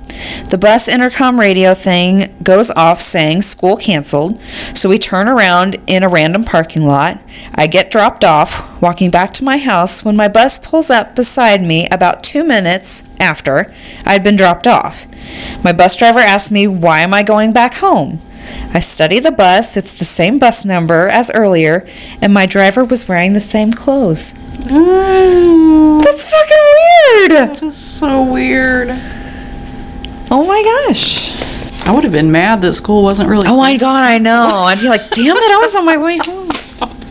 The 0.49 0.59
bus 0.59 0.87
intercom 0.87 1.41
radio 1.41 1.75
thing 1.75 2.37
goes 2.43 2.71
off 2.71 3.01
saying 3.01 3.43
school 3.43 3.77
canceled, 3.77 4.41
so 4.75 4.89
we 4.89 4.99
turn 4.99 5.29
around 5.29 5.77
in 5.89 6.05
a 6.05 6.09
random 6.09 6.45
parking 6.45 6.87
lot. 6.87 7.21
I 7.55 7.67
get 7.67 7.91
dropped 7.91 8.23
off, 8.23 8.81
walking 8.81 9.11
back 9.11 9.33
to 9.35 9.45
my 9.45 9.59
house 9.59 10.05
when 10.05 10.15
my 10.15 10.29
bus 10.29 10.61
pulls 10.61 10.89
up 10.89 11.17
beside 11.17 11.63
me 11.63 11.89
about 11.91 12.23
two 12.23 12.45
minutes 12.45 13.11
after 13.19 13.73
I'd 14.05 14.23
been 14.23 14.37
dropped 14.37 14.69
off. 14.69 15.07
My 15.63 15.73
bus 15.73 15.97
driver 15.97 16.21
asked 16.21 16.53
me, 16.53 16.67
Why 16.67 17.01
am 17.01 17.15
I 17.15 17.23
going 17.23 17.53
back 17.53 17.75
home? 17.75 18.21
I 18.73 18.81
study 18.81 19.21
the 19.21 19.31
bus, 19.31 19.77
it's 19.77 19.95
the 19.95 20.05
same 20.05 20.39
bus 20.39 20.65
number 20.65 21.07
as 21.09 21.31
earlier, 21.33 21.87
and 22.21 22.35
my 22.35 22.47
driver 22.47 22.85
was 22.85 23.09
wearing 23.09 23.33
the 23.33 23.41
same 23.41 23.73
clothes. 23.73 24.33
That's 24.35 26.31
fucking 26.31 26.65
weird! 26.75 27.31
That 27.31 27.63
is 27.63 27.77
so 27.77 28.33
weird. 28.33 28.89
Oh 30.31 30.45
my 30.47 30.63
gosh. 30.89 31.33
I 31.87 31.93
would 31.93 32.03
have 32.03 32.13
been 32.13 32.33
mad 32.33 32.63
that 32.63 32.73
school 32.73 33.03
wasn't 33.03 33.29
really. 33.29 33.47
Oh 33.47 33.59
my 33.59 33.77
god, 33.77 34.05
I 34.05 34.19
know. 34.19 34.65
I'd 34.67 34.81
be 34.81 34.89
like, 34.89 35.03
damn 35.11 35.37
it, 35.37 35.53
I 35.53 35.59
was 35.61 35.77
on 35.77 35.85
my 35.85 35.97
way 35.97 36.19
home. 36.21 36.49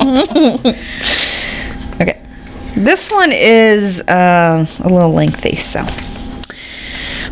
okay. 2.02 2.20
This 2.76 3.12
one 3.12 3.30
is 3.32 4.02
uh, 4.08 4.66
a 4.84 4.90
little 4.90 5.14
lengthy, 5.14 5.56
so. 5.56 5.86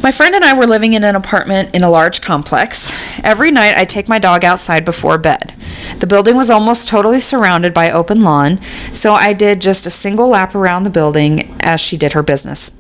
My 0.04 0.10
friend 0.10 0.34
and 0.34 0.43
I 0.43 0.54
were 0.54 0.66
living 0.66 0.93
in 0.93 1.04
an 1.04 1.16
apartment 1.16 1.76
in 1.76 1.84
a 1.84 1.89
large 1.89 2.22
complex. 2.22 2.91
Every 3.24 3.52
night 3.52 3.78
I 3.78 3.86
take 3.86 4.10
my 4.10 4.18
dog 4.18 4.43
outside 4.43 4.84
before 4.84 5.20
bed. 5.20 5.54
The 5.99 6.08
building 6.08 6.36
was 6.36 6.49
almost 6.49 6.89
totally 6.89 7.20
surrounded 7.20 7.72
by 7.72 7.91
open 7.91 8.24
lawn, 8.24 8.60
so 8.93 9.14
I 9.14 9.34
did 9.34 9.62
just 9.62 9.86
a 9.86 9.91
single 9.91 10.30
lap 10.30 10.56
around 10.56 10.84
the 10.84 10.89
building 10.89 11.56
as 11.60 11.80
she 11.80 11.97
did 11.97 12.14
her 12.14 12.24
business. 12.24 12.72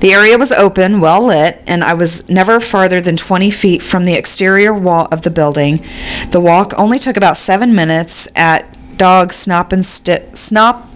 The 0.00 0.14
area 0.14 0.38
was 0.38 0.52
open, 0.52 1.02
well 1.02 1.26
lit, 1.26 1.62
and 1.66 1.84
I 1.84 1.92
was 1.92 2.26
never 2.30 2.58
farther 2.60 3.02
than 3.02 3.18
20 3.18 3.50
feet 3.50 3.82
from 3.82 4.06
the 4.06 4.14
exterior 4.14 4.72
wall 4.72 5.06
of 5.12 5.20
the 5.20 5.30
building. 5.30 5.84
The 6.30 6.40
walk 6.40 6.72
only 6.78 6.98
took 6.98 7.18
about 7.18 7.36
seven 7.36 7.74
minutes 7.74 8.26
at 8.34 8.78
dog 8.96 9.34
snop 9.34 9.74
and 9.74 9.84
sti- 9.84 10.30
snop. 10.32 10.86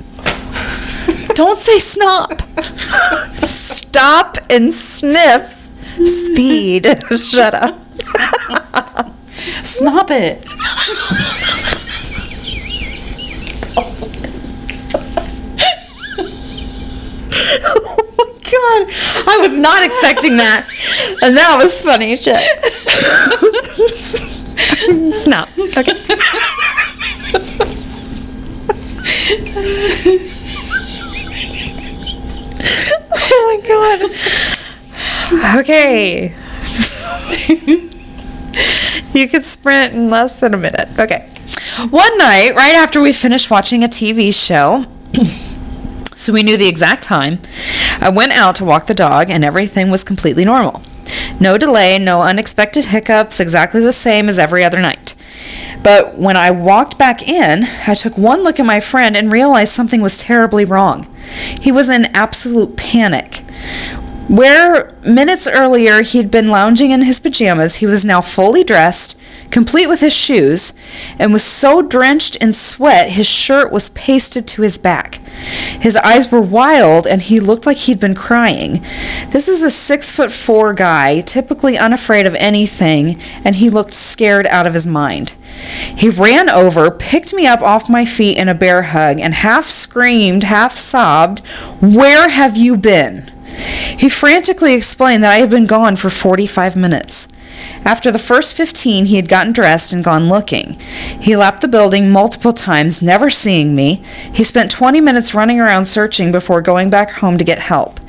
Don't 1.34 1.58
say 1.58 1.76
snop. 1.76 2.40
Stop 3.44 4.36
and 4.50 4.72
sniff 4.72 5.57
speed. 6.06 6.86
Shut 7.20 7.54
up. 7.54 7.74
Snop 9.62 10.10
it. 10.10 10.44
Oh 17.60 18.14
my 18.16 18.24
god. 18.50 18.86
I 19.28 19.38
was 19.40 19.58
not 19.58 19.84
expecting 19.84 20.36
that. 20.36 20.66
And 21.22 21.36
that 21.36 21.60
was 21.62 21.82
funny 21.82 22.16
shit. 22.16 22.36
Snap. 25.14 25.48
Okay. 25.76 25.92
oh 33.10 33.40
my 33.46 33.58
god. 33.68 34.37
Okay. 35.56 36.34
you 39.12 39.28
could 39.28 39.44
sprint 39.44 39.94
in 39.94 40.10
less 40.10 40.38
than 40.40 40.52
a 40.52 40.58
minute. 40.58 40.88
Okay. 40.98 41.28
One 41.90 42.18
night, 42.18 42.52
right 42.54 42.74
after 42.74 43.00
we 43.00 43.12
finished 43.12 43.50
watching 43.50 43.82
a 43.82 43.88
TV 43.88 44.34
show, 44.34 44.84
so 46.16 46.32
we 46.32 46.42
knew 46.42 46.56
the 46.56 46.68
exact 46.68 47.02
time. 47.02 47.38
I 48.00 48.10
went 48.10 48.32
out 48.32 48.56
to 48.56 48.64
walk 48.64 48.86
the 48.86 48.94
dog, 48.94 49.30
and 49.30 49.44
everything 49.44 49.90
was 49.90 50.04
completely 50.04 50.44
normal. 50.44 50.82
No 51.40 51.56
delay, 51.56 51.98
no 51.98 52.20
unexpected 52.20 52.86
hiccups, 52.86 53.40
exactly 53.40 53.80
the 53.80 53.92
same 53.92 54.28
as 54.28 54.38
every 54.38 54.64
other 54.64 54.80
night. 54.80 55.14
But 55.82 56.18
when 56.18 56.36
I 56.36 56.50
walked 56.50 56.98
back 56.98 57.26
in, 57.26 57.64
I 57.86 57.94
took 57.94 58.18
one 58.18 58.42
look 58.42 58.58
at 58.60 58.66
my 58.66 58.80
friend 58.80 59.16
and 59.16 59.32
realized 59.32 59.72
something 59.72 60.02
was 60.02 60.18
terribly 60.18 60.64
wrong. 60.64 61.06
He 61.60 61.72
was 61.72 61.88
in 61.88 62.06
absolute 62.14 62.76
panic. 62.76 63.44
Where 64.28 64.90
minutes 65.06 65.48
earlier 65.48 66.02
he'd 66.02 66.30
been 66.30 66.48
lounging 66.48 66.90
in 66.90 67.00
his 67.00 67.18
pajamas, 67.18 67.76
he 67.76 67.86
was 67.86 68.04
now 68.04 68.20
fully 68.20 68.62
dressed, 68.62 69.18
complete 69.50 69.86
with 69.86 70.00
his 70.00 70.12
shoes, 70.14 70.74
and 71.18 71.32
was 71.32 71.42
so 71.42 71.80
drenched 71.80 72.36
in 72.36 72.52
sweat 72.52 73.12
his 73.12 73.26
shirt 73.26 73.72
was 73.72 73.88
pasted 73.90 74.46
to 74.48 74.60
his 74.60 74.76
back. 74.76 75.14
His 75.80 75.96
eyes 75.96 76.30
were 76.30 76.42
wild 76.42 77.06
and 77.06 77.22
he 77.22 77.40
looked 77.40 77.64
like 77.64 77.78
he'd 77.78 78.00
been 78.00 78.14
crying. 78.14 78.82
This 79.30 79.48
is 79.48 79.62
a 79.62 79.70
six 79.70 80.10
foot 80.10 80.30
four 80.30 80.74
guy, 80.74 81.22
typically 81.22 81.78
unafraid 81.78 82.26
of 82.26 82.34
anything, 82.34 83.18
and 83.46 83.56
he 83.56 83.70
looked 83.70 83.94
scared 83.94 84.46
out 84.48 84.66
of 84.66 84.74
his 84.74 84.86
mind. 84.86 85.30
He 85.96 86.10
ran 86.10 86.50
over, 86.50 86.90
picked 86.90 87.32
me 87.32 87.46
up 87.46 87.62
off 87.62 87.88
my 87.88 88.04
feet 88.04 88.36
in 88.36 88.50
a 88.50 88.54
bear 88.54 88.82
hug, 88.82 89.20
and 89.20 89.32
half 89.32 89.64
screamed, 89.64 90.42
half 90.42 90.76
sobbed, 90.76 91.40
Where 91.80 92.28
have 92.28 92.58
you 92.58 92.76
been? 92.76 93.32
He 93.98 94.08
frantically 94.08 94.74
explained 94.74 95.22
that 95.22 95.32
I 95.32 95.38
had 95.38 95.50
been 95.50 95.66
gone 95.66 95.96
for 95.96 96.10
45 96.10 96.76
minutes. 96.76 97.28
After 97.84 98.10
the 98.10 98.18
first 98.18 98.54
15, 98.54 99.06
he 99.06 99.16
had 99.16 99.28
gotten 99.28 99.52
dressed 99.52 99.92
and 99.92 100.04
gone 100.04 100.28
looking. 100.28 100.78
He 101.20 101.36
lapped 101.36 101.60
the 101.60 101.68
building 101.68 102.10
multiple 102.10 102.52
times, 102.52 103.02
never 103.02 103.30
seeing 103.30 103.74
me. 103.74 104.02
He 104.32 104.44
spent 104.44 104.70
20 104.70 105.00
minutes 105.00 105.34
running 105.34 105.58
around 105.58 105.86
searching 105.86 106.30
before 106.30 106.60
going 106.62 106.90
back 106.90 107.10
home 107.10 107.38
to 107.38 107.44
get 107.44 107.58
help. 107.58 108.00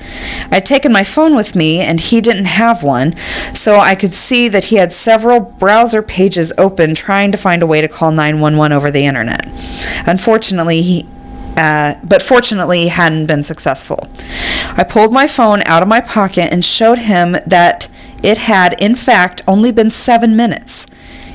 I'd 0.52 0.66
taken 0.66 0.92
my 0.92 1.04
phone 1.04 1.36
with 1.36 1.56
me, 1.56 1.80
and 1.80 2.00
he 2.00 2.22
didn't 2.22 2.46
have 2.46 2.84
one, 2.84 3.16
so 3.54 3.78
I 3.78 3.96
could 3.96 4.14
see 4.14 4.48
that 4.50 4.66
he 4.66 4.76
had 4.76 4.92
several 4.94 5.40
browser 5.40 6.02
pages 6.02 6.52
open 6.58 6.96
trying 6.96 7.32
to 7.32 7.38
find 7.38 7.62
a 7.62 7.68
way 7.68 7.82
to 7.82 7.88
call 7.88 8.12
911 8.12 8.76
over 8.76 8.92
the 8.92 9.06
internet. 9.06 9.46
Unfortunately, 10.06 10.82
he, 10.82 11.08
uh, 11.60 11.94
but 12.08 12.22
fortunately, 12.22 12.88
hadn't 12.88 13.26
been 13.26 13.44
successful. 13.44 14.00
I 14.78 14.86
pulled 14.88 15.12
my 15.12 15.28
phone 15.28 15.62
out 15.66 15.82
of 15.82 15.90
my 15.90 16.00
pocket 16.00 16.54
and 16.54 16.64
showed 16.64 17.00
him 17.00 17.36
that 17.46 17.90
it 18.24 18.38
had, 18.38 18.82
in 18.82 18.96
fact, 18.96 19.42
only 19.46 19.74
been 19.74 19.90
seven 19.90 20.38
minutes. 20.38 20.88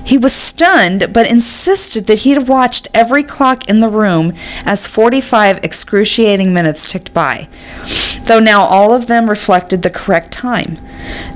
He 0.02 0.16
was 0.16 0.32
stunned, 0.32 1.12
but 1.12 1.30
insisted 1.30 2.06
that 2.06 2.20
he'd 2.20 2.48
watched 2.48 2.88
every 2.94 3.22
clock 3.22 3.68
in 3.68 3.80
the 3.80 3.88
room 3.88 4.32
as 4.64 4.86
45 4.86 5.60
excruciating 5.62 6.54
minutes 6.54 6.90
ticked 6.90 7.12
by, 7.12 7.46
though 8.24 8.40
now 8.40 8.62
all 8.62 8.94
of 8.94 9.06
them 9.06 9.28
reflected 9.28 9.82
the 9.82 9.90
correct 9.90 10.32
time. 10.32 10.76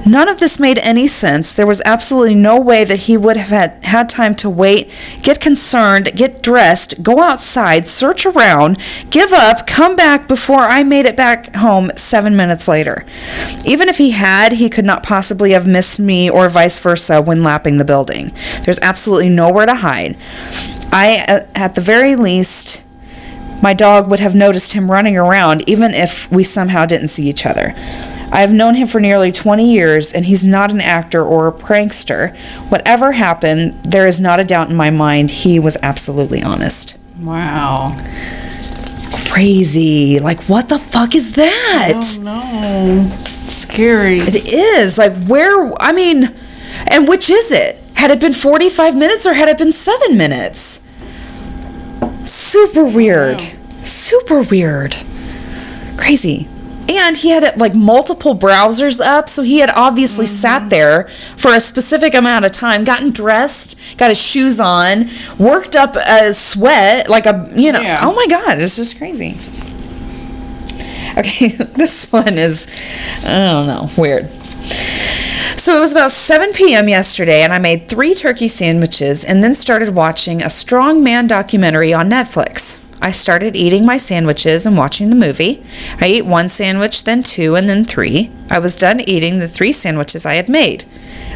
None 0.06 0.28
of 0.28 0.40
this 0.40 0.58
made 0.58 0.78
any 0.78 1.06
sense. 1.06 1.52
There 1.52 1.66
was 1.66 1.82
absolutely 1.84 2.34
no 2.34 2.60
way 2.60 2.84
that 2.84 3.00
he 3.00 3.16
would 3.16 3.36
have 3.36 3.48
had, 3.48 3.84
had 3.84 4.08
time 4.08 4.34
to 4.36 4.48
wait, 4.48 4.92
get 5.22 5.40
concerned, 5.40 6.10
get 6.14 6.42
dressed, 6.42 7.02
go 7.02 7.20
outside, 7.20 7.86
search 7.86 8.24
around, 8.24 8.78
give 9.10 9.32
up, 9.32 9.66
come 9.66 9.96
back 9.96 10.26
before 10.28 10.60
I 10.60 10.82
made 10.82 11.06
it 11.06 11.16
back 11.16 11.54
home 11.54 11.90
seven 11.96 12.36
minutes 12.36 12.68
later. 12.68 13.04
Even 13.66 13.88
if 13.88 13.98
he 13.98 14.12
had, 14.12 14.52
he 14.52 14.70
could 14.70 14.84
not 14.84 15.02
possibly 15.02 15.50
have 15.50 15.66
missed 15.66 16.00
me 16.00 16.30
or 16.30 16.48
vice 16.48 16.78
versa 16.78 17.20
when 17.20 17.42
lapping 17.42 17.76
the 17.76 17.84
building. 17.84 18.30
There's 18.62 18.78
absolutely 18.80 19.28
nowhere 19.28 19.66
to 19.66 19.74
hide. 19.74 20.16
I, 20.90 21.24
uh, 21.28 21.40
at 21.54 21.74
the 21.74 21.80
very 21.80 22.16
least, 22.16 22.82
my 23.62 23.74
dog 23.74 24.08
would 24.10 24.20
have 24.20 24.34
noticed 24.34 24.72
him 24.72 24.90
running 24.90 25.16
around 25.16 25.68
even 25.68 25.92
if 25.92 26.30
we 26.30 26.44
somehow 26.44 26.86
didn't 26.86 27.08
see 27.08 27.28
each 27.28 27.44
other. 27.44 27.74
I 28.31 28.41
have 28.43 28.53
known 28.53 28.74
him 28.74 28.87
for 28.87 29.01
nearly 29.01 29.33
20 29.33 29.72
years, 29.72 30.12
and 30.12 30.24
he's 30.24 30.45
not 30.45 30.70
an 30.70 30.81
actor 30.81 31.24
or 31.24 31.49
a 31.49 31.53
prankster. 31.53 32.37
Whatever 32.70 33.12
happened, 33.12 33.83
there 33.85 34.07
is 34.07 34.20
not 34.20 34.39
a 34.39 34.45
doubt 34.45 34.70
in 34.70 34.76
my 34.76 34.91
mind 34.91 35.31
he 35.31 35.59
was 35.59 35.76
absolutely 35.83 36.43
honest. 36.43 36.99
Wow. 37.20 37.93
Crazy. 39.31 40.18
Like, 40.18 40.43
what 40.45 40.68
the 40.68 40.79
fuck 40.79 41.14
is 41.14 41.35
that? 41.35 42.03
Oh 42.18 42.22
no. 42.22 43.11
Scary. 43.49 44.20
It 44.20 44.53
is. 44.53 44.99
Like, 44.99 45.14
where, 45.24 45.72
I 45.81 45.93
mean, 45.93 46.24
and 46.91 47.09
which 47.09 47.31
is 47.31 47.51
it? 47.51 47.81
Had 47.95 48.11
it 48.11 48.20
been 48.20 48.33
45 48.35 48.97
minutes 48.97 49.26
or 49.26 49.33
had 49.33 49.49
it 49.49 49.59
been 49.59 49.72
seven 49.72 50.18
minutes? 50.18 50.81
Super 52.24 52.85
weird. 52.85 53.43
Super 53.83 54.43
weird. 54.43 54.95
Crazy. 55.97 56.47
And 56.89 57.16
he 57.18 57.28
had 57.30 57.59
like 57.59 57.74
multiple 57.74 58.34
browsers 58.34 58.99
up, 59.01 59.28
so 59.28 59.43
he 59.43 59.59
had 59.59 59.70
obviously 59.70 60.24
mm-hmm. 60.24 60.34
sat 60.34 60.70
there 60.70 61.09
for 61.36 61.55
a 61.55 61.61
specific 61.61 62.14
amount 62.14 62.47
of 62.47 62.53
time, 62.53 62.84
gotten 62.84 63.11
dressed, 63.11 63.99
got 63.99 64.09
his 64.09 64.20
shoes 64.20 64.59
on, 64.59 65.05
worked 65.39 65.76
up 65.76 65.97
a 65.97 66.32
sweat, 66.32 67.09
like 67.09 67.26
a, 67.26 67.49
you 67.55 67.72
know, 67.72 67.80
Yeah. 67.80 68.01
oh 68.03 68.14
my 68.14 68.26
God, 68.28 68.59
it's 68.59 68.76
just 68.76 68.97
crazy. 68.97 69.39
Okay, 71.18 71.49
this 71.76 72.11
one 72.11 72.39
is, 72.39 72.66
I 73.24 73.39
don't 73.39 73.66
know, 73.66 73.91
weird. 74.01 74.26
So 75.59 75.76
it 75.76 75.80
was 75.80 75.93
about 75.93 76.12
7 76.12 76.53
p.m. 76.55 76.89
yesterday, 76.89 77.43
and 77.43 77.53
I 77.53 77.59
made 77.59 77.89
three 77.89 78.14
turkey 78.14 78.49
sandwiches 78.49 79.24
and 79.24 79.43
then 79.43 79.53
started 79.55 79.95
watching 79.95 80.41
a 80.41 80.49
strong 80.49 81.03
man 81.03 81.26
documentary 81.26 81.93
on 81.93 82.09
Netflix. 82.09 82.82
I 83.01 83.12
started 83.12 83.55
eating 83.55 83.86
my 83.86 83.96
sandwiches 83.96 84.66
and 84.66 84.76
watching 84.76 85.11
the 85.11 85.16
movie. 85.16 85.64
I 86.01 86.07
ate 86.07 86.26
one 86.26 86.49
sandwich, 86.49 87.05
then 87.05 87.22
two, 87.22 87.55
and 87.55 87.68
then 87.68 87.84
three. 87.84 88.30
I 88.51 88.59
was 88.59 88.78
done 88.78 89.01
eating 89.01 89.38
the 89.38 89.49
three 89.49 89.72
sandwiches 89.72 90.26
I 90.26 90.34
had 90.34 90.49
made. 90.49 90.84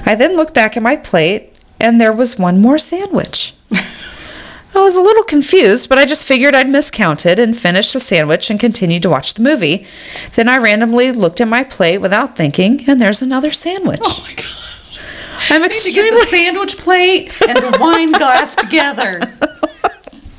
I 0.04 0.14
then 0.14 0.36
looked 0.36 0.54
back 0.54 0.76
at 0.76 0.82
my 0.82 0.96
plate, 0.96 1.54
and 1.78 2.00
there 2.00 2.12
was 2.12 2.38
one 2.38 2.60
more 2.60 2.78
sandwich. 2.78 3.54
I 4.74 4.80
was 4.80 4.96
a 4.96 5.02
little 5.02 5.24
confused, 5.24 5.88
but 5.88 5.98
I 5.98 6.06
just 6.06 6.26
figured 6.26 6.54
I'd 6.54 6.70
miscounted 6.70 7.38
and 7.38 7.56
finished 7.56 7.92
the 7.92 8.00
sandwich 8.00 8.50
and 8.50 8.58
continued 8.58 9.02
to 9.02 9.10
watch 9.10 9.34
the 9.34 9.42
movie. 9.42 9.86
Then 10.34 10.48
I 10.48 10.56
randomly 10.56 11.12
looked 11.12 11.42
at 11.42 11.48
my 11.48 11.62
plate 11.62 11.98
without 11.98 12.36
thinking, 12.36 12.88
and 12.88 12.98
there's 12.98 13.20
another 13.20 13.50
sandwich. 13.50 14.00
Oh 14.02 14.26
my 14.26 14.34
god. 14.34 14.62
I'm 15.50 15.62
You 15.62 15.68
need 15.68 15.72
to 15.72 15.92
get 15.92 16.10
the 16.10 16.26
sandwich 16.26 16.78
plate 16.78 17.42
and 17.48 17.58
the 17.58 17.76
wine 17.80 18.12
glass 18.12 18.56
together. 18.56 19.20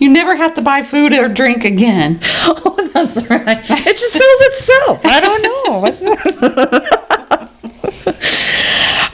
You 0.03 0.09
never 0.09 0.35
have 0.35 0.53
to 0.55 0.61
buy 0.61 0.81
food 0.81 1.13
or 1.13 1.29
drink 1.29 1.63
again. 1.63 2.19
Oh, 2.45 2.89
that's 2.93 3.25
right. 3.29 3.57
It 3.57 3.95
just 3.95 4.11
fills 4.11 4.41
itself. 4.51 4.99
I 5.05 5.21
don't 5.21 5.41
know. 5.63 5.85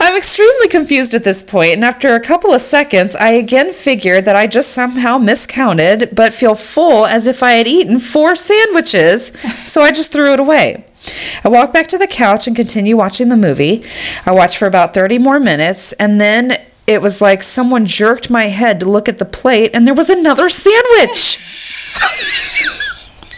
I'm 0.00 0.16
extremely 0.16 0.66
confused 0.66 1.14
at 1.14 1.22
this 1.22 1.44
point, 1.44 1.74
and 1.74 1.84
after 1.84 2.16
a 2.16 2.20
couple 2.20 2.50
of 2.50 2.60
seconds, 2.60 3.14
I 3.14 3.28
again 3.28 3.72
figure 3.72 4.20
that 4.20 4.34
I 4.34 4.48
just 4.48 4.72
somehow 4.72 5.18
miscounted, 5.18 6.12
but 6.12 6.34
feel 6.34 6.56
full 6.56 7.06
as 7.06 7.28
if 7.28 7.40
I 7.40 7.52
had 7.52 7.68
eaten 7.68 8.00
four 8.00 8.34
sandwiches, 8.34 9.26
so 9.64 9.82
I 9.82 9.92
just 9.92 10.10
threw 10.10 10.32
it 10.32 10.40
away. 10.40 10.84
I 11.44 11.50
walk 11.50 11.72
back 11.72 11.86
to 11.86 11.98
the 11.98 12.08
couch 12.08 12.48
and 12.48 12.56
continue 12.56 12.96
watching 12.96 13.28
the 13.28 13.36
movie. 13.36 13.84
I 14.26 14.32
watch 14.32 14.58
for 14.58 14.66
about 14.66 14.92
30 14.92 15.20
more 15.20 15.38
minutes, 15.38 15.92
and 15.92 16.20
then 16.20 16.56
it 16.90 17.00
was 17.00 17.20
like 17.22 17.42
someone 17.42 17.86
jerked 17.86 18.30
my 18.30 18.46
head 18.46 18.80
to 18.80 18.88
look 18.88 19.08
at 19.08 19.18
the 19.18 19.24
plate, 19.24 19.70
and 19.74 19.86
there 19.86 19.94
was 19.94 20.10
another 20.10 20.48
sandwich. 20.48 21.38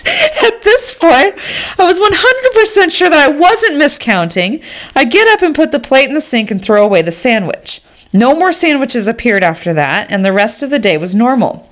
At 0.42 0.62
this 0.62 0.96
point, 0.98 1.34
I 1.78 1.84
was 1.84 2.00
100% 2.00 2.90
sure 2.90 3.10
that 3.10 3.30
I 3.30 3.36
wasn't 3.36 3.80
miscounting. 3.80 4.64
I 4.96 5.04
get 5.04 5.28
up 5.28 5.42
and 5.42 5.54
put 5.54 5.70
the 5.70 5.78
plate 5.78 6.08
in 6.08 6.14
the 6.14 6.20
sink 6.20 6.50
and 6.50 6.64
throw 6.64 6.84
away 6.84 7.02
the 7.02 7.12
sandwich. 7.12 7.82
No 8.12 8.34
more 8.34 8.52
sandwiches 8.52 9.06
appeared 9.06 9.44
after 9.44 9.74
that, 9.74 10.10
and 10.10 10.24
the 10.24 10.32
rest 10.32 10.62
of 10.62 10.70
the 10.70 10.78
day 10.78 10.96
was 10.96 11.14
normal. 11.14 11.70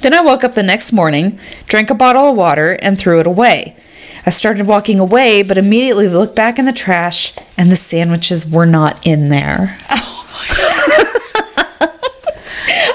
Then 0.00 0.12
I 0.12 0.20
woke 0.20 0.42
up 0.42 0.54
the 0.54 0.62
next 0.62 0.92
morning, 0.92 1.38
drank 1.66 1.88
a 1.90 1.94
bottle 1.94 2.30
of 2.30 2.36
water, 2.36 2.78
and 2.82 2.98
threw 2.98 3.20
it 3.20 3.26
away. 3.26 3.76
I 4.28 4.30
started 4.30 4.66
walking 4.66 5.00
away, 5.00 5.42
but 5.42 5.56
immediately 5.56 6.06
looked 6.06 6.36
back 6.36 6.58
in 6.58 6.66
the 6.66 6.72
trash, 6.74 7.32
and 7.56 7.70
the 7.70 7.76
sandwiches 7.76 8.46
were 8.46 8.66
not 8.66 9.06
in 9.06 9.30
there. 9.30 9.74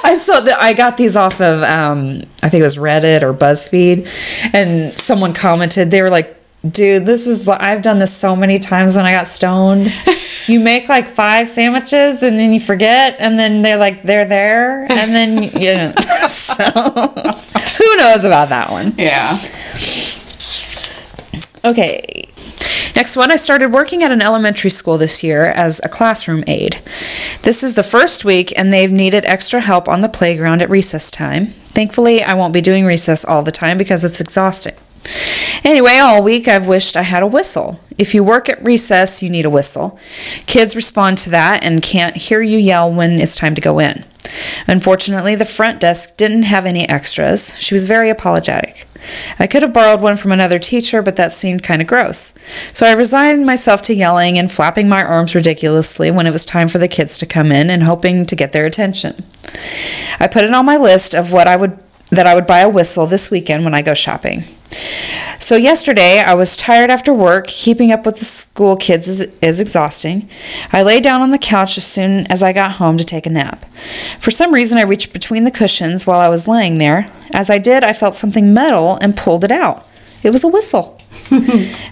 I 0.03 0.15
saw 0.15 0.41
that 0.41 0.57
I 0.61 0.73
got 0.73 0.95
these 0.95 1.15
off 1.15 1.41
of 1.41 1.63
um, 1.63 2.21
I 2.43 2.49
think 2.49 2.59
it 2.59 2.61
was 2.61 2.77
Reddit 2.77 3.23
or 3.23 3.33
BuzzFeed, 3.33 4.53
and 4.53 4.93
someone 4.93 5.33
commented 5.33 5.89
they 5.89 6.03
were 6.03 6.11
like, 6.11 6.37
"Dude, 6.69 7.07
this 7.07 7.25
is 7.25 7.49
I've 7.49 7.81
done 7.81 7.97
this 7.97 8.15
so 8.15 8.35
many 8.35 8.59
times 8.59 8.95
when 8.95 9.07
I 9.07 9.11
got 9.11 9.27
stoned. 9.27 9.91
You 10.45 10.59
make 10.59 10.87
like 10.87 11.07
five 11.07 11.49
sandwiches 11.49 12.21
and 12.21 12.37
then 12.37 12.53
you 12.53 12.59
forget, 12.59 13.15
and 13.19 13.39
then 13.39 13.63
they're 13.63 13.77
like 13.77 14.03
they're 14.03 14.27
there, 14.27 14.83
and 14.83 15.15
then 15.15 15.41
you 15.59 15.73
know. 15.73 15.93
so 16.27 16.53
who 16.63 17.95
knows 17.97 18.23
about 18.23 18.49
that 18.49 18.67
one? 18.69 18.93
Yeah. 18.99 19.35
Okay. 21.65 22.27
Next 22.95 23.17
one, 23.17 23.31
I 23.31 23.37
started 23.37 23.73
working 23.73 24.03
at 24.03 24.11
an 24.11 24.21
elementary 24.21 24.69
school 24.69 24.97
this 24.97 25.23
year 25.23 25.45
as 25.45 25.81
a 25.83 25.89
classroom 25.89 26.43
aide. 26.45 26.79
This 27.41 27.63
is 27.63 27.73
the 27.73 27.83
first 27.83 28.23
week, 28.23 28.53
and 28.57 28.71
they've 28.71 28.91
needed 28.91 29.25
extra 29.25 29.61
help 29.61 29.87
on 29.87 30.01
the 30.01 30.09
playground 30.09 30.61
at 30.61 30.69
recess 30.69 31.09
time. 31.09 31.47
Thankfully, 31.47 32.21
I 32.21 32.35
won't 32.35 32.53
be 32.53 32.61
doing 32.61 32.85
recess 32.85 33.25
all 33.25 33.41
the 33.41 33.51
time 33.51 33.77
because 33.79 34.05
it's 34.05 34.21
exhausting. 34.21 34.75
Anyway, 35.63 35.97
all 35.97 36.23
week 36.23 36.47
I've 36.47 36.67
wished 36.67 36.97
I 36.97 37.03
had 37.03 37.23
a 37.23 37.27
whistle. 37.27 37.79
If 37.97 38.13
you 38.13 38.23
work 38.23 38.49
at 38.49 38.63
recess, 38.63 39.23
you 39.23 39.29
need 39.29 39.45
a 39.45 39.49
whistle. 39.49 39.97
Kids 40.45 40.75
respond 40.75 41.17
to 41.19 41.29
that 41.29 41.63
and 41.63 41.81
can't 41.81 42.17
hear 42.17 42.41
you 42.41 42.57
yell 42.57 42.91
when 42.93 43.11
it's 43.11 43.35
time 43.35 43.55
to 43.55 43.61
go 43.61 43.79
in. 43.79 44.05
Unfortunately, 44.67 45.35
the 45.35 45.45
front 45.45 45.79
desk 45.79 46.17
didn't 46.17 46.43
have 46.43 46.65
any 46.65 46.87
extras. 46.89 47.57
She 47.61 47.75
was 47.75 47.87
very 47.87 48.09
apologetic. 48.09 48.87
I 49.37 49.47
could 49.47 49.61
have 49.61 49.73
borrowed 49.73 50.01
one 50.01 50.17
from 50.17 50.31
another 50.31 50.59
teacher, 50.59 51.01
but 51.01 51.17
that 51.17 51.31
seemed 51.31 51.63
kind 51.63 51.81
of 51.81 51.87
gross. 51.87 52.33
So 52.73 52.85
I 52.85 52.93
resigned 52.93 53.45
myself 53.45 53.81
to 53.83 53.93
yelling 53.93 54.37
and 54.37 54.51
flapping 54.51 54.87
my 54.87 55.03
arms 55.03 55.35
ridiculously 55.35 56.09
when 56.09 56.25
it 56.25 56.31
was 56.31 56.45
time 56.45 56.67
for 56.67 56.77
the 56.77 56.87
kids 56.87 57.17
to 57.19 57.25
come 57.25 57.51
in 57.51 57.69
and 57.69 57.83
hoping 57.83 58.25
to 58.25 58.35
get 58.35 58.53
their 58.53 58.65
attention. 58.65 59.15
I 60.19 60.27
put 60.27 60.45
it 60.45 60.53
on 60.53 60.65
my 60.65 60.77
list 60.77 61.13
of 61.13 61.31
what 61.31 61.47
I 61.47 61.55
would 61.55 61.77
that 62.11 62.27
I 62.27 62.35
would 62.35 62.45
buy 62.45 62.59
a 62.59 62.69
whistle 62.69 63.07
this 63.07 63.31
weekend 63.31 63.63
when 63.63 63.73
I 63.73 63.81
go 63.81 63.95
shopping. 63.95 64.43
So 65.43 65.57
yesterday, 65.57 66.19
I 66.21 66.35
was 66.35 66.55
tired 66.55 66.89
after 66.89 67.13
work. 67.13 67.47
Keeping 67.47 67.91
up 67.91 68.05
with 68.05 68.17
the 68.17 68.23
school 68.23 68.77
kids 68.77 69.09
is, 69.09 69.27
is 69.41 69.59
exhausting. 69.59 70.29
I 70.71 70.83
lay 70.83 71.01
down 71.01 71.19
on 71.19 71.31
the 71.31 71.37
couch 71.37 71.77
as 71.77 71.85
soon 71.85 72.25
as 72.31 72.41
I 72.41 72.53
got 72.53 72.71
home 72.71 72.97
to 72.97 73.03
take 73.03 73.25
a 73.25 73.29
nap. 73.29 73.59
For 74.19 74.31
some 74.31 74.53
reason, 74.53 74.77
I 74.77 74.83
reached 74.83 75.11
between 75.11 75.43
the 75.43 75.51
cushions 75.51 76.07
while 76.07 76.21
I 76.21 76.29
was 76.29 76.47
laying 76.47 76.77
there. 76.77 77.07
As 77.33 77.49
I 77.49 77.57
did, 77.57 77.83
I 77.83 77.91
felt 77.91 78.15
something 78.15 78.53
metal 78.53 78.97
and 79.01 79.17
pulled 79.17 79.43
it 79.43 79.51
out. 79.51 79.85
It 80.23 80.29
was 80.29 80.45
a 80.45 80.47
whistle. 80.47 81.01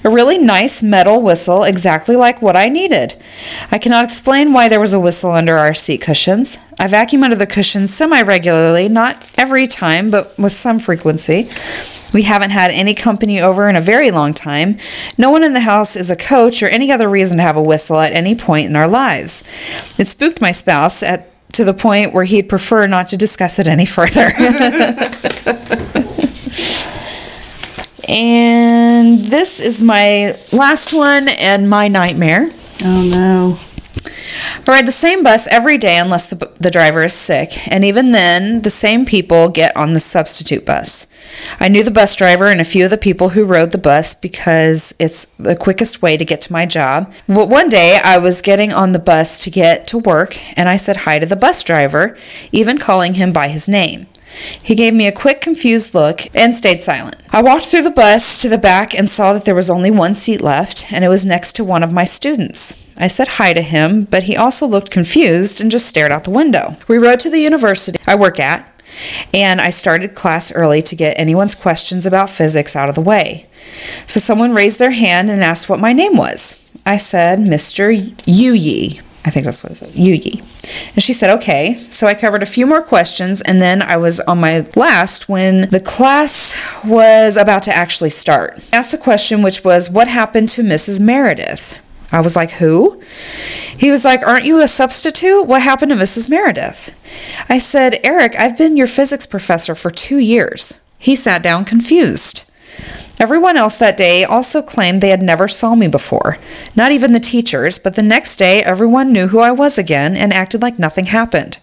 a 0.06 0.10
really 0.10 0.38
nice 0.38 0.82
metal 0.82 1.22
whistle, 1.22 1.66
exactly 1.66 2.16
like 2.16 2.42
what 2.42 2.56
I 2.56 2.70
needed. 2.70 3.22
I 3.70 3.80
cannot 3.80 4.06
explain 4.06 4.54
why 4.54 4.70
there 4.70 4.80
was 4.80 4.94
a 4.94 5.00
whistle 5.00 5.34
under 5.34 5.58
our 5.58 5.74
seat 5.74 6.00
cushions. 6.00 6.58
I 6.80 6.88
vacuum 6.88 7.22
under 7.22 7.36
the 7.36 7.46
cushions 7.46 7.94
semi 7.94 8.22
regularly, 8.22 8.88
not 8.88 9.30
every 9.38 9.68
time, 9.68 10.10
but 10.10 10.38
with 10.40 10.54
some 10.54 10.80
frequency. 10.80 11.50
We 12.14 12.24
haven't 12.24 12.50
had 12.52 12.72
any 12.72 12.94
company 12.94 13.40
over 13.40 13.70
in 13.70 13.76
a 13.76 13.82
very 13.82 14.12
long 14.12 14.34
time. 14.34 14.78
No 15.18 15.30
one 15.30 15.44
in 15.44 15.54
the 15.54 15.62
house 15.62 15.96
is 15.96 16.12
a 16.12 16.16
coach 16.16 16.62
or 16.62 16.68
any 16.68 16.92
other 16.92 17.08
reason 17.08 17.38
to 17.38 17.44
have 17.44 17.58
a 17.58 17.62
whistle 17.62 18.00
at 18.00 18.14
any 18.14 18.36
point 18.36 18.70
in 18.70 18.76
our 18.76 18.88
lives. 18.88 19.44
It 20.00 20.08
spooked 20.08 20.42
my 20.42 20.52
spouse 20.52 21.04
at 21.04 21.28
to 21.54 21.66
the 21.66 21.74
point 21.74 22.14
where 22.14 22.24
he'd 22.24 22.48
prefer 22.48 22.88
not 22.88 23.10
to 23.10 23.18
discuss 23.18 23.60
it 23.60 23.68
any 23.68 23.86
further. 23.86 24.22
and 28.08 29.20
this 29.26 29.60
is 29.60 29.82
my 29.82 30.34
last 30.54 30.94
one 30.94 31.28
and 31.40 31.70
my 31.70 31.90
nightmare. 31.90 32.50
Oh 32.84 33.10
no. 33.10 33.60
I 34.68 34.74
ride 34.74 34.86
the 34.86 34.92
same 34.92 35.24
bus 35.24 35.48
every 35.48 35.80
day 35.80 35.98
unless 35.98 36.30
the, 36.30 36.52
the 36.60 36.70
driver 36.70 37.04
is 37.04 37.14
sick, 37.14 37.68
and 37.72 37.84
even 37.84 38.12
then, 38.12 38.62
the 38.62 38.70
same 38.70 39.06
people 39.06 39.50
get 39.50 39.76
on 39.76 39.94
the 39.94 40.00
substitute 40.00 40.68
bus. 40.68 41.08
I 41.60 41.68
knew 41.68 41.84
the 41.84 41.90
bus 41.90 42.16
driver 42.16 42.48
and 42.48 42.62
a 42.62 42.66
few 42.66 42.86
of 42.86 42.92
the 42.92 42.98
people 42.98 43.30
who 43.30 43.44
rode 43.44 43.72
the 43.72 43.80
bus 43.80 44.14
because 44.14 44.94
it's 45.00 45.26
the 45.38 45.56
quickest 45.56 46.04
way 46.04 46.16
to 46.16 46.26
get 46.26 46.42
to 46.42 46.54
my 46.54 46.68
job. 46.68 47.12
But 47.28 47.50
one 47.50 47.70
day, 47.70 48.00
I 48.04 48.20
was 48.20 48.44
getting 48.44 48.72
on 48.72 48.92
the 48.92 49.00
bus 49.00 49.44
to 49.46 49.50
get 49.50 49.88
to 49.88 49.98
work, 49.98 50.38
and 50.56 50.70
I 50.70 50.76
said 50.76 50.98
hi 50.98 51.18
to 51.18 51.26
the 51.26 51.36
bus 51.36 51.64
driver, 51.64 52.16
even 52.52 52.78
calling 52.78 53.16
him 53.16 53.34
by 53.34 53.48
his 53.48 53.68
name. 53.68 54.06
He 54.64 54.76
gave 54.76 54.94
me 54.94 55.08
a 55.08 55.12
quick, 55.12 55.42
confused 55.42 55.94
look 55.94 56.22
and 56.36 56.56
stayed 56.56 56.82
silent. 56.82 57.16
I 57.32 57.42
walked 57.42 57.66
through 57.66 57.84
the 57.84 57.92
bus 57.92 58.42
to 58.42 58.50
the 58.50 58.58
back 58.58 58.94
and 58.94 59.08
saw 59.08 59.34
that 59.34 59.46
there 59.46 59.56
was 59.56 59.70
only 59.70 59.92
one 59.92 60.16
seat 60.16 60.42
left, 60.42 60.92
and 60.92 61.04
it 61.04 61.10
was 61.10 61.26
next 61.26 61.54
to 61.54 61.64
one 61.64 61.84
of 61.84 61.94
my 61.94 62.04
students. 62.04 62.88
I 62.98 63.08
said 63.08 63.28
hi 63.28 63.54
to 63.54 63.62
him, 63.62 64.04
but 64.04 64.24
he 64.24 64.36
also 64.38 64.68
looked 64.68 64.92
confused 64.92 65.62
and 65.62 65.72
just 65.72 65.88
stared 65.88 66.12
out 66.12 66.24
the 66.24 66.32
window. 66.32 66.78
We 66.88 66.98
rode 66.98 67.20
to 67.22 67.30
the 67.30 67.40
university 67.40 68.00
I 68.08 68.16
work 68.16 68.40
at, 68.40 68.68
and 69.34 69.60
I 69.60 69.70
started 69.70 70.16
class 70.16 70.54
early 70.54 70.82
to 70.84 70.96
get 70.96 71.18
anyone's 71.20 71.56
questions 71.56 72.06
about 72.06 72.30
physics 72.30 72.76
out 72.76 72.90
of 72.90 72.96
the 72.96 73.02
way. 73.02 73.48
So 74.08 74.20
someone 74.20 74.54
raised 74.54 74.80
their 74.80 74.92
hand 74.92 75.32
and 75.32 75.44
asked 75.44 75.70
what 75.70 75.80
my 75.80 75.94
name 75.94 76.18
was. 76.18 76.70
I 76.86 76.98
said, 76.98 77.40
Mr. 77.40 77.96
Yuyi. 78.26 79.02
I 79.24 79.30
think 79.30 79.46
that's 79.46 79.64
what 79.64 79.72
it 79.72 79.76
said, 79.76 79.90
Yuyi. 79.90 80.40
And 80.94 81.04
she 81.04 81.14
said, 81.14 81.30
okay. 81.38 81.76
So 81.90 82.08
I 82.08 82.16
covered 82.16 82.42
a 82.42 82.48
few 82.48 82.66
more 82.66 82.82
questions, 82.82 83.42
and 83.42 83.62
then 83.62 83.82
I 83.82 83.98
was 83.98 84.20
on 84.22 84.40
my 84.40 84.66
last 84.76 85.30
when 85.30 85.70
the 85.70 85.80
class 85.80 86.60
was 86.84 87.38
about 87.38 87.64
to 87.64 87.74
actually 87.74 88.10
start. 88.10 88.68
I 88.74 88.78
asked 88.78 88.94
a 88.94 88.98
question 88.98 89.44
which 89.44 89.64
was, 89.64 89.90
what 89.92 90.08
happened 90.08 90.50
to 90.50 90.64
Mrs. 90.64 91.00
Meredith? 91.00 91.80
I 92.12 92.20
was 92.22 92.36
like, 92.36 92.52
Who? 92.52 93.02
He 93.78 93.90
was 93.90 94.04
like, 94.04 94.26
Aren't 94.28 94.46
you 94.46 94.62
a 94.62 94.68
substitute? 94.68 95.44
What 95.44 95.62
happened 95.62 95.92
to 95.92 95.98
Mrs. 95.98 96.30
Meredith? 96.30 96.94
I 97.48 97.58
said, 97.58 97.96
Eric, 98.04 98.36
I've 98.38 98.58
been 98.58 98.76
your 98.76 98.88
physics 98.88 99.26
professor 99.26 99.76
for 99.76 99.90
two 99.90 100.18
years. 100.18 100.80
He 100.98 101.16
sat 101.16 101.42
down 101.42 101.66
confused. 101.66 102.51
Everyone 103.20 103.58
else 103.58 103.78
that 103.78 103.98
day 103.98 104.24
also 104.24 104.62
claimed 104.62 105.02
they 105.02 105.10
had 105.10 105.22
never 105.22 105.48
saw 105.48 105.76
me 105.76 105.88
before. 105.88 106.38
Not 106.76 106.92
even 106.92 107.12
the 107.12 107.20
teachers, 107.20 107.78
but 107.78 107.96
the 107.96 108.02
next 108.02 108.38
day 108.38 108.64
everyone 108.64 109.14
knew 109.14 109.28
who 109.28 109.40
I 109.40 109.52
was 109.52 109.78
again 109.78 110.16
and 110.16 110.34
acted 110.34 110.62
like 110.62 110.80
nothing 110.80 111.06
happened. 111.06 111.60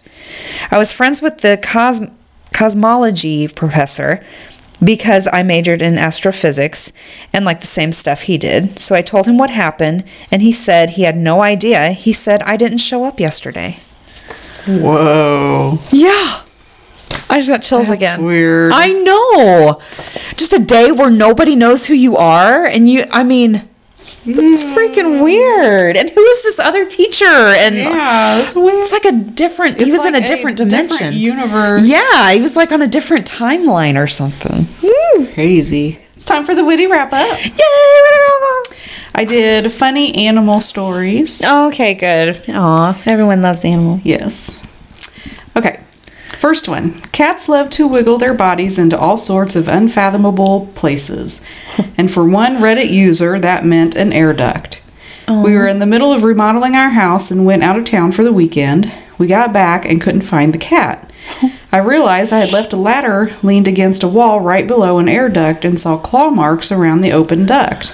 I 0.71 0.77
was 0.77 0.93
friends 0.93 1.21
with 1.21 1.39
the 1.39 1.59
cos- 1.61 2.09
cosmology 2.53 3.47
professor 3.47 4.23
because 4.83 5.27
I 5.31 5.43
majored 5.43 5.81
in 5.81 5.97
astrophysics 5.97 6.93
and 7.33 7.43
like 7.43 7.59
the 7.59 7.67
same 7.67 7.91
stuff 7.91 8.21
he 8.23 8.37
did. 8.37 8.79
So 8.79 8.95
I 8.95 9.01
told 9.01 9.25
him 9.25 9.37
what 9.37 9.49
happened, 9.49 10.05
and 10.31 10.41
he 10.41 10.51
said 10.51 10.91
he 10.91 11.03
had 11.03 11.17
no 11.17 11.41
idea. 11.41 11.89
He 11.89 12.13
said 12.13 12.41
I 12.43 12.55
didn't 12.55 12.77
show 12.77 13.03
up 13.03 13.19
yesterday. 13.19 13.79
Whoa. 14.65 15.79
Yeah. 15.91 16.38
I 17.29 17.37
just 17.37 17.49
got 17.49 17.61
chills 17.61 17.87
That's 17.89 17.97
again. 18.01 18.25
weird. 18.25 18.71
I 18.73 18.91
know. 18.91 19.79
Just 20.35 20.53
a 20.53 20.59
day 20.59 20.91
where 20.91 21.09
nobody 21.11 21.55
knows 21.55 21.85
who 21.85 21.93
you 21.93 22.17
are, 22.17 22.65
and 22.65 22.89
you, 22.89 23.03
I 23.11 23.23
mean, 23.23 23.51
that's 24.25 24.61
mm. 24.61 24.75
freaking 24.75 25.23
weird. 25.23 25.95
And 25.95 26.09
who 26.09 26.21
is 26.21 26.43
this 26.43 26.59
other 26.59 26.85
teacher? 26.85 27.25
And 27.25 27.75
Yeah, 27.75 27.91
that's 28.39 28.55
weird. 28.55 28.79
it's 28.79 28.91
like 28.91 29.05
a 29.05 29.11
different, 29.11 29.77
he 29.77 29.83
It's 29.83 29.91
was 29.91 30.05
in 30.05 30.15
a 30.15 30.21
different 30.25 30.57
dimension. 30.57 31.11
different 31.11 31.15
universe. 31.15 31.87
Yeah, 31.87 32.31
he 32.33 32.41
was 32.41 32.55
like 32.55 32.71
on 32.71 32.81
a 32.81 32.87
different 32.87 33.29
timeline 33.29 33.95
or 34.01 34.07
something. 34.07 34.67
Woo. 34.81 35.27
Crazy. 35.33 35.99
It's 36.15 36.25
time 36.25 36.43
for 36.43 36.53
the 36.55 36.65
witty 36.65 36.87
wrap 36.87 37.13
up. 37.13 37.45
Yay, 37.45 37.51
whatever. 38.03 38.75
I 39.15 39.25
did 39.25 39.71
funny 39.71 40.25
animal 40.27 40.59
stories. 40.59 41.43
Okay, 41.45 41.93
good. 41.93 42.41
Aw, 42.49 43.01
everyone 43.05 43.41
loves 43.41 43.63
animals. 43.63 44.01
Yes. 44.03 44.61
Okay. 45.55 45.79
First 46.39 46.69
one. 46.69 46.93
Cats 47.11 47.49
love 47.49 47.69
to 47.71 47.85
wiggle 47.85 48.17
their 48.17 48.33
bodies 48.33 48.79
into 48.79 48.97
all 48.97 49.17
sorts 49.17 49.57
of 49.57 49.67
unfathomable 49.67 50.71
places. 50.73 51.45
and 51.97 52.09
for 52.09 52.25
one 52.25 52.55
Reddit 52.55 52.89
user, 52.89 53.37
that 53.39 53.65
meant 53.65 53.93
an 53.97 54.13
air 54.13 54.31
duct. 54.31 54.81
We 55.27 55.53
were 55.53 55.67
in 55.67 55.79
the 55.79 55.85
middle 55.85 56.13
of 56.13 56.23
remodeling 56.23 56.75
our 56.75 56.91
house 56.91 57.29
and 57.29 57.45
went 57.45 57.61
out 57.63 57.77
of 57.77 57.83
town 57.83 58.13
for 58.13 58.23
the 58.23 58.31
weekend. 58.31 58.89
We 59.17 59.27
got 59.27 59.51
back 59.51 59.83
and 59.83 59.99
couldn't 59.99 60.21
find 60.21 60.53
the 60.53 60.57
cat. 60.57 61.11
I 61.73 61.79
realized 61.79 62.31
I 62.31 62.39
had 62.39 62.53
left 62.53 62.71
a 62.71 62.77
ladder 62.77 63.31
leaned 63.43 63.67
against 63.67 64.01
a 64.01 64.07
wall 64.07 64.39
right 64.39 64.65
below 64.65 64.97
an 64.97 65.09
air 65.09 65.27
duct 65.27 65.65
and 65.65 65.77
saw 65.77 65.97
claw 65.97 66.29
marks 66.29 66.71
around 66.71 67.01
the 67.01 67.11
open 67.11 67.45
duct. 67.47 67.93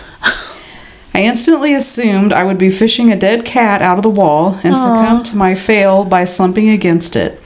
I 1.16 1.24
instantly 1.24 1.74
assumed 1.74 2.32
I 2.32 2.44
would 2.44 2.60
be 2.60 2.70
fishing 2.70 3.12
a 3.12 3.16
dead 3.18 3.44
cat 3.44 3.82
out 3.82 3.98
of 3.98 4.04
the 4.04 4.10
wall 4.10 4.60
and 4.64 4.76
succumbed 4.76 5.26
to 5.26 5.36
my 5.36 5.56
fail 5.56 6.06
by 6.06 6.26
slumping 6.26 6.70
against 6.70 7.16
it. 7.16 7.42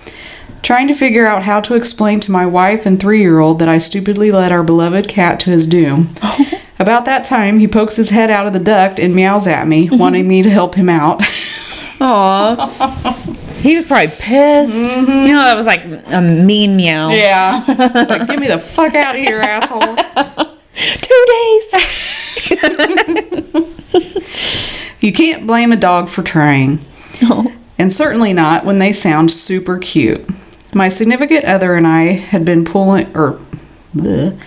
Trying 0.70 0.88
to 0.90 0.94
figure 0.94 1.26
out 1.26 1.42
how 1.42 1.62
to 1.62 1.74
explain 1.74 2.20
to 2.20 2.32
my 2.32 2.46
wife 2.46 2.86
and 2.86 3.00
three 3.00 3.22
year 3.22 3.40
old 3.40 3.58
that 3.58 3.68
I 3.68 3.80
stupidly 3.80 4.32
led 4.32 4.52
our 4.52 4.62
beloved 4.62 5.08
cat 5.08 5.40
to 5.40 5.50
his 5.50 5.66
doom. 5.66 6.12
About 6.80 7.06
that 7.06 7.24
time, 7.24 7.58
he 7.58 7.68
pokes 7.68 7.96
his 7.96 8.12
head 8.12 8.30
out 8.30 8.46
of 8.46 8.54
the 8.54 8.60
duct 8.60 9.00
and 9.00 9.16
meows 9.16 9.48
at 9.48 9.68
me, 9.68 9.88
mm-hmm. 9.88 9.98
wanting 9.98 10.28
me 10.28 10.44
to 10.44 10.50
help 10.52 10.76
him 10.76 10.88
out. 10.88 11.24
Aw. 12.02 13.56
he 13.62 13.74
was 13.74 13.86
probably 13.86 14.10
pissed. 14.10 14.96
Mm-hmm. 14.96 15.28
You 15.28 15.34
know, 15.34 15.42
that 15.42 15.56
was 15.56 15.66
like 15.66 15.86
a 15.86 16.22
mean 16.22 16.78
meow. 16.78 17.10
yeah. 17.10 17.64
It's 17.68 18.10
like, 18.12 18.28
get 18.28 18.40
me 18.40 18.48
the 18.48 18.60
fuck 18.60 18.94
out 18.94 19.16
of 19.16 19.22
here, 19.22 19.40
asshole. 19.40 19.82
Two 20.76 21.26
days. 21.32 21.66
You 25.02 25.14
can't 25.14 25.48
blame 25.48 25.72
a 25.72 25.78
dog 25.78 26.10
for 26.10 26.22
trying. 26.22 26.78
And 27.80 27.92
certainly 27.92 28.34
not 28.34 28.66
when 28.66 28.78
they 28.78 28.92
sound 28.92 29.32
super 29.32 29.80
cute. 29.80 30.30
My 30.74 30.88
significant 30.88 31.46
other 31.46 31.76
and 31.76 31.88
I 31.88 32.04
had 32.14 32.46
been 32.46 32.64
pulling, 32.64 33.08
or 33.18 33.40
bleh. 33.96 34.40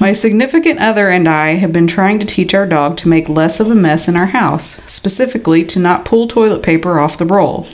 my 0.00 0.12
significant 0.12 0.78
other 0.80 1.08
and 1.08 1.28
I 1.28 1.54
have 1.54 1.72
been 1.72 1.86
trying 1.86 2.18
to 2.20 2.26
teach 2.26 2.54
our 2.54 2.66
dog 2.66 2.96
to 2.98 3.08
make 3.08 3.28
less 3.28 3.60
of 3.60 3.70
a 3.70 3.74
mess 3.74 4.08
in 4.08 4.16
our 4.16 4.26
house, 4.26 4.82
specifically 4.90 5.64
to 5.64 5.78
not 5.78 6.04
pull 6.06 6.28
toilet 6.28 6.62
paper 6.62 6.98
off 6.98 7.18
the 7.18 7.26
roll. 7.26 7.66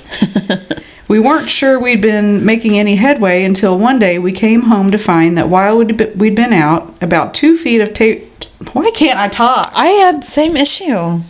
we 1.08 1.20
weren't 1.20 1.48
sure 1.48 1.78
we'd 1.80 2.02
been 2.02 2.44
making 2.44 2.76
any 2.76 2.96
headway 2.96 3.44
until 3.44 3.78
one 3.78 4.00
day 4.00 4.18
we 4.18 4.32
came 4.32 4.62
home 4.62 4.90
to 4.90 4.98
find 4.98 5.38
that 5.38 5.48
while 5.48 5.78
we'd 5.78 5.96
be- 5.96 6.06
we'd 6.16 6.36
been 6.36 6.52
out, 6.52 7.00
about 7.02 7.34
two 7.34 7.56
feet 7.56 7.80
of 7.80 7.94
tape. 7.94 8.28
Why 8.72 8.90
can't 8.94 9.18
I 9.18 9.28
talk? 9.28 9.70
I 9.74 9.86
had 9.86 10.22
the 10.22 10.26
same 10.26 10.56
issue. 10.56 11.20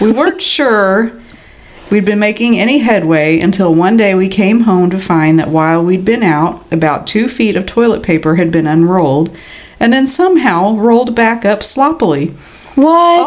We 0.00 0.12
weren't 0.12 0.42
sure 0.56 1.12
we'd 1.90 2.04
been 2.04 2.18
making 2.18 2.58
any 2.58 2.78
headway 2.78 3.40
until 3.40 3.74
one 3.74 3.96
day 3.96 4.14
we 4.14 4.28
came 4.28 4.60
home 4.60 4.90
to 4.90 4.98
find 4.98 5.38
that 5.38 5.48
while 5.48 5.84
we'd 5.84 6.04
been 6.04 6.22
out, 6.22 6.64
about 6.72 7.06
two 7.06 7.28
feet 7.28 7.56
of 7.56 7.66
toilet 7.66 8.02
paper 8.02 8.36
had 8.36 8.50
been 8.52 8.66
unrolled 8.66 9.36
and 9.78 9.92
then 9.92 10.06
somehow 10.06 10.76
rolled 10.76 11.14
back 11.16 11.44
up 11.44 11.62
sloppily. 11.62 12.28
What? 12.76 12.86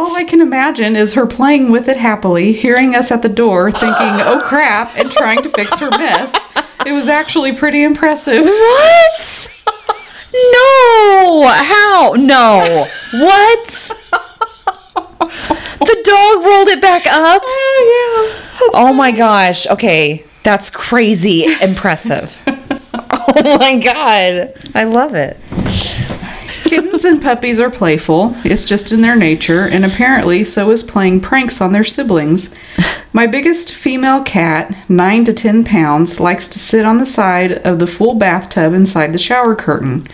All 0.10 0.16
I 0.16 0.24
can 0.24 0.40
imagine 0.40 0.96
is 0.96 1.16
her 1.16 1.26
playing 1.26 1.72
with 1.72 1.90
it 1.90 1.98
happily, 1.98 2.54
hearing 2.54 2.96
us 2.96 3.12
at 3.12 3.22
the 3.22 3.30
door, 3.30 3.72
thinking, 3.72 3.96
oh 3.98 4.42
crap, 4.46 4.98
and 4.98 5.12
trying 5.12 5.42
to 5.42 5.50
fix 5.50 5.80
her 5.80 5.90
mess. 5.92 6.48
It 6.86 6.92
was 6.92 7.08
actually 7.08 7.56
pretty 7.56 7.84
impressive. 7.84 8.46
what? 8.46 9.50
No. 10.36 11.48
How? 11.48 12.14
No. 12.18 12.86
What? 13.14 13.94
The 14.96 16.02
dog 16.06 16.46
rolled 16.46 16.70
it 16.70 16.82
back 16.82 17.06
up? 17.08 17.42
Oh, 17.46 18.72
oh 18.74 18.94
my 18.94 19.12
gosh. 19.12 19.68
Okay. 19.68 20.24
That's 20.44 20.70
crazy 20.70 21.46
impressive. 21.62 22.42
oh 22.48 23.58
my 23.60 23.80
god. 23.80 24.54
I 24.76 24.84
love 24.84 25.16
it. 25.16 25.38
Kittens 26.70 27.06
and 27.06 27.22
puppies 27.22 27.60
are 27.62 27.70
playful. 27.70 28.34
It's 28.44 28.66
just 28.66 28.92
in 28.92 29.02
their 29.02 29.16
nature, 29.16 29.68
and 29.68 29.86
apparently 29.86 30.44
so 30.44 30.70
is 30.72 30.84
playing 30.84 31.22
pranks 31.22 31.62
on 31.62 31.72
their 31.72 31.84
siblings. 31.84 32.54
My 33.14 33.28
biggest 33.28 33.74
female 33.74 34.24
cat, 34.24 34.76
9 34.90 35.24
to 35.26 35.34
10 35.34 35.64
pounds, 35.64 36.20
likes 36.20 36.48
to 36.50 36.60
sit 36.60 36.86
on 36.86 36.98
the 36.98 37.06
side 37.06 37.54
of 37.60 37.80
the 37.80 37.88
full 37.88 38.16
bathtub 38.16 38.74
inside 38.74 39.14
the 39.14 39.20
shower 39.20 39.56
curtain. 39.56 40.08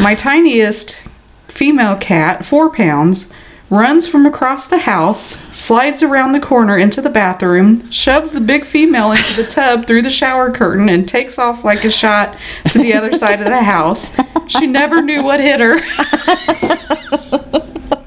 My 0.00 0.14
tiniest 0.14 1.02
female 1.48 1.96
cat, 1.96 2.44
four 2.44 2.70
pounds, 2.70 3.32
runs 3.70 4.06
from 4.08 4.26
across 4.26 4.66
the 4.66 4.78
house, 4.78 5.36
slides 5.56 6.02
around 6.02 6.32
the 6.32 6.40
corner 6.40 6.76
into 6.76 7.00
the 7.00 7.08
bathroom, 7.10 7.88
shoves 7.90 8.32
the 8.32 8.40
big 8.40 8.64
female 8.64 9.12
into 9.12 9.40
the 9.42 9.48
tub 9.48 9.86
through 9.86 10.02
the 10.02 10.10
shower 10.10 10.50
curtain, 10.50 10.88
and 10.88 11.08
takes 11.08 11.38
off 11.38 11.64
like 11.64 11.84
a 11.84 11.90
shot 11.90 12.36
to 12.70 12.78
the 12.80 12.92
other 12.94 13.12
side 13.12 13.40
of 13.40 13.46
the 13.46 13.62
house. 13.62 14.18
She 14.48 14.66
never 14.66 15.00
knew 15.00 15.22
what 15.22 15.40
hit 15.40 15.60
her. 15.60 15.76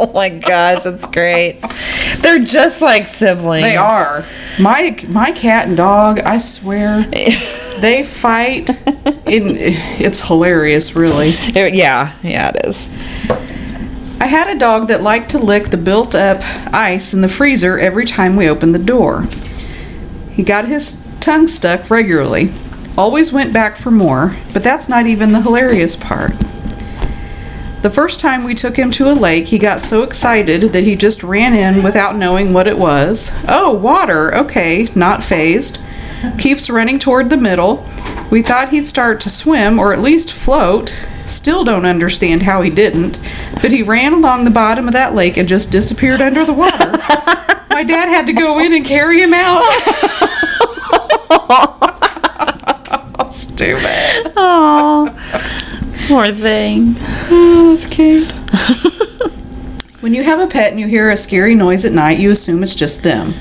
Oh 0.05 0.11
my 0.11 0.29
gosh, 0.29 0.83
that's 0.83 1.07
great. 1.07 1.61
They're 2.21 2.43
just 2.43 2.81
like 2.81 3.03
siblings. 3.05 3.63
They 3.63 3.77
are. 3.77 4.23
My 4.59 4.97
my 5.07 5.31
cat 5.31 5.67
and 5.67 5.77
dog, 5.77 6.19
I 6.19 6.39
swear, 6.39 7.03
they 7.81 8.03
fight. 8.03 8.69
In, 9.27 9.55
it's 9.57 10.27
hilarious, 10.27 10.95
really. 10.95 11.27
It- 11.29 11.75
yeah, 11.75 12.13
yeah, 12.21 12.51
it 12.53 12.65
is. 12.65 12.89
I 14.23 14.27
had 14.27 14.47
a 14.47 14.57
dog 14.57 14.87
that 14.87 15.03
liked 15.03 15.31
to 15.31 15.37
lick 15.37 15.65
the 15.65 15.75
built 15.75 16.15
up 16.15 16.39
ice 16.73 17.13
in 17.13 17.19
the 17.19 17.27
freezer 17.27 17.77
every 17.77 18.05
time 18.05 18.37
we 18.37 18.47
opened 18.47 18.73
the 18.73 18.79
door. 18.79 19.25
He 20.31 20.43
got 20.43 20.63
his 20.63 21.05
tongue 21.19 21.45
stuck 21.45 21.89
regularly, 21.89 22.53
always 22.97 23.33
went 23.33 23.51
back 23.51 23.75
for 23.75 23.91
more, 23.91 24.31
but 24.53 24.63
that's 24.63 24.87
not 24.87 25.07
even 25.07 25.33
the 25.33 25.41
hilarious 25.41 25.97
part. 25.97 26.31
The 27.81 27.91
first 27.93 28.21
time 28.21 28.45
we 28.45 28.53
took 28.53 28.77
him 28.77 28.91
to 28.91 29.11
a 29.11 29.13
lake, 29.13 29.47
he 29.47 29.59
got 29.59 29.81
so 29.81 30.03
excited 30.03 30.61
that 30.71 30.85
he 30.85 30.95
just 30.95 31.21
ran 31.21 31.53
in 31.53 31.83
without 31.83 32.15
knowing 32.15 32.53
what 32.53 32.65
it 32.65 32.77
was. 32.77 33.29
Oh, 33.49 33.73
water, 33.73 34.33
okay, 34.33 34.87
not 34.95 35.21
phased. 35.21 35.81
Keeps 36.37 36.69
running 36.69 36.97
toward 36.97 37.29
the 37.29 37.35
middle. 37.35 37.85
We 38.31 38.41
thought 38.41 38.69
he'd 38.69 38.87
start 38.87 39.19
to 39.19 39.29
swim 39.29 39.79
or 39.79 39.91
at 39.91 39.99
least 39.99 40.31
float. 40.31 40.95
Still 41.27 41.63
don't 41.63 41.85
understand 41.85 42.43
how 42.43 42.61
he 42.61 42.69
didn't, 42.69 43.17
but 43.61 43.71
he 43.71 43.81
ran 43.81 44.13
along 44.13 44.43
the 44.43 44.51
bottom 44.51 44.87
of 44.87 44.93
that 44.93 45.15
lake 45.15 45.37
and 45.37 45.47
just 45.47 45.71
disappeared 45.71 46.21
under 46.21 46.45
the 46.45 46.53
water. 46.53 46.73
My 47.73 47.83
dad 47.83 48.09
had 48.09 48.27
to 48.27 48.33
go 48.33 48.59
in 48.59 48.73
and 48.73 48.85
carry 48.85 49.21
him 49.21 49.33
out. 49.33 49.63
Stupid. 53.31 54.33
Oh, 54.35 55.09
poor 56.07 56.27
thing. 56.29 56.95
Oh, 57.29 57.69
that's 57.71 57.87
cute. 57.87 58.31
when 60.01 60.13
you 60.13 60.23
have 60.23 60.39
a 60.39 60.47
pet 60.47 60.71
and 60.71 60.79
you 60.79 60.87
hear 60.87 61.09
a 61.09 61.17
scary 61.17 61.55
noise 61.55 61.85
at 61.85 61.93
night, 61.93 62.19
you 62.19 62.29
assume 62.29 62.61
it's 62.61 62.75
just 62.75 63.03
them. 63.03 63.33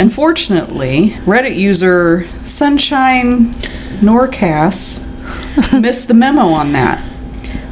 Unfortunately, 0.00 1.08
Reddit 1.26 1.56
user 1.56 2.22
Sunshine 2.44 3.50
Norcas 4.00 5.02
missed 5.80 6.08
the 6.08 6.14
memo 6.14 6.46
on 6.46 6.72
that. 6.72 7.02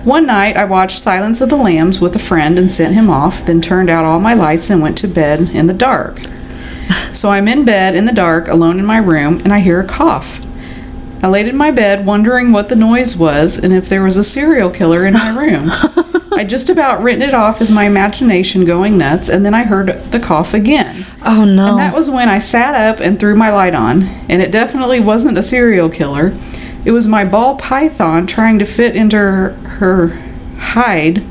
One 0.05 0.27
night, 0.27 0.57
I 0.57 0.65
watched 0.65 0.99
Silence 0.99 1.41
of 1.41 1.49
the 1.49 1.57
Lambs 1.57 2.01
with 2.01 2.17
a 2.17 2.19
friend 2.19 2.59
and 2.59 2.71
sent 2.71 2.95
him 2.95 3.09
off, 3.09 3.45
then 3.47 3.61
turned 3.61 3.89
out 3.89 4.05
all 4.05 4.19
my 4.19 4.35
lights 4.35 4.69
and 4.69 4.83
went 4.83 4.99
to 4.99 5.09
bed 5.09 5.51
in 5.55 5.67
the 5.67 5.75
dark. 5.75 6.21
So 7.13 7.31
I'm 7.31 7.47
in 7.47 7.65
bed 7.65 7.95
in 7.95 8.07
the 8.07 8.13
dark, 8.13 8.49
alone 8.49 8.79
in 8.79 8.87
my 8.87 8.97
room, 8.97 9.41
and 9.45 9.53
I 9.53 9.61
hear 9.61 9.81
a 9.81 9.87
cough. 9.87 10.41
I 11.23 11.29
laid 11.29 11.47
in 11.47 11.57
my 11.57 11.71
bed 11.71 12.05
wondering 12.05 12.53
what 12.53 12.69
the 12.69 12.77
noise 12.77 13.17
was 13.17 13.59
and 13.59 13.73
if 13.73 13.89
there 13.89 14.03
was 14.03 14.17
a 14.17 14.25
serial 14.25 14.71
killer 14.71 15.07
in 15.07 15.15
my 15.15 15.37
room. 15.37 15.67
I 16.35 16.45
just 16.45 16.71
about 16.71 17.03
written 17.03 17.23
it 17.23 17.35
off 17.35 17.61
as 17.61 17.71
my 17.71 17.85
imagination 17.85 18.65
going 18.65 18.99
nuts, 18.99 19.29
and 19.29 19.45
then 19.45 19.55
I 19.55 19.63
heard 19.63 19.89
the 20.11 20.19
cough 20.19 20.55
again. 20.55 21.05
Oh 21.25 21.45
no. 21.45 21.71
And 21.71 21.79
that 21.79 21.95
was 21.95 22.11
when 22.11 22.29
I 22.29 22.39
sat 22.39 22.75
up 22.75 23.01
and 23.01 23.21
threw 23.21 23.37
my 23.37 23.51
light 23.51 23.75
on, 23.75 24.03
and 24.03 24.43
it 24.43 24.51
definitely 24.51 25.01
wasn't 25.01 25.39
a 25.39 25.43
serial 25.43 25.89
killer. 25.89 26.33
It 26.85 26.91
was 26.93 27.07
my 27.07 27.25
ball 27.25 27.57
python 27.57 28.27
trying 28.27 28.59
to 28.59 28.65
fit 28.65 28.97
into 28.97 29.17
her, 29.17 29.53
her 29.79 30.09
hide 30.59 31.23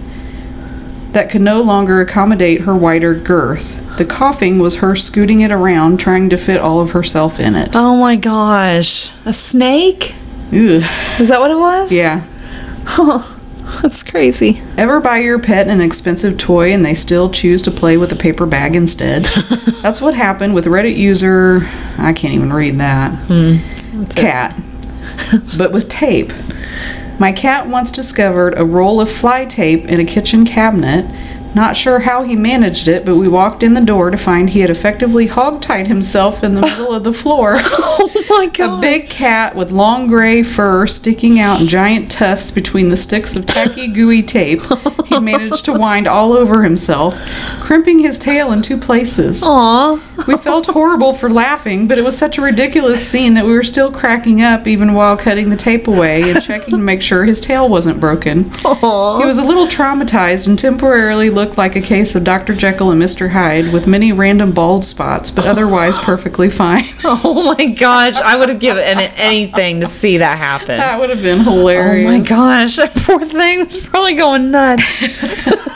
that 1.13 1.29
could 1.29 1.41
no 1.41 1.61
longer 1.61 1.99
accommodate 1.99 2.61
her 2.61 2.75
wider 2.75 3.13
girth. 3.13 3.97
The 3.97 4.05
coughing 4.05 4.59
was 4.59 4.77
her 4.77 4.95
scooting 4.95 5.41
it 5.41 5.51
around, 5.51 5.99
trying 5.99 6.29
to 6.29 6.37
fit 6.37 6.61
all 6.61 6.79
of 6.79 6.91
herself 6.91 7.39
in 7.39 7.55
it. 7.55 7.71
oh 7.75 7.97
my 7.97 8.15
gosh. 8.15 9.11
A 9.25 9.33
snake? 9.33 10.15
Ugh. 10.47 10.83
Is 11.19 11.27
that 11.29 11.39
what 11.39 11.51
it 11.51 11.57
was? 11.57 11.91
Yeah. 11.91 12.25
That's 13.81 14.03
crazy. 14.03 14.61
Ever 14.77 14.99
buy 14.99 15.19
your 15.19 15.39
pet 15.39 15.67
an 15.67 15.81
expensive 15.81 16.37
toy 16.37 16.73
and 16.73 16.85
they 16.85 16.93
still 16.93 17.29
choose 17.29 17.61
to 17.63 17.71
play 17.71 17.97
with 17.97 18.11
a 18.11 18.15
paper 18.15 18.45
bag 18.45 18.75
instead? 18.75 19.23
That's 19.81 20.01
what 20.01 20.13
happened 20.13 20.53
with 20.53 20.65
Reddit 20.65 20.97
user. 20.97 21.59
I 21.97 22.13
can't 22.13 22.33
even 22.33 22.51
read 22.53 22.77
that. 22.79 23.15
Hmm. 23.27 24.03
cat. 24.15 24.57
But 25.57 25.71
with 25.71 25.89
tape. 25.89 26.31
My 27.19 27.31
cat 27.31 27.67
once 27.67 27.91
discovered 27.91 28.57
a 28.57 28.65
roll 28.65 28.99
of 28.99 29.11
fly 29.11 29.45
tape 29.45 29.85
in 29.85 29.99
a 29.99 30.05
kitchen 30.05 30.45
cabinet. 30.45 31.05
Not 31.53 31.75
sure 31.75 31.99
how 31.99 32.23
he 32.23 32.35
managed 32.35 32.87
it, 32.87 33.05
but 33.05 33.15
we 33.17 33.27
walked 33.27 33.61
in 33.61 33.73
the 33.73 33.81
door 33.81 34.09
to 34.09 34.17
find 34.17 34.49
he 34.49 34.61
had 34.61 34.69
effectively 34.69 35.27
hogtied 35.27 35.87
himself 35.87 36.43
in 36.43 36.55
the 36.55 36.61
middle 36.61 36.93
of 36.93 37.03
the 37.03 37.13
floor. 37.13 37.55
Oh 38.03 38.37
my 38.37 38.47
god. 38.47 38.77
A 38.77 38.81
big 38.81 39.09
cat 39.09 39.55
with 39.55 39.71
long 39.71 40.07
gray 40.07 40.41
fur 40.41 40.87
sticking 40.87 41.39
out 41.39 41.59
in 41.61 41.67
giant 41.67 42.09
tufts 42.09 42.49
between 42.49 42.89
the 42.89 42.95
sticks 42.97 43.37
of 43.37 43.45
tacky, 43.45 43.87
gooey 43.89 44.23
tape. 44.23 44.61
He 45.05 45.19
managed 45.19 45.65
to 45.65 45.73
wind 45.73 46.07
all 46.07 46.31
over 46.31 46.63
himself, 46.63 47.13
crimping 47.59 47.99
his 47.99 48.17
tail 48.17 48.53
in 48.53 48.61
two 48.61 48.77
places. 48.77 49.43
Aw. 49.43 49.95
We 50.27 50.37
felt 50.37 50.65
horrible 50.73 51.13
for 51.13 51.29
laughing, 51.29 51.87
but 51.87 51.97
it 51.97 52.03
was 52.03 52.17
such 52.17 52.37
a 52.37 52.41
ridiculous 52.41 53.05
scene 53.07 53.33
that 53.33 53.45
we 53.45 53.53
were 53.53 53.63
still 53.63 53.91
cracking 53.91 54.41
up 54.41 54.67
even 54.67 54.93
while 54.93 55.17
cutting 55.17 55.49
the 55.49 55.57
tape 55.57 55.87
away 55.87 56.21
and 56.31 56.41
checking 56.41 56.75
to 56.77 56.81
make 56.81 57.01
sure 57.01 57.25
his 57.25 57.41
tail 57.41 57.69
wasn't 57.69 57.99
broken. 57.99 58.45
He 58.45 59.25
was 59.25 59.37
a 59.37 59.43
little 59.45 59.67
traumatized 59.67 60.47
and 60.47 60.57
temporarily 60.57 61.29
looked 61.41 61.57
like 61.57 61.75
a 61.75 61.81
case 61.81 62.15
of 62.15 62.23
Dr. 62.23 62.53
Jekyll 62.53 62.91
and 62.91 63.01
Mr. 63.01 63.31
Hyde 63.31 63.73
with 63.73 63.87
many 63.87 64.13
random 64.13 64.51
bald 64.51 64.85
spots, 64.85 65.31
but 65.31 65.47
otherwise 65.47 65.97
perfectly 65.97 66.49
fine. 66.49 66.83
Oh 67.03 67.55
my 67.57 67.67
gosh. 67.67 68.19
I 68.21 68.37
would 68.37 68.49
have 68.49 68.59
given 68.59 68.83
anything 69.17 69.81
to 69.81 69.87
see 69.87 70.17
that 70.17 70.37
happen. 70.37 70.77
That 70.77 70.99
would 70.99 71.09
have 71.09 71.23
been 71.23 71.39
hilarious. 71.39 72.09
Oh 72.09 72.17
my 72.17 72.23
gosh. 72.23 72.75
That 72.75 72.93
poor 72.95 73.23
thing 73.23 73.59
was 73.59 73.87
probably 73.87 74.13
going 74.13 74.51
nuts. 74.51 74.83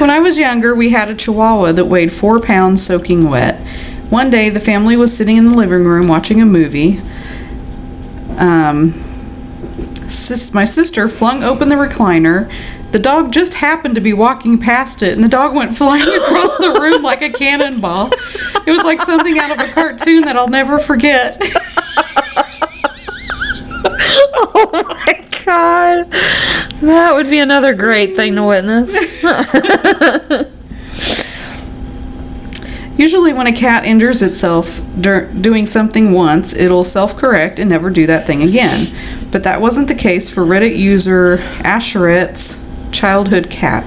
When 0.00 0.08
I 0.08 0.20
was 0.20 0.38
younger, 0.38 0.74
we 0.74 0.88
had 0.88 1.10
a 1.10 1.14
chihuahua 1.14 1.72
that 1.72 1.84
weighed 1.84 2.10
four 2.10 2.40
pounds 2.40 2.82
soaking 2.82 3.28
wet. 3.28 3.56
One 4.08 4.30
day, 4.30 4.48
the 4.48 4.58
family 4.58 4.96
was 4.96 5.14
sitting 5.14 5.36
in 5.36 5.52
the 5.52 5.56
living 5.56 5.84
room 5.84 6.08
watching 6.08 6.40
a 6.40 6.46
movie. 6.46 7.00
Um, 8.38 8.92
sis- 10.08 10.54
my 10.54 10.64
sister 10.64 11.06
flung 11.06 11.42
open 11.42 11.68
the 11.68 11.74
recliner. 11.74 12.50
The 12.92 12.98
dog 12.98 13.32
just 13.32 13.54
happened 13.54 13.94
to 13.94 14.00
be 14.00 14.12
walking 14.12 14.58
past 14.58 15.02
it, 15.02 15.12
and 15.12 15.22
the 15.22 15.28
dog 15.28 15.54
went 15.54 15.76
flying 15.76 16.02
across 16.02 16.56
the 16.58 16.78
room 16.80 17.02
like 17.02 17.22
a 17.22 17.30
cannonball. 17.30 18.08
It 18.66 18.70
was 18.70 18.82
like 18.82 19.00
something 19.00 19.38
out 19.38 19.52
of 19.52 19.68
a 19.68 19.72
cartoon 19.72 20.22
that 20.22 20.36
I'll 20.36 20.48
never 20.48 20.78
forget. 20.78 21.40
Oh 24.52 24.70
my 24.72 25.14
god. 25.44 26.10
That 26.80 27.12
would 27.14 27.28
be 27.30 27.38
another 27.38 27.74
great 27.74 28.16
thing 28.16 28.34
to 28.34 28.44
witness. 28.44 28.96
Usually, 32.98 33.32
when 33.32 33.46
a 33.46 33.52
cat 33.52 33.84
injures 33.84 34.22
itself 34.22 34.80
dur- 35.00 35.30
doing 35.40 35.66
something 35.66 36.12
once, 36.12 36.54
it'll 36.54 36.84
self 36.84 37.16
correct 37.16 37.58
and 37.58 37.70
never 37.70 37.90
do 37.90 38.06
that 38.06 38.26
thing 38.26 38.42
again. 38.42 38.86
But 39.30 39.44
that 39.44 39.60
wasn't 39.60 39.88
the 39.88 39.94
case 39.94 40.32
for 40.32 40.42
Reddit 40.42 40.76
user 40.76 41.38
Asheret's 41.64 42.62
childhood 42.92 43.50
cat. 43.50 43.84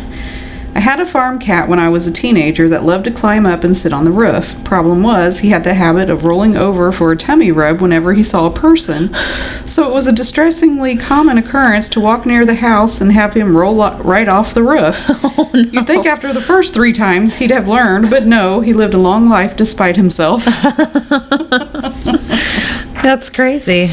I 0.76 0.80
had 0.80 1.00
a 1.00 1.06
farm 1.06 1.38
cat 1.38 1.70
when 1.70 1.78
I 1.78 1.90
was 1.90 2.08
a 2.08 2.12
teenager 2.12 2.68
that 2.70 2.84
loved 2.84 3.06
to 3.06 3.12
climb 3.12 3.46
up 3.46 3.64
and 3.64 3.78
sit 3.78 3.94
on 3.94 4.06
the 4.06 4.12
roof. 4.12 4.56
Problem 4.64 5.04
was, 5.04 5.40
he 5.40 5.50
had 5.50 5.64
the 5.64 5.76
habit 5.76 6.10
of 6.10 6.24
rolling 6.24 6.56
over 6.58 6.92
for 6.92 7.12
a 7.12 7.16
tummy 7.16 7.52
rub 7.52 7.80
whenever 7.80 8.14
he 8.14 8.24
saw 8.24 8.48
a 8.48 8.52
person. 8.54 9.14
So 9.68 9.88
it 9.88 9.94
was 9.94 10.08
a 10.08 10.12
distressingly 10.16 10.98
common 10.98 11.38
occurrence 11.38 11.90
to 11.90 12.00
walk 12.00 12.26
near 12.26 12.44
the 12.44 12.56
house 12.56 13.02
and 13.02 13.12
have 13.12 13.36
him 13.36 13.56
roll 13.56 13.76
right 14.00 14.28
off 14.28 14.54
the 14.54 14.64
roof. 14.64 15.10
Oh, 15.36 15.50
You'd 15.54 15.88
think 15.88 16.06
after 16.06 16.32
the 16.32 16.42
first 16.42 16.74
three 16.74 16.92
times 16.92 17.36
he'd 17.36 17.50
have 17.52 17.68
learned, 17.68 18.10
but 18.10 18.26
no, 18.26 18.62
he 18.62 18.74
lived 18.74 18.94
a 18.94 19.00
long 19.00 19.30
life 19.30 19.56
despite 19.56 19.96
himself. 19.96 20.46
That's 23.02 23.30
crazy. 23.30 23.88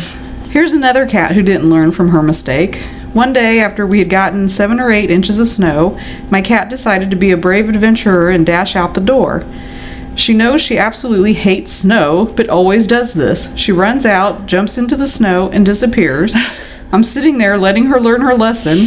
Here's 0.50 0.72
another 0.72 1.06
cat 1.06 1.32
who 1.32 1.42
didn't 1.42 1.70
learn 1.70 1.92
from 1.92 2.08
her 2.11 2.22
mistake. 2.22 2.82
One 3.12 3.32
day, 3.32 3.58
after 3.58 3.84
we 3.86 3.98
had 3.98 4.08
gotten 4.08 4.48
seven 4.48 4.78
or 4.78 4.92
eight 4.92 5.11
inches 5.11 5.40
of 5.40 5.48
snow, 5.48 5.98
my 6.30 6.40
cat 6.40 6.70
decided 6.70 7.11
to 7.11 7.16
be 7.16 7.32
a 7.32 7.36
brave 7.36 7.68
adventurer 7.68 8.30
and 8.30 8.46
dash 8.46 8.76
out 8.76 8.94
the 8.94 9.00
door. 9.00 9.42
She 10.14 10.32
knows 10.32 10.61
she 10.61 10.78
absolutely 10.78 11.32
hates 11.32 11.72
snow, 11.72 12.32
but 12.36 12.48
always 12.48 12.86
does 12.86 13.14
this. 13.14 13.56
She 13.56 13.72
runs 13.72 14.06
out, 14.06 14.46
jumps 14.46 14.78
into 14.78 14.96
the 14.96 15.08
snow, 15.08 15.50
and 15.50 15.66
disappears. 15.66 16.36
I'm 16.92 17.02
sitting 17.02 17.38
there 17.38 17.56
letting 17.56 17.86
her 17.86 18.00
learn 18.00 18.20
her 18.20 18.34
lesson. 18.34 18.78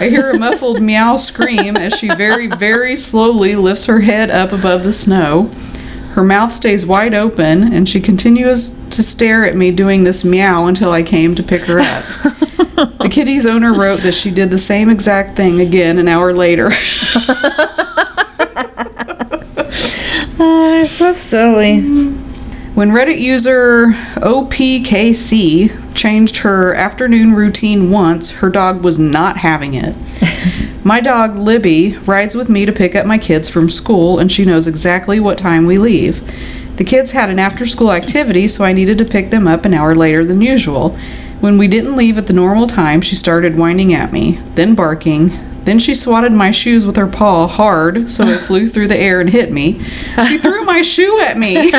I 0.00 0.08
hear 0.08 0.30
a 0.30 0.38
muffled 0.38 0.80
meow 0.80 1.16
scream 1.16 1.76
as 1.76 1.94
she 1.94 2.08
very, 2.14 2.46
very 2.46 2.96
slowly 2.96 3.54
lifts 3.54 3.86
her 3.86 4.00
head 4.00 4.30
up 4.30 4.52
above 4.52 4.84
the 4.84 4.92
snow. 4.92 5.50
Her 6.12 6.24
mouth 6.24 6.52
stays 6.52 6.86
wide 6.86 7.14
open, 7.14 7.72
and 7.72 7.88
she 7.88 8.00
continues 8.00 8.70
to 8.90 9.02
stare 9.02 9.44
at 9.44 9.56
me 9.56 9.70
doing 9.70 10.04
this 10.04 10.24
meow 10.24 10.66
until 10.66 10.90
I 10.90 11.02
came 11.02 11.34
to 11.34 11.42
pick 11.42 11.62
her 11.62 11.80
up. 11.80 12.04
The 12.98 13.08
kitty's 13.10 13.46
owner 13.46 13.72
wrote 13.72 14.00
that 14.00 14.14
she 14.14 14.30
did 14.30 14.50
the 14.50 14.58
same 14.58 14.88
exact 14.88 15.36
thing 15.36 15.60
again 15.60 15.98
an 15.98 16.06
hour 16.06 16.32
later. 16.32 16.70
Oh, 20.40 20.70
they're 20.70 20.86
so 20.86 21.12
silly. 21.14 21.80
When 22.74 22.90
Reddit 22.90 23.18
user 23.18 23.88
OPKC 24.18 25.96
changed 25.96 26.36
her 26.38 26.74
afternoon 26.74 27.34
routine 27.34 27.90
once, 27.90 28.30
her 28.34 28.48
dog 28.48 28.84
was 28.84 29.00
not 29.00 29.38
having 29.38 29.74
it. 29.74 29.96
my 30.84 31.00
dog, 31.00 31.34
Libby, 31.34 31.96
rides 32.06 32.36
with 32.36 32.48
me 32.48 32.64
to 32.64 32.72
pick 32.72 32.94
up 32.94 33.04
my 33.04 33.18
kids 33.18 33.48
from 33.48 33.68
school, 33.68 34.20
and 34.20 34.30
she 34.30 34.44
knows 34.44 34.68
exactly 34.68 35.18
what 35.18 35.38
time 35.38 35.66
we 35.66 35.76
leave. 35.76 36.22
The 36.76 36.84
kids 36.84 37.10
had 37.10 37.30
an 37.30 37.40
after 37.40 37.66
school 37.66 37.90
activity, 37.90 38.46
so 38.46 38.64
I 38.64 38.72
needed 38.72 38.98
to 38.98 39.04
pick 39.04 39.30
them 39.30 39.48
up 39.48 39.64
an 39.64 39.74
hour 39.74 39.92
later 39.96 40.24
than 40.24 40.40
usual. 40.40 40.96
When 41.40 41.56
we 41.56 41.68
didn't 41.68 41.96
leave 41.96 42.18
at 42.18 42.26
the 42.26 42.32
normal 42.32 42.66
time, 42.66 43.00
she 43.00 43.14
started 43.14 43.56
whining 43.56 43.94
at 43.94 44.12
me, 44.12 44.40
then 44.54 44.74
barking. 44.74 45.30
Then 45.64 45.78
she 45.78 45.94
swatted 45.94 46.32
my 46.32 46.50
shoes 46.50 46.84
with 46.84 46.96
her 46.96 47.06
paw 47.06 47.46
hard, 47.46 48.10
so 48.10 48.24
it 48.24 48.40
flew 48.40 48.66
through 48.68 48.88
the 48.88 48.98
air 48.98 49.20
and 49.20 49.30
hit 49.30 49.52
me. 49.52 49.78
She 50.26 50.38
threw 50.38 50.64
my 50.64 50.82
shoe 50.82 51.20
at 51.20 51.38
me. 51.38 51.70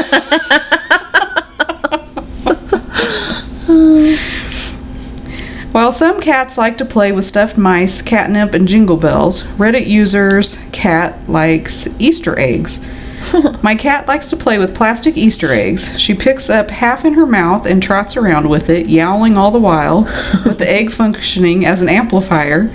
While 5.71 5.91
some 5.91 6.19
cats 6.19 6.57
like 6.57 6.77
to 6.77 6.85
play 6.85 7.11
with 7.11 7.25
stuffed 7.25 7.57
mice, 7.57 8.01
catnip, 8.01 8.53
and 8.53 8.67
jingle 8.67 8.97
bells, 8.97 9.43
Reddit 9.57 9.87
users 9.87 10.67
cat 10.71 11.29
likes 11.29 11.87
Easter 11.99 12.37
eggs. 12.39 12.85
My 13.63 13.75
cat 13.75 14.07
likes 14.07 14.29
to 14.29 14.37
play 14.37 14.57
with 14.57 14.75
plastic 14.75 15.17
Easter 15.17 15.47
eggs. 15.47 15.99
She 15.99 16.13
picks 16.13 16.49
up 16.49 16.71
half 16.71 17.05
in 17.05 17.13
her 17.13 17.25
mouth 17.25 17.65
and 17.65 17.81
trots 17.81 18.15
around 18.15 18.49
with 18.49 18.69
it, 18.69 18.87
yowling 18.87 19.37
all 19.37 19.51
the 19.51 19.59
while, 19.59 20.03
with 20.45 20.57
the 20.59 20.69
egg 20.69 20.91
functioning 20.91 21.65
as 21.65 21.81
an 21.81 21.89
amplifier. 21.89 22.71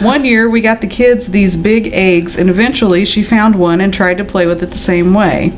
One 0.00 0.24
year, 0.24 0.48
we 0.48 0.60
got 0.60 0.80
the 0.80 0.86
kids 0.86 1.28
these 1.28 1.56
big 1.56 1.88
eggs, 1.92 2.36
and 2.36 2.50
eventually 2.50 3.04
she 3.04 3.22
found 3.22 3.54
one 3.54 3.80
and 3.80 3.92
tried 3.92 4.18
to 4.18 4.24
play 4.24 4.46
with 4.46 4.62
it 4.62 4.70
the 4.70 4.78
same 4.78 5.14
way. 5.14 5.52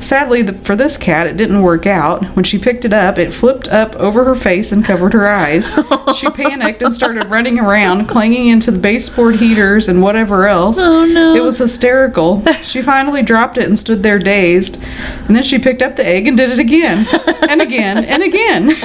Sadly, 0.00 0.42
the, 0.42 0.52
for 0.52 0.76
this 0.76 0.98
cat, 0.98 1.26
it 1.26 1.36
didn't 1.36 1.62
work 1.62 1.86
out. 1.86 2.22
When 2.36 2.44
she 2.44 2.58
picked 2.58 2.84
it 2.84 2.92
up, 2.92 3.18
it 3.18 3.32
flipped 3.32 3.68
up 3.68 3.96
over 3.96 4.24
her 4.24 4.34
face 4.34 4.70
and 4.70 4.84
covered 4.84 5.12
her 5.14 5.26
eyes. 5.28 5.74
she 6.14 6.30
panicked 6.30 6.82
and 6.82 6.94
started 6.94 7.24
running 7.26 7.58
around, 7.58 8.06
clanging 8.06 8.48
into 8.48 8.70
the 8.70 8.78
baseboard 8.78 9.36
heaters 9.36 9.88
and 9.88 10.02
whatever 10.02 10.46
else. 10.46 10.78
Oh, 10.80 11.06
no. 11.06 11.34
It 11.34 11.40
was 11.40 11.58
hysterical. 11.58 12.44
She 12.62 12.82
finally 12.82 13.22
dropped 13.22 13.56
it 13.58 13.64
and 13.64 13.78
stood 13.78 14.02
there 14.02 14.18
dazed. 14.18 14.82
And 15.26 15.34
then 15.34 15.42
she 15.42 15.58
picked 15.58 15.82
up 15.82 15.96
the 15.96 16.06
egg 16.06 16.26
and 16.26 16.36
did 16.36 16.50
it 16.50 16.58
again, 16.58 17.04
and 17.48 17.62
again, 17.62 18.04
and 18.04 18.22
again. 18.22 18.70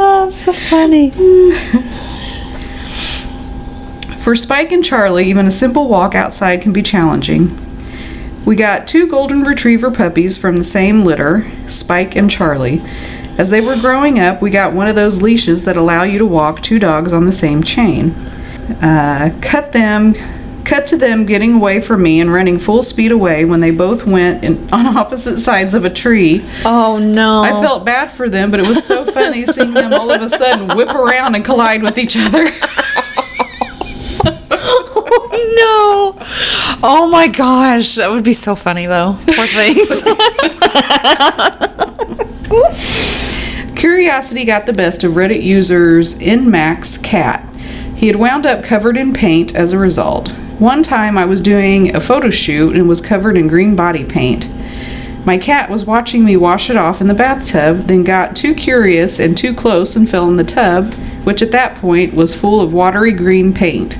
Oh, 0.00 0.24
that's 0.24 0.36
so 0.36 0.52
funny. 0.52 1.10
For 4.22 4.34
Spike 4.36 4.70
and 4.70 4.84
Charlie, 4.84 5.24
even 5.24 5.46
a 5.46 5.50
simple 5.50 5.88
walk 5.88 6.14
outside 6.14 6.60
can 6.60 6.72
be 6.72 6.82
challenging. 6.82 7.48
We 8.44 8.56
got 8.56 8.86
two 8.88 9.06
golden 9.06 9.42
retriever 9.42 9.90
puppies 9.90 10.38
from 10.38 10.56
the 10.56 10.64
same 10.64 11.04
litter, 11.04 11.42
Spike 11.66 12.16
and 12.16 12.30
Charlie. 12.30 12.80
As 13.38 13.50
they 13.50 13.60
were 13.60 13.76
growing 13.80 14.18
up, 14.18 14.42
we 14.42 14.50
got 14.50 14.72
one 14.72 14.88
of 14.88 14.96
those 14.96 15.22
leashes 15.22 15.64
that 15.64 15.76
allow 15.76 16.02
you 16.02 16.18
to 16.18 16.26
walk 16.26 16.60
two 16.60 16.78
dogs 16.78 17.12
on 17.12 17.24
the 17.24 17.32
same 17.32 17.62
chain. 17.62 18.10
Uh, 18.82 19.30
cut 19.40 19.72
them, 19.72 20.14
cut 20.64 20.86
to 20.86 20.96
them 20.96 21.24
getting 21.24 21.54
away 21.54 21.80
from 21.80 22.02
me 22.02 22.20
and 22.20 22.32
running 22.32 22.58
full 22.58 22.82
speed 22.82 23.12
away 23.12 23.44
when 23.44 23.60
they 23.60 23.70
both 23.70 24.06
went 24.06 24.44
in, 24.44 24.56
on 24.72 24.96
opposite 24.96 25.38
sides 25.38 25.74
of 25.74 25.84
a 25.84 25.90
tree. 25.90 26.40
Oh 26.64 26.98
no. 26.98 27.42
I 27.42 27.50
felt 27.62 27.84
bad 27.86 28.10
for 28.10 28.28
them, 28.28 28.50
but 28.50 28.60
it 28.60 28.66
was 28.66 28.84
so 28.84 29.04
funny 29.12 29.46
seeing 29.46 29.72
them 29.72 29.92
all 29.92 30.10
of 30.10 30.20
a 30.20 30.28
sudden 30.28 30.76
whip 30.76 30.90
around 30.90 31.34
and 31.34 31.44
collide 31.44 31.82
with 31.82 31.96
each 31.96 32.16
other. 32.18 32.44
oh 34.50 36.14
no. 36.18 36.24
Oh 36.80 37.08
my 37.10 37.26
gosh, 37.26 37.96
that 37.96 38.08
would 38.10 38.24
be 38.24 38.32
so 38.32 38.54
funny 38.54 38.86
though. 38.86 39.18
Poor 39.26 39.46
things. 39.46 40.02
Curiosity 43.74 44.44
got 44.44 44.66
the 44.66 44.72
best 44.72 45.02
of 45.02 45.12
Reddit 45.12 45.42
users 45.42 46.18
Nmax 46.20 47.02
Cat. 47.02 47.44
He 47.96 48.06
had 48.06 48.16
wound 48.16 48.46
up 48.46 48.62
covered 48.62 48.96
in 48.96 49.12
paint 49.12 49.56
as 49.56 49.72
a 49.72 49.78
result. 49.78 50.30
One 50.58 50.84
time 50.84 51.18
I 51.18 51.24
was 51.24 51.40
doing 51.40 51.94
a 51.94 52.00
photo 52.00 52.30
shoot 52.30 52.76
and 52.76 52.88
was 52.88 53.00
covered 53.00 53.36
in 53.36 53.48
green 53.48 53.74
body 53.74 54.04
paint. 54.04 54.48
My 55.24 55.36
cat 55.36 55.68
was 55.68 55.84
watching 55.84 56.24
me 56.24 56.36
wash 56.36 56.70
it 56.70 56.76
off 56.76 57.00
in 57.00 57.06
the 57.08 57.14
bathtub, 57.14 57.80
then 57.82 58.02
got 58.04 58.36
too 58.36 58.54
curious 58.54 59.18
and 59.18 59.36
too 59.36 59.52
close 59.52 59.96
and 59.96 60.08
fell 60.08 60.28
in 60.28 60.36
the 60.36 60.44
tub, 60.44 60.94
which 61.24 61.42
at 61.42 61.52
that 61.52 61.76
point 61.76 62.14
was 62.14 62.34
full 62.40 62.60
of 62.60 62.72
watery 62.72 63.12
green 63.12 63.52
paint. 63.52 63.98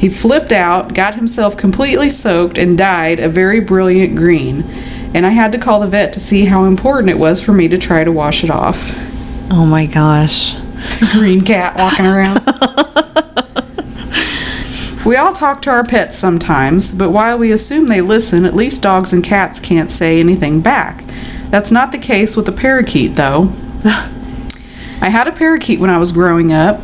He 0.00 0.08
flipped 0.08 0.50
out, 0.50 0.94
got 0.94 1.14
himself 1.14 1.58
completely 1.58 2.08
soaked, 2.08 2.56
and 2.56 2.78
dyed 2.78 3.20
a 3.20 3.28
very 3.28 3.60
brilliant 3.60 4.16
green. 4.16 4.64
And 5.12 5.26
I 5.26 5.28
had 5.28 5.52
to 5.52 5.58
call 5.58 5.80
the 5.80 5.88
vet 5.88 6.14
to 6.14 6.20
see 6.20 6.46
how 6.46 6.64
important 6.64 7.10
it 7.10 7.18
was 7.18 7.44
for 7.44 7.52
me 7.52 7.68
to 7.68 7.76
try 7.76 8.02
to 8.02 8.10
wash 8.10 8.42
it 8.42 8.48
off. 8.48 8.92
oh 9.52 9.66
my 9.66 9.84
gosh. 9.84 10.54
Green 11.12 11.42
cat 11.42 11.76
walking 11.76 12.06
around. 12.14 12.40
we 15.04 15.16
all 15.16 15.34
talk 15.34 15.60
to 15.62 15.70
our 15.70 15.84
pets 15.84 16.16
sometimes, 16.16 16.90
but 16.90 17.10
while 17.10 17.36
we 17.36 17.52
assume 17.52 17.86
they 17.86 18.00
listen, 18.00 18.46
at 18.46 18.56
least 18.56 18.82
dogs 18.82 19.12
and 19.12 19.22
cats 19.22 19.60
can't 19.60 19.90
say 19.90 20.18
anything 20.18 20.62
back. 20.62 21.04
That's 21.50 21.70
not 21.70 21.92
the 21.92 21.98
case 21.98 22.38
with 22.38 22.48
a 22.48 22.52
parakeet, 22.52 23.16
though. 23.16 23.52
I 25.02 25.10
had 25.10 25.28
a 25.28 25.32
parakeet 25.32 25.78
when 25.78 25.90
I 25.90 25.98
was 25.98 26.10
growing 26.10 26.54
up. 26.54 26.80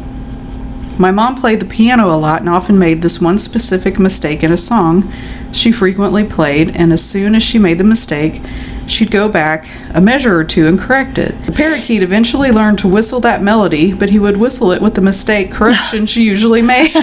My 0.98 1.10
mom 1.10 1.34
played 1.34 1.60
the 1.60 1.66
piano 1.66 2.06
a 2.06 2.16
lot 2.16 2.40
and 2.40 2.48
often 2.48 2.78
made 2.78 3.02
this 3.02 3.20
one 3.20 3.38
specific 3.38 3.98
mistake 3.98 4.42
in 4.42 4.50
a 4.50 4.56
song 4.56 5.10
she 5.56 5.72
frequently 5.72 6.24
played, 6.24 6.76
and 6.76 6.92
as 6.92 7.02
soon 7.02 7.34
as 7.34 7.42
she 7.42 7.58
made 7.58 7.78
the 7.78 7.84
mistake, 7.84 8.42
she'd 8.86 9.10
go 9.10 9.28
back 9.28 9.66
a 9.94 10.00
measure 10.00 10.38
or 10.38 10.44
two 10.44 10.66
and 10.66 10.78
correct 10.78 11.18
it. 11.18 11.32
The 11.46 11.52
parakeet 11.52 12.02
eventually 12.02 12.50
learned 12.50 12.78
to 12.80 12.88
whistle 12.88 13.20
that 13.20 13.42
melody, 13.42 13.94
but 13.94 14.10
he 14.10 14.18
would 14.18 14.36
whistle 14.36 14.70
it 14.72 14.82
with 14.82 14.94
the 14.94 15.00
mistake 15.00 15.50
correction 15.50 16.06
she 16.06 16.24
usually 16.24 16.62
made. 16.62 16.92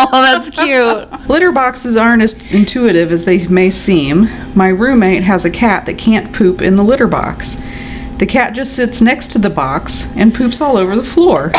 Oh, 0.00 0.22
that's 0.22 0.50
cute. 0.50 1.28
Litter 1.28 1.52
boxes 1.52 1.96
aren't 1.96 2.22
as 2.22 2.54
intuitive 2.54 3.12
as 3.12 3.24
they 3.24 3.46
may 3.48 3.68
seem. 3.68 4.26
My 4.54 4.68
roommate 4.68 5.24
has 5.24 5.44
a 5.44 5.50
cat 5.50 5.86
that 5.86 5.98
can't 5.98 6.32
poop 6.32 6.62
in 6.62 6.76
the 6.76 6.84
litter 6.84 7.08
box. 7.08 7.62
The 8.18 8.26
cat 8.26 8.54
just 8.54 8.74
sits 8.74 9.02
next 9.02 9.28
to 9.32 9.38
the 9.38 9.50
box 9.50 10.14
and 10.16 10.34
poops 10.34 10.60
all 10.60 10.76
over 10.76 10.96
the 10.96 11.02
floor. 11.02 11.50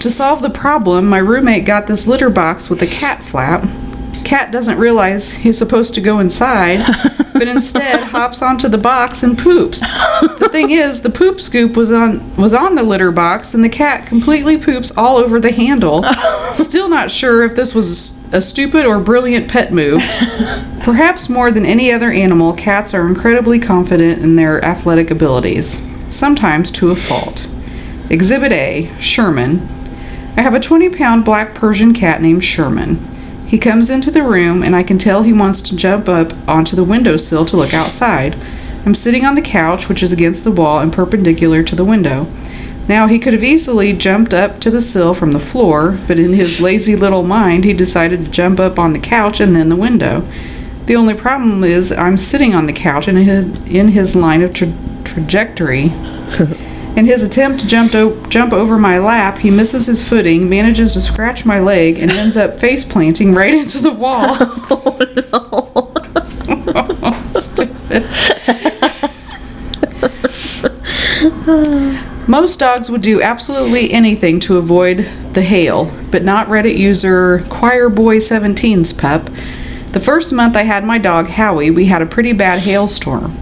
To 0.00 0.10
solve 0.10 0.42
the 0.42 0.50
problem, 0.50 1.06
my 1.06 1.18
roommate 1.18 1.64
got 1.64 1.86
this 1.86 2.06
litter 2.06 2.30
box 2.30 2.68
with 2.68 2.82
a 2.82 2.86
cat 2.86 3.22
flap. 3.22 3.64
Cat 4.24 4.50
doesn't 4.50 4.78
realize 4.78 5.32
he's 5.32 5.58
supposed 5.58 5.94
to 5.94 6.00
go 6.00 6.18
inside, 6.18 6.78
but 7.34 7.46
instead 7.46 8.00
hops 8.00 8.42
onto 8.42 8.68
the 8.68 8.78
box 8.78 9.22
and 9.22 9.38
poops. 9.38 9.80
The 10.38 10.48
thing 10.50 10.70
is, 10.70 11.02
the 11.02 11.10
poop 11.10 11.40
scoop 11.40 11.76
was 11.76 11.92
on 11.92 12.34
was 12.36 12.54
on 12.54 12.74
the 12.74 12.82
litter 12.82 13.12
box, 13.12 13.54
and 13.54 13.62
the 13.62 13.68
cat 13.68 14.06
completely 14.06 14.56
poops 14.56 14.96
all 14.96 15.18
over 15.18 15.40
the 15.40 15.52
handle. 15.52 16.02
Still 16.54 16.88
not 16.88 17.10
sure 17.10 17.44
if 17.44 17.54
this 17.54 17.74
was 17.74 18.24
a 18.32 18.40
stupid 18.40 18.86
or 18.86 18.98
brilliant 18.98 19.50
pet 19.50 19.72
move. 19.72 20.00
Perhaps 20.82 21.28
more 21.28 21.52
than 21.52 21.66
any 21.66 21.92
other 21.92 22.10
animal, 22.10 22.54
cats 22.54 22.94
are 22.94 23.06
incredibly 23.06 23.58
confident 23.58 24.22
in 24.22 24.36
their 24.36 24.64
athletic 24.64 25.10
abilities, 25.10 25.82
sometimes 26.14 26.70
to 26.72 26.90
a 26.90 26.96
fault. 26.96 27.48
Exhibit 28.10 28.52
A 28.52 28.90
Sherman. 29.00 29.66
I 30.36 30.42
have 30.42 30.54
a 30.54 30.60
20 30.60 30.90
pound 30.90 31.24
black 31.24 31.54
Persian 31.54 31.92
cat 31.92 32.20
named 32.20 32.42
Sherman. 32.42 32.96
He 33.46 33.56
comes 33.56 33.88
into 33.88 34.10
the 34.10 34.24
room, 34.24 34.64
and 34.64 34.74
I 34.74 34.82
can 34.82 34.98
tell 34.98 35.22
he 35.22 35.32
wants 35.32 35.62
to 35.62 35.76
jump 35.76 36.08
up 36.08 36.32
onto 36.48 36.74
the 36.74 36.82
windowsill 36.82 37.44
to 37.44 37.56
look 37.56 37.72
outside. 37.72 38.36
I'm 38.84 38.96
sitting 38.96 39.24
on 39.24 39.36
the 39.36 39.42
couch, 39.42 39.88
which 39.88 40.02
is 40.02 40.12
against 40.12 40.42
the 40.42 40.50
wall 40.50 40.80
and 40.80 40.92
perpendicular 40.92 41.62
to 41.62 41.76
the 41.76 41.84
window. 41.84 42.26
Now, 42.88 43.06
he 43.06 43.18
could 43.20 43.32
have 43.32 43.44
easily 43.44 43.92
jumped 43.92 44.34
up 44.34 44.60
to 44.60 44.70
the 44.70 44.80
sill 44.80 45.14
from 45.14 45.32
the 45.32 45.38
floor, 45.38 45.96
but 46.06 46.18
in 46.18 46.32
his 46.32 46.60
lazy 46.60 46.96
little 46.96 47.22
mind, 47.22 47.64
he 47.64 47.72
decided 47.72 48.24
to 48.24 48.30
jump 48.30 48.58
up 48.58 48.78
on 48.78 48.92
the 48.92 48.98
couch 48.98 49.40
and 49.40 49.54
then 49.54 49.68
the 49.68 49.76
window. 49.76 50.22
The 50.86 50.96
only 50.96 51.14
problem 51.14 51.62
is 51.62 51.92
I'm 51.92 52.16
sitting 52.16 52.54
on 52.54 52.66
the 52.66 52.72
couch 52.72 53.06
and 53.06 53.16
in 53.16 53.24
his, 53.24 53.46
in 53.66 53.88
his 53.88 54.16
line 54.16 54.42
of 54.42 54.52
tra- 54.52 54.74
trajectory. 55.04 55.92
In 56.96 57.06
his 57.06 57.22
attempt 57.22 57.60
to 57.60 57.66
jump, 57.66 57.94
o- 57.94 58.20
jump 58.28 58.52
over 58.52 58.78
my 58.78 58.98
lap, 58.98 59.38
he 59.38 59.50
misses 59.50 59.86
his 59.86 60.08
footing, 60.08 60.48
manages 60.48 60.92
to 60.94 61.00
scratch 61.00 61.44
my 61.44 61.58
leg, 61.58 61.98
and 61.98 62.10
ends 62.10 62.36
up 62.36 62.54
face 62.54 62.84
planting 62.84 63.34
right 63.34 63.52
into 63.62 63.80
the 63.80 63.92
wall. 63.92 64.34
Stupid. 67.32 68.04
Most 72.28 72.58
dogs 72.58 72.90
would 72.90 73.02
do 73.02 73.20
absolutely 73.20 73.92
anything 73.92 74.40
to 74.40 74.56
avoid 74.56 74.98
the 75.34 75.42
hail, 75.42 75.90
but 76.10 76.22
not 76.22 76.46
Reddit 76.46 76.76
user 76.76 77.38
Choirboy17's 77.40 78.92
pup. 78.92 79.26
The 79.92 80.00
first 80.00 80.32
month 80.32 80.56
I 80.56 80.62
had 80.62 80.84
my 80.84 80.98
dog 80.98 81.28
Howie, 81.28 81.70
we 81.70 81.86
had 81.86 82.02
a 82.02 82.06
pretty 82.06 82.32
bad 82.32 82.60
hailstorm. 82.60 83.32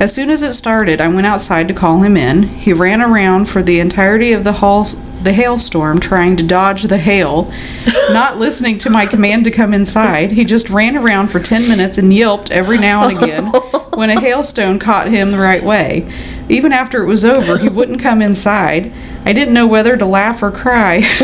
As 0.00 0.14
soon 0.14 0.30
as 0.30 0.40
it 0.40 0.54
started, 0.54 0.98
I 0.98 1.08
went 1.08 1.26
outside 1.26 1.68
to 1.68 1.74
call 1.74 1.98
him 1.98 2.16
in. 2.16 2.44
He 2.44 2.72
ran 2.72 3.02
around 3.02 3.50
for 3.50 3.62
the 3.62 3.80
entirety 3.80 4.32
of 4.32 4.44
the 4.44 4.54
hall, 4.54 4.86
the 5.22 5.34
hailstorm, 5.34 6.00
trying 6.00 6.36
to 6.38 6.42
dodge 6.42 6.84
the 6.84 6.96
hail, 6.96 7.52
not 8.10 8.38
listening 8.38 8.78
to 8.78 8.88
my 8.88 9.04
command 9.04 9.44
to 9.44 9.50
come 9.50 9.74
inside. 9.74 10.32
He 10.32 10.46
just 10.46 10.70
ran 10.70 10.96
around 10.96 11.28
for 11.28 11.38
10 11.38 11.68
minutes 11.68 11.98
and 11.98 12.14
yelped 12.14 12.50
every 12.50 12.78
now 12.78 13.06
and 13.06 13.18
again 13.18 13.44
when 13.94 14.08
a 14.08 14.18
hailstone 14.18 14.80
caught 14.80 15.08
him 15.08 15.32
the 15.32 15.38
right 15.38 15.62
way. 15.62 16.10
Even 16.48 16.72
after 16.72 17.02
it 17.02 17.06
was 17.06 17.26
over, 17.26 17.58
he 17.58 17.68
wouldn't 17.68 18.00
come 18.00 18.22
inside. 18.22 18.90
I 19.26 19.34
didn't 19.34 19.52
know 19.52 19.66
whether 19.66 19.98
to 19.98 20.06
laugh 20.06 20.42
or 20.42 20.50
cry. 20.50 21.00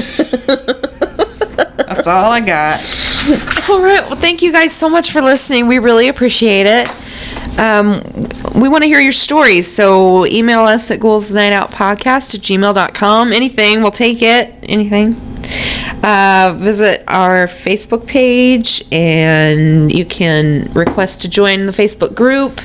That's 1.76 2.06
all 2.06 2.30
I 2.30 2.40
got. 2.40 2.78
All 3.70 3.82
right. 3.82 4.02
Well, 4.02 4.16
thank 4.16 4.42
you 4.42 4.52
guys 4.52 4.76
so 4.76 4.90
much 4.90 5.12
for 5.12 5.22
listening. 5.22 5.66
We 5.66 5.78
really 5.78 6.08
appreciate 6.08 6.66
it. 6.66 7.05
Um, 7.58 8.00
we 8.60 8.68
want 8.68 8.82
to 8.82 8.88
hear 8.88 9.00
your 9.00 9.12
stories, 9.12 9.66
so 9.72 10.26
email 10.26 10.60
us 10.60 10.90
at 10.90 11.00
ghoulsnightoutpodcast 11.00 12.34
at 12.34 12.40
gmail.com. 12.42 13.32
Anything, 13.32 13.80
we'll 13.80 13.90
take 13.90 14.18
it. 14.20 14.54
Anything. 14.64 15.14
Uh, 16.02 16.54
visit 16.58 17.02
our 17.08 17.46
Facebook 17.46 18.06
page 18.06 18.84
and 18.92 19.92
you 19.92 20.04
can 20.04 20.70
request 20.72 21.22
to 21.22 21.28
join 21.28 21.66
the 21.66 21.72
Facebook 21.72 22.14
group. 22.14 22.60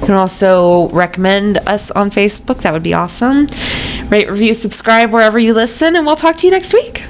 You 0.00 0.06
can 0.06 0.14
also 0.14 0.88
recommend 0.88 1.58
us 1.68 1.90
on 1.92 2.10
Facebook. 2.10 2.62
That 2.62 2.72
would 2.72 2.82
be 2.82 2.94
awesome. 2.94 3.46
Rate, 4.08 4.28
review, 4.28 4.54
subscribe 4.54 5.12
wherever 5.12 5.38
you 5.38 5.54
listen, 5.54 5.94
and 5.94 6.04
we'll 6.04 6.16
talk 6.16 6.36
to 6.36 6.46
you 6.46 6.52
next 6.52 6.72
week. 6.72 7.04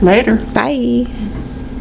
Later. 0.00 0.36
Bye. 0.54 1.06